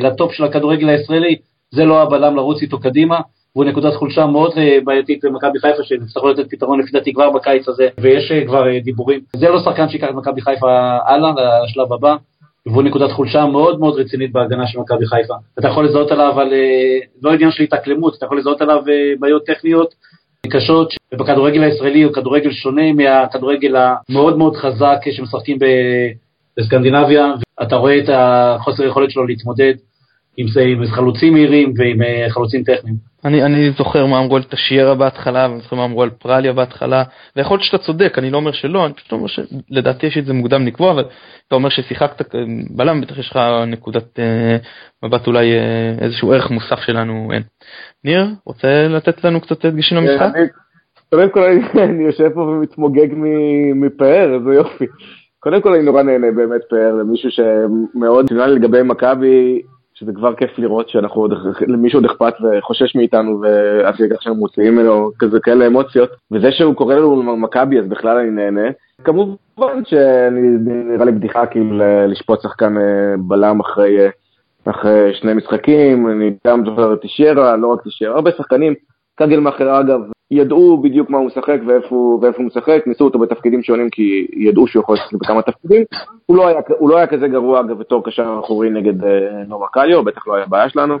לטופ 0.00 0.32
של 0.32 0.44
הכדורגל 0.44 0.88
הישראלי, 0.88 1.36
זה 1.70 1.84
לא 1.84 2.02
הבלם 2.02 2.36
לרוץ 2.36 2.62
איתו 2.62 2.80
קדימה, 2.80 3.20
והוא 3.54 3.64
נקודת 3.64 3.94
חולשה 3.94 4.26
מאוד 4.26 4.52
אה, 4.56 4.78
בעייתית 4.84 5.24
במכבי 5.24 5.58
חיפה, 5.58 5.82
שיצטרכו 5.82 6.28
לתת 6.28 6.50
פתרון 6.50 6.80
לפי 6.80 6.90
דעתי 6.92 7.12
כבר 7.12 7.30
בקיץ 7.30 7.68
הזה, 7.68 7.88
ויש 8.00 8.32
אה, 8.32 8.46
כבר 8.46 8.68
אה, 8.68 8.80
דיבורים. 8.80 9.20
זה 9.36 9.48
לא 9.48 9.60
שחקן 9.60 9.88
שיקח 9.88 10.06
את 10.10 10.14
מכבי 10.14 10.40
חיפה 10.40 10.98
הלאה, 11.06 11.30
לשלב 11.64 11.92
הבא. 11.92 12.16
והוא 12.66 12.82
נקודת 12.82 13.12
חולשה 13.12 13.46
מאוד 13.46 13.80
מאוד 13.80 13.98
רצינית 13.98 14.32
בהגנה 14.32 14.66
של 14.66 14.78
מכבי 14.78 15.06
חיפה. 15.06 15.34
אתה 15.58 15.68
יכול 15.68 15.84
לזהות 15.84 16.10
עליו 16.10 16.40
על, 16.40 16.52
אה, 16.52 16.98
לא 17.22 17.32
עניין 17.32 17.50
של 17.50 17.62
התאקלמות, 17.62 18.16
אתה 18.18 18.26
יכול 18.26 18.38
לזהות 18.38 18.62
עליו 18.62 18.82
אה, 18.88 19.12
בעיות 19.20 19.46
טכניות 19.46 19.94
קשות, 20.50 20.94
ובכדורגל 21.14 21.62
הישראלי 21.62 22.02
הוא 22.02 22.12
כדורגל 22.12 22.52
שונה 22.52 22.92
מהכדורגל 22.92 23.76
המאוד 23.76 24.38
מאוד 24.38 24.56
חזק 24.56 24.98
שמשחקים 25.10 25.58
בסקנדינביה, 26.58 27.34
אתה 27.62 27.76
רואה 27.76 27.98
את 27.98 28.08
החוסר 28.12 28.84
יכולת 28.84 29.10
שלו 29.10 29.26
להתמודד 29.26 29.74
עם, 30.36 30.48
זה, 30.48 30.60
עם 30.60 30.86
חלוצים 30.86 31.32
מהירים 31.32 31.72
ועם 31.76 32.02
אה, 32.02 32.26
חלוצים 32.30 32.62
טכניים. 32.62 32.96
אני, 33.24 33.42
אני 33.42 33.70
זוכר 33.78 34.06
מה 34.06 34.18
אמרו 34.18 34.36
על 34.36 34.42
תשיירה 34.42 34.94
בהתחלה, 34.94 35.46
ואני 35.50 35.60
זוכר 35.60 35.76
מה 35.76 35.84
אמרו 35.84 36.02
על 36.02 36.10
פרליה 36.10 36.52
בהתחלה, 36.52 37.02
ויכול 37.36 37.56
להיות 37.56 37.64
שאתה 37.64 37.84
צודק, 37.84 38.18
אני 38.18 38.30
לא 38.30 38.36
אומר 38.36 38.52
שלא, 38.52 38.86
אני 38.86 38.94
פשוט 38.94 39.12
אומר 39.12 39.26
שלדעתי 39.26 40.06
יש 40.06 40.18
את 40.18 40.26
זה 40.26 40.32
מוקדם 40.32 40.66
לקבוע, 40.66 40.92
אבל 40.92 41.04
אתה 41.46 41.54
אומר 41.54 41.68
ששיחקת 41.68 42.34
בלם, 42.70 43.00
בטח 43.00 43.18
יש 43.18 43.30
לך 43.30 43.38
נקודת 43.66 44.18
אה, 44.18 44.56
מבט 45.02 45.26
אולי 45.26 45.52
אה, 45.52 45.94
איזשהו 46.00 46.32
ערך 46.32 46.50
מוסף 46.50 46.78
שלנו 46.80 47.28
אין. 47.32 47.42
ניר, 48.04 48.26
רוצה 48.46 48.88
לתת 48.88 49.24
לנו 49.24 49.40
קצת 49.40 49.66
דגשים 49.66 49.98
למשחק? 49.98 50.32
קודם 51.10 51.30
כל 51.30 51.40
אני 51.84 52.04
יושב 52.04 52.28
פה 52.34 52.40
ומתמוגג 52.40 53.08
מפאר, 53.74 54.34
איזה 54.34 54.54
יופי. 54.54 54.84
קודם 55.40 55.60
כל 55.60 55.74
אני 55.74 55.82
נורא 55.82 56.02
נהנה 56.02 56.26
באמת 56.36 56.60
פאר, 56.70 56.94
למישהו 56.94 57.30
שמאוד 57.30 58.32
נראה 58.32 58.46
לי 58.46 58.54
לגבי 58.54 58.82
מכבי, 58.82 59.62
שזה 60.04 60.12
כבר 60.12 60.34
כיף 60.34 60.58
לראות 60.58 60.88
שאנחנו 60.88 61.20
עוד, 61.20 61.32
למישהו 61.66 61.98
עוד 61.98 62.04
אכפת 62.04 62.34
וחושש 62.42 62.96
מאיתנו 62.96 63.40
ואז 63.40 63.94
ככה 63.94 64.22
שהם 64.22 64.36
מוציאים 64.36 64.74
ממנו 64.74 65.10
כזה 65.18 65.40
כאלה 65.40 65.66
אמוציות 65.66 66.10
וזה 66.32 66.52
שהוא 66.52 66.74
קורא 66.74 66.94
לנו 66.94 67.36
מכבי 67.36 67.80
אז 67.80 67.86
בכלל 67.86 68.18
אני 68.18 68.30
נהנה. 68.30 68.70
כמובן 69.04 69.84
שנראה 69.84 71.04
לי 71.04 71.12
בדיחה 71.12 71.46
כאילו 71.46 71.78
לשפוט 72.08 72.40
שחקן 72.42 72.76
אה, 72.76 73.14
בלם 73.18 73.60
אחרי, 73.60 74.00
אה, 74.00 74.08
אחרי 74.64 75.14
שני 75.14 75.34
משחקים, 75.34 76.08
אני 76.08 76.30
גם 76.46 76.64
זוכר 76.64 76.92
את 76.92 77.00
טישרה, 77.00 77.56
לא 77.56 77.66
רק 77.66 77.82
טישרה, 77.82 78.14
הרבה 78.14 78.30
שחקנים, 78.30 78.74
קגלמאכר 79.14 79.80
אגב, 79.80 80.00
ידעו 80.30 80.78
בדיוק 80.82 81.10
מה 81.10 81.18
הוא 81.18 81.26
משחק 81.26 81.58
ואיפה, 81.66 82.18
ואיפה 82.22 82.38
הוא 82.38 82.46
משחק, 82.46 82.82
ניסו 82.86 83.04
אותו 83.04 83.18
בתפקידים 83.18 83.62
שונים 83.62 83.90
כי 83.90 84.26
ידעו 84.36 84.66
שהוא 84.66 84.82
יכול 84.82 84.94
לשחק 84.94 85.12
בכמה 85.12 85.42
תפקידים. 85.42 85.84
הוא 86.26 86.36
לא 86.36 86.46
היה, 86.46 86.60
הוא 86.78 86.90
לא 86.90 86.96
היה 86.96 87.06
כזה 87.06 87.28
גרוע 87.28 87.60
אגב 87.60 87.78
בתור 87.78 88.04
קשר 88.04 88.40
אחורי 88.44 88.70
נגד 88.70 89.04
אה, 89.04 89.44
נומה 89.48 89.66
קליו, 89.72 90.04
בטח 90.04 90.28
לא 90.28 90.34
היה 90.34 90.46
בעיה 90.46 90.68
שלנו. 90.68 90.98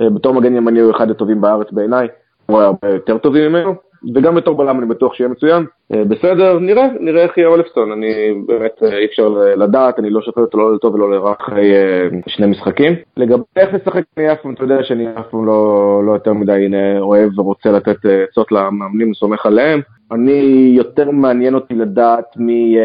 אה, 0.00 0.10
בתור 0.10 0.34
מגן 0.34 0.56
ימני 0.56 0.80
הוא 0.80 0.90
אחד 0.90 1.10
הטובים 1.10 1.40
בארץ 1.40 1.72
בעיניי, 1.72 2.08
הוא 2.46 2.58
היה 2.58 2.66
הרבה 2.66 2.88
יותר 2.88 3.18
טובים 3.18 3.52
ממנו. 3.52 3.89
וגם 4.14 4.34
בתור 4.34 4.56
בלם 4.56 4.78
אני 4.78 4.86
בטוח 4.86 5.14
שיהיה 5.14 5.30
מצוין. 5.30 5.64
אה, 5.94 6.04
בסדר, 6.04 6.58
נראה, 6.58 6.86
נראה 7.00 7.22
איך 7.22 7.38
יהיה 7.38 7.48
אולפסון, 7.48 7.92
אני 7.92 8.34
באמת 8.46 8.82
אה, 8.82 8.98
אי 8.98 9.04
אפשר 9.04 9.28
לדעת, 9.56 9.98
אני 9.98 10.10
לא 10.10 10.22
שופט 10.22 10.38
אותו 10.38 10.58
לא 10.58 10.74
לטוב 10.74 10.94
ולא 10.94 11.10
לרע 11.10 11.34
אחרי 11.40 11.74
אה, 11.74 12.08
שני 12.26 12.46
משחקים. 12.46 12.92
לגבי 13.16 13.42
איך 13.56 13.74
לשחק 13.74 14.02
אני 14.16 14.32
אף 14.32 14.38
פעם, 14.42 14.54
אתה 14.54 14.64
יודע 14.64 14.82
שאני 14.82 15.06
אף 15.18 15.26
פעם 15.30 15.46
לא, 15.46 16.02
לא 16.06 16.12
יותר 16.12 16.32
מדי 16.32 16.66
אוהב 17.00 17.38
ורוצה 17.38 17.70
לתת 17.70 17.96
עצות 18.28 18.52
למאמנים, 18.52 19.14
סומך 19.14 19.46
עליהם. 19.46 19.80
אני, 20.12 20.72
יותר 20.76 21.10
מעניין 21.10 21.54
אותי 21.54 21.74
לדעת 21.74 22.36
מי, 22.36 22.76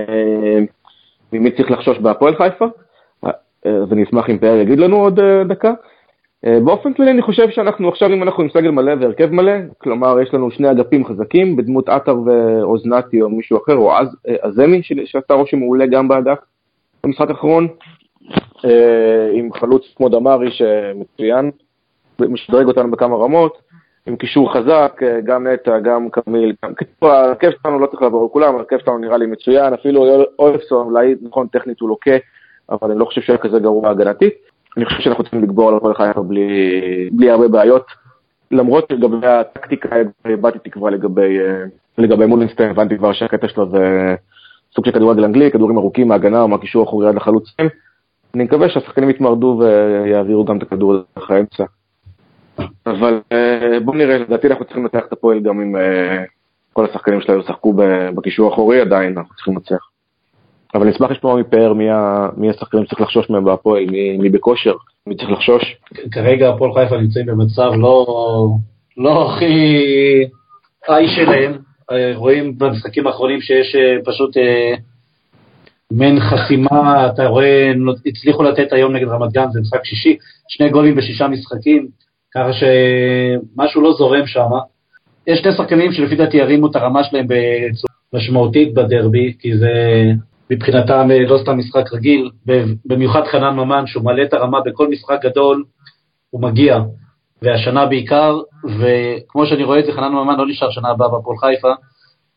מי 1.34 1.51
צריך 1.51 1.71
לחשוש 1.71 1.97
בהפועל 1.97 2.36
חיפה, 2.36 2.65
אז 3.65 3.91
אני 3.91 4.04
אשמח 4.04 4.30
אם 4.30 4.38
פאר 4.38 4.56
יגיד 4.56 4.80
לנו 4.80 4.95
עוד 4.95 5.19
דקה. 5.47 5.73
אה, 6.45 6.60
באופן 6.60 6.93
כללי 6.93 7.12
אני 7.12 7.21
חושב 7.21 7.50
שאנחנו 7.50 7.89
עכשיו 7.89 8.13
אם 8.13 8.24
אנחנו 8.24 8.43
עם 8.43 8.50
סגל 8.50 8.71
מלא 8.71 8.93
והרכב 9.00 9.32
מלא, 9.32 9.54
כלומר 9.78 10.21
יש 10.21 10.34
לנו 10.34 10.52
שני 10.52 10.71
אגפים 10.71 11.06
חזקים 11.06 11.56
בדמות 11.56 11.89
עטר 11.89 12.17
ואוזנתי 12.26 13.21
או 13.21 13.30
מישהו 13.30 13.58
אחר, 13.63 13.76
או 13.76 13.91
עז, 13.91 14.15
עזמי 14.41 14.78
אה, 14.78 15.06
שעשה 15.06 15.34
רושם 15.34 15.60
מעולה 15.60 15.86
גם 15.86 16.08
באגף 16.08 16.38
במשחק 17.04 17.30
האחרון, 17.30 17.67
אה, 18.65 19.30
עם 19.34 19.54
חלוץ 19.54 19.93
כמו 19.95 20.10
דמארי 20.10 20.52
שמצוין, 20.52 21.52
משדרג 22.19 22.67
אותנו 22.67 22.91
בכמה 22.91 23.15
רמות, 23.15 23.58
עם 24.08 24.15
קישור 24.15 24.54
חזק, 24.54 25.02
גם 25.24 25.48
נטע, 25.48 25.80
גם 25.80 26.10
קמיל, 26.10 26.54
גם... 26.65 26.71
ההרכב 27.02 27.52
שלנו 27.63 27.80
לא 27.80 27.88
צריך 27.88 28.02
לעבור 28.02 28.24
על 28.24 28.30
כולם, 28.30 28.56
ההרכב 28.56 28.78
שלנו 28.86 28.98
נראה 28.98 29.17
לי 29.17 29.26
מצוין, 29.26 29.74
אפילו 29.74 30.26
אולפסון, 30.39 30.88
אולי 30.88 31.15
נכון 31.21 31.48
טכנית 31.48 31.80
הוא 31.80 31.89
לוקה, 31.89 32.15
אבל 32.69 32.91
אני 32.91 33.00
לא 33.00 33.06
חושב 33.06 33.21
שהיה 33.21 33.38
כזה 33.38 33.60
גרוע 33.60 33.89
הגנתית. 33.89 34.34
אני 34.78 34.86
חושב 34.86 35.00
שאנחנו 35.00 35.24
צריכים 35.24 35.44
לגבור 35.44 35.70
על 35.70 35.76
הפועל 35.76 35.94
חיפה 35.94 36.22
בלי, 36.22 36.50
בלי 37.12 37.30
הרבה 37.30 37.48
בעיות. 37.48 37.86
למרות 38.52 38.86
שלגבי 38.92 39.28
הטקטיקה 39.28 39.90
הבעתי 40.26 40.60
תקווה 40.60 40.92
לגבי, 40.92 41.40
אה, 41.40 41.64
לגבי 41.98 42.26
מולינסטיין, 42.26 42.70
הבנתי 42.70 42.98
כבר 42.98 43.14
שהקטע 43.14 43.48
שלו 43.48 43.70
זה 43.70 44.16
סוג 44.76 44.86
של 44.86 44.92
כדורגל 44.92 45.24
אנגלי, 45.24 45.52
כדורים 45.52 45.78
ארוכים 45.78 46.08
מהגנה 46.08 46.42
או 46.42 46.48
מהקישור 46.48 46.82
האחורי 46.82 47.08
עד 47.08 47.16
לחלוצים. 47.16 47.68
אני 48.36 48.44
מקווה 48.44 48.70
שהשחקנים 48.70 49.10
יתמרדו 49.10 49.60
ויעבירו 49.60 50.46
גם 50.46 50.58
את 50.58 50.64
הכדור 50.64 50.96
דרך 51.16 51.32
האמצע. 51.32 51.64
אבל 52.86 53.22
אה, 53.32 53.80
בואו 53.86 53.98
נראה, 53.98 54.18
לדעתי 54.18 54.48
אנחנו 54.48 54.66
צריכים 54.66 54.84
לנצח 54.84 55.06
את 55.08 55.14
הפועל 55.14 55.40
גם 55.40 55.62
אם 55.62 55.76
אה, 55.76 56.24
כל 56.74 56.86
השחקנים 56.86 57.22
שלנו 57.22 57.40
ישחקו 57.40 57.74
בקישור 58.16 58.50
האחורי, 58.50 58.82
עדיין 58.82 59.18
אנחנו 59.18 59.36
צריכים 59.36 59.54
לנצח. 59.54 59.94
אבל 60.76 60.90
נשמח 60.90 61.12
לשמוע 61.12 61.40
מפאר 61.40 61.74
מי 62.38 62.50
השחקנים 62.50 62.86
שצריך 62.86 63.02
לחשוש 63.02 63.30
מהם 63.30 63.44
בהפועל, 63.44 63.86
מי 64.20 64.30
בכושר, 64.30 64.73
מי 65.08 65.15
צריך 65.15 65.30
לחשוש. 65.32 65.76
כרגע 66.12 66.50
הפועל 66.50 66.73
חיפה 66.73 66.98
נמצאים 66.98 67.26
במצב 67.26 67.71
לא, 67.78 68.06
לא 68.98 69.32
הכי 69.32 69.86
היי 70.88 71.08
שלהם, 71.08 71.58
רואים 72.15 72.58
במשחקים 72.58 73.08
האחרונים 73.08 73.42
שיש 73.42 73.76
אה, 73.76 73.98
פשוט 74.06 74.38
אה, 74.38 74.76
מעין 75.92 76.19
חסימה, 76.19 77.08
אתה 77.08 77.28
רואה, 77.28 77.71
הצליחו 78.06 78.44
לתת 78.44 78.73
היום 78.73 78.96
נגד 78.96 79.08
רמת 79.08 79.32
גן, 79.32 79.52
זה 79.52 79.62
משחק 79.62 79.86
שישי, 79.86 80.17
שני 80.48 80.69
גולים 80.69 80.96
בשישה 80.96 81.28
משחקים, 81.28 81.88
ככה 82.36 82.50
שמשהו 82.54 83.82
לא 83.82 83.94
זורם 83.94 84.28
שם. 84.28 84.50
יש 85.28 85.40
שני 85.40 85.52
שחקנים 85.52 85.92
שלפי 85.92 86.15
דעתי 86.15 86.38
ירימו 86.38 86.67
את 86.67 86.76
הרמה 86.76 87.04
שלהם 87.04 87.26
בצורה 87.28 87.94
משמעותית 88.13 88.73
בדרבי, 88.73 89.34
כי 89.40 89.58
זה 89.58 89.71
מבחינתם 90.52 91.08
אה, 91.12 91.19
לא 91.19 91.37
סתם 91.37 91.58
משחק 91.58 91.93
רגיל, 91.93 92.29
במיוחד 92.85 93.21
חנן 93.31 93.56
ממן, 93.56 93.87
שהוא 93.87 94.04
מעלה 94.04 94.23
את 94.23 94.33
הרמה 94.33 94.62
בכל 94.65 94.89
משחק 94.89 95.19
גדול, 95.23 95.63
הוא 96.29 96.41
מגיע, 96.41 96.79
והשנה 97.41 97.85
בעיקר, 97.85 98.39
וכמו 98.79 99.46
שאני 99.46 99.63
רואה 99.63 99.79
את 99.79 99.85
זה, 99.85 99.91
חנן 99.91 100.12
ממן 100.12 100.37
לא 100.37 100.48
נשאר 100.48 100.71
שנה 100.71 100.89
הבאה 100.89 101.10
בהפועל 101.10 101.37
חיפה, 101.37 101.71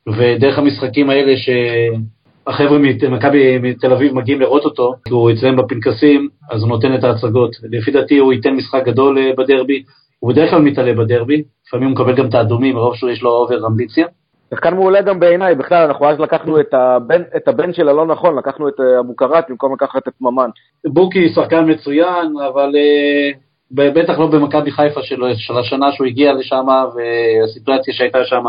ודרך 0.08 0.58
המשחקים 0.58 1.10
האלה 1.10 1.32
שהחבר'ה 1.36 2.78
ממכבי 2.78 3.58
מתל 3.58 3.92
אביב 3.92 4.14
מגיעים 4.14 4.40
לראות 4.40 4.64
אותו, 4.64 4.94
כי 5.04 5.10
הוא 5.10 5.30
אצלם 5.30 5.56
בפנקסים, 5.56 6.28
אז 6.50 6.62
הוא 6.62 6.68
נותן 6.68 6.94
את 6.94 7.04
ההצגות. 7.04 7.50
לפי 7.70 7.90
דעתי 7.90 8.18
הוא 8.18 8.32
ייתן 8.32 8.54
משחק 8.54 8.82
גדול 8.86 9.18
אה, 9.18 9.32
בדרבי, 9.38 9.82
הוא 10.18 10.32
בדרך 10.32 10.50
כלל 10.50 10.62
מתעלה 10.62 10.94
בדרבי, 10.94 11.42
לפעמים 11.66 11.88
הוא 11.88 11.94
מקבל 11.94 12.16
גם 12.16 12.28
את 12.28 12.34
האדומים, 12.34 12.74
מרוב 12.74 12.94
שיש 12.94 13.22
לו 13.22 13.30
אובר 13.30 13.66
אמביציה. 13.66 14.06
שחקן 14.50 14.74
מעולה 14.74 15.02
גם 15.02 15.20
בעיניי, 15.20 15.54
בכלל, 15.54 15.86
אנחנו 15.86 16.08
אז 16.08 16.20
לקחנו 16.20 16.60
את 16.60 16.74
הבן, 16.74 17.22
את 17.36 17.48
הבן 17.48 17.72
של 17.72 17.88
הלא 17.88 18.06
נכון, 18.06 18.38
לקחנו 18.38 18.68
את 18.68 18.80
אה, 18.80 19.42
במקום 19.48 19.72
לקחת 19.74 20.08
את 20.08 20.12
ממן. 20.20 20.50
בוקי 20.86 21.28
שחקן 21.28 21.70
מצוין, 21.70 22.32
אבל 22.48 22.72
uh, 22.74 23.36
בטח 23.70 24.18
לא 24.18 24.26
במכבי 24.26 24.70
חיפה 24.70 25.02
שלו, 25.02 25.26
של 25.34 25.58
השנה 25.58 25.92
שהוא 25.92 26.06
הגיע 26.06 26.32
לשם, 26.32 26.66
והסיטואציה 26.94 27.94
שהייתה 27.94 28.18
שם, 28.24 28.44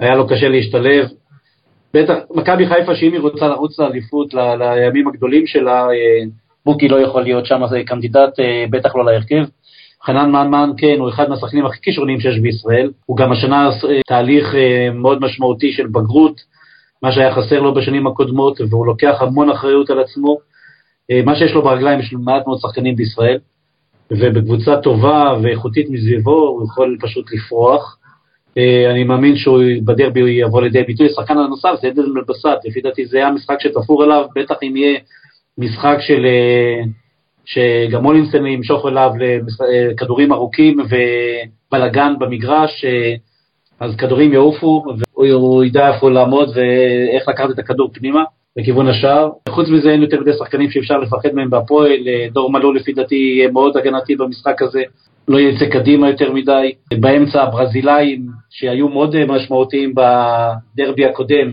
היה 0.00 0.14
לו 0.14 0.28
קשה 0.28 0.48
להשתלב. 0.48 1.08
בטח, 1.94 2.14
מכבי 2.30 2.66
חיפה, 2.66 2.94
שאם 2.94 3.12
היא 3.12 3.20
רוצה 3.20 3.48
לרוץ 3.48 3.78
לאליפות, 3.78 4.34
ל, 4.34 4.38
לימים 4.54 5.08
הגדולים 5.08 5.46
שלה, 5.46 5.86
אה, 5.86 6.24
בוקי 6.64 6.88
לא 6.88 7.00
יכול 7.00 7.22
להיות 7.22 7.46
שם, 7.46 7.62
קנדידט 7.86 8.32
בטח 8.70 8.96
לא 8.96 9.04
להרכב. 9.04 9.44
חנן 10.06 10.30
מנמן, 10.30 10.70
כן, 10.76 10.96
הוא 10.98 11.08
אחד 11.08 11.28
מהשחקנים 11.28 11.66
הכי 11.66 11.78
כישרוניים 11.82 12.20
שיש 12.20 12.38
בישראל. 12.38 12.90
הוא 13.06 13.16
גם 13.16 13.32
השנה 13.32 13.68
אה, 13.68 14.00
תהליך 14.06 14.54
אה, 14.54 14.90
מאוד 14.90 15.20
משמעותי 15.20 15.72
של 15.72 15.86
בגרות, 15.86 16.40
מה 17.02 17.12
שהיה 17.12 17.34
חסר 17.34 17.60
לו 17.60 17.74
בשנים 17.74 18.06
הקודמות, 18.06 18.60
והוא 18.70 18.86
לוקח 18.86 19.16
המון 19.20 19.50
אחריות 19.50 19.90
על 19.90 20.00
עצמו. 20.00 20.38
אה, 21.10 21.22
מה 21.24 21.36
שיש 21.36 21.52
לו 21.52 21.62
ברגליים, 21.62 22.00
יש 22.00 22.12
לו 22.12 22.18
מעט 22.18 22.46
מאוד 22.46 22.58
שחקנים 22.60 22.96
בישראל, 22.96 23.38
ובקבוצה 24.10 24.76
טובה 24.76 25.34
ואיכותית 25.42 25.90
מסביבו, 25.90 26.48
הוא 26.48 26.64
יכול 26.64 26.98
פשוט 27.00 27.32
לפרוח. 27.32 27.98
אני 28.90 29.04
מאמין 29.04 29.36
שהוא 29.36 29.62
בדרבי 29.84 30.20
הוא 30.20 30.28
יבוא 30.28 30.62
לידי 30.62 30.82
ביטוי. 30.82 31.06
השחקן 31.06 31.38
הנוסף 31.38 31.70
זה 31.82 31.88
עדן 31.88 32.02
מלבסט, 32.02 32.64
לפי 32.64 32.80
דעתי 32.80 33.06
זה 33.06 33.16
היה 33.16 33.30
משחק 33.30 33.56
שתפור 33.60 34.02
עליו, 34.02 34.24
בטח 34.36 34.54
אם 34.62 34.76
יהיה 34.76 34.98
משחק 35.58 35.96
של 36.00 36.26
שגם 37.44 38.02
מולינסון 38.02 38.46
ימשוך 38.46 38.86
אליו 38.86 39.10
לכדורים 39.90 40.32
ארוכים 40.32 40.76
ובלאגן 40.80 42.14
במגרש, 42.18 42.84
אז 43.80 43.96
כדורים 43.96 44.32
יעופו 44.32 44.84
והוא 45.16 45.64
ידע 45.64 45.94
איפה 45.94 46.10
לעמוד 46.10 46.48
ואיך 46.48 47.28
לקחת 47.28 47.50
את 47.50 47.58
הכדור 47.58 47.90
פנימה 47.94 48.24
לכיוון 48.56 48.88
השער. 48.88 49.30
חוץ 49.48 49.68
מזה 49.68 49.90
אין 49.90 50.02
יותר 50.02 50.20
מדי 50.20 50.32
שחקנים 50.32 50.70
שאפשר 50.70 50.98
לפחד 50.98 51.28
מהם 51.32 51.50
בהפועל, 51.50 51.98
דור 52.32 52.52
מלול 52.52 52.76
לפי 52.76 52.92
דעתי 52.92 53.14
יהיה 53.14 53.50
מאוד 53.50 53.76
הגנתי 53.76 54.16
במשחק 54.16 54.62
הזה, 54.62 54.82
לא 55.28 55.40
יצא 55.40 55.66
קדימה 55.66 56.10
יותר 56.10 56.32
מדי. 56.32 56.72
באמצע 56.94 57.42
הברזילאים 57.42 58.26
שהיו 58.50 58.88
מאוד 58.88 59.24
משמעותיים 59.24 59.94
בדרבי 59.94 61.04
הקודם, 61.04 61.50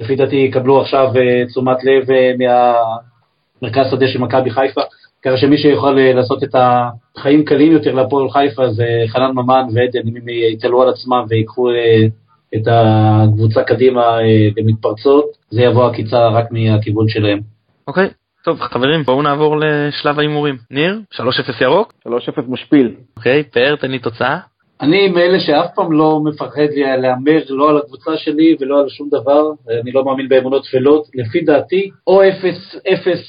לפי 0.00 0.16
דעתי 0.16 0.36
יקבלו 0.36 0.80
עכשיו 0.80 1.12
אה, 1.16 1.46
תשומת 1.46 1.84
לב 1.84 2.10
אה, 2.10 2.32
מהמרכז 2.38 3.90
שדה 3.90 4.08
של 4.08 4.18
מכבי 4.18 4.50
חיפה. 4.50 4.80
ככה 5.24 5.36
שמי 5.36 5.58
שיכול 5.58 5.98
אה, 5.98 6.12
לעשות 6.12 6.44
את 6.44 6.54
החיים 6.54 7.44
קלים 7.44 7.72
יותר 7.72 7.94
להפועל 7.94 8.30
חיפה 8.30 8.70
זה 8.70 8.86
חנן 9.08 9.30
ממן 9.34 9.62
ועדן, 9.74 10.08
אם 10.08 10.16
הם 10.16 10.28
יתעלו 10.28 10.82
על 10.82 10.88
עצמם 10.88 11.24
ויקחו 11.28 11.70
אה, 11.70 12.06
את 12.54 12.68
הקבוצה 12.70 13.62
קדימה 13.62 14.20
אה, 14.20 14.48
במתפרצות, 14.56 15.24
זה 15.50 15.62
יבוא 15.62 15.86
עקיצה 15.86 16.28
רק 16.28 16.44
מהכיוון 16.50 17.08
שלהם. 17.08 17.40
אוקיי, 17.86 18.08
טוב 18.44 18.60
חברים 18.60 19.02
בואו 19.02 19.22
נעבור 19.22 19.56
לשלב 19.60 20.18
ההימורים. 20.18 20.56
ניר, 20.70 20.98
3-0 21.14 21.20
ירוק? 21.60 21.92
3-0 22.08 22.10
משפיל. 22.48 22.94
אוקיי, 23.16 23.42
פאר 23.42 23.76
תן 23.76 23.90
לי 23.90 23.98
תוצאה. 23.98 24.38
אני 24.80 25.08
מאלה 25.08 25.40
שאף 25.40 25.66
פעם 25.74 25.92
לא 25.92 26.20
מפחד 26.24 26.68
להמר 26.76 27.40
לא 27.48 27.70
על 27.70 27.76
הקבוצה 27.76 28.16
שלי 28.16 28.56
ולא 28.60 28.80
על 28.80 28.88
שום 28.88 29.08
דבר, 29.08 29.50
אני 29.82 29.92
לא 29.92 30.04
מאמין 30.04 30.28
באמונות 30.28 30.64
טפלות. 30.64 31.06
לפי 31.14 31.40
דעתי, 31.40 31.90
או 32.06 32.22
0-0 32.22 32.26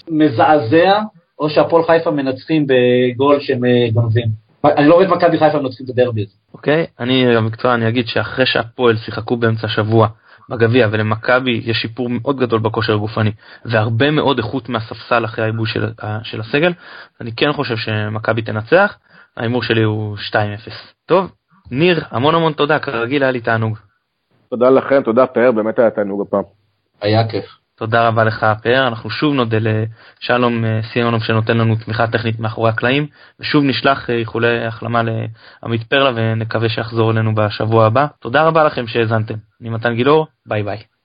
מזעזע, 0.09 0.99
או 1.39 1.49
שהפועל 1.49 1.83
חיפה 1.83 2.11
מנצחים 2.11 2.67
בגול 2.67 3.39
שהם 3.39 3.65
אה, 3.65 3.89
גונבים. 3.93 4.45
אני 4.65 4.87
לא 4.87 4.93
רואה 4.93 5.05
את 5.05 5.11
מכבי 5.11 5.39
חיפה 5.39 5.59
מנצחים 5.59 5.85
את 5.85 5.89
הדרבי 5.89 6.21
הזה. 6.21 6.33
אוקיי, 6.53 6.85
אני 6.99 7.35
במקצוע 7.35 7.73
אני 7.73 7.89
אגיד 7.89 8.07
שאחרי 8.07 8.45
שהפועל 8.45 8.97
שיחקו 8.97 9.37
באמצע 9.37 9.67
השבוע 9.67 10.07
בגביע 10.49 10.87
ולמכבי 10.91 11.61
יש 11.65 11.77
שיפור 11.77 12.09
מאוד 12.09 12.39
גדול 12.39 12.59
בכושר 12.59 12.93
הגופני 12.93 13.31
והרבה 13.65 14.11
מאוד 14.11 14.37
איכות 14.37 14.69
מהספסל 14.69 15.25
אחרי 15.25 15.43
העיבוי 15.43 15.67
של, 15.67 15.89
של 16.23 16.41
הסגל, 16.41 16.73
אני 17.21 17.31
כן 17.31 17.53
חושב 17.53 17.77
שמכבי 17.77 18.41
תנצח, 18.41 18.97
ההימור 19.37 19.63
שלי 19.63 19.83
הוא 19.83 20.17
2-0. 20.17 20.35
טוב, 21.05 21.31
ניר, 21.71 22.03
המון 22.09 22.35
המון 22.35 22.53
תודה, 22.53 22.79
כרגיל 22.79 23.23
היה 23.23 23.31
לי 23.31 23.41
תענוג. 23.41 23.77
תודה 24.49 24.69
לכם, 24.69 25.01
תודה 25.01 25.27
פאר, 25.27 25.51
באמת 25.51 25.79
היה 25.79 25.91
תענוג 25.91 26.27
הפעם. 26.27 26.43
היה 27.01 27.27
כיף. 27.27 27.45
תודה 27.77 28.07
רבה 28.07 28.23
לך 28.23 28.45
פאר, 28.63 28.87
אנחנו 28.87 29.09
שוב 29.09 29.33
נודה 29.33 29.57
לשלום 29.61 30.65
אה, 30.65 30.79
סיונוב 30.93 31.23
שנותן 31.23 31.57
לנו 31.57 31.75
תמיכה 31.75 32.07
טכנית 32.07 32.39
מאחורי 32.39 32.69
הקלעים, 32.69 33.07
ושוב 33.39 33.63
נשלח 33.63 34.09
אה, 34.09 34.15
איחולי 34.15 34.65
החלמה 34.65 35.01
לעמית 35.03 35.83
פרלה 35.83 36.11
ונקווה 36.15 36.69
שיחזור 36.69 37.11
אלינו 37.11 37.35
בשבוע 37.35 37.85
הבא. 37.85 38.05
תודה 38.19 38.43
רבה 38.43 38.63
לכם 38.63 38.87
שהאזנתם. 38.87 39.35
אני 39.61 39.69
מתן 39.69 39.95
גילאור, 39.95 40.27
ביי 40.45 40.63
ביי. 40.63 40.85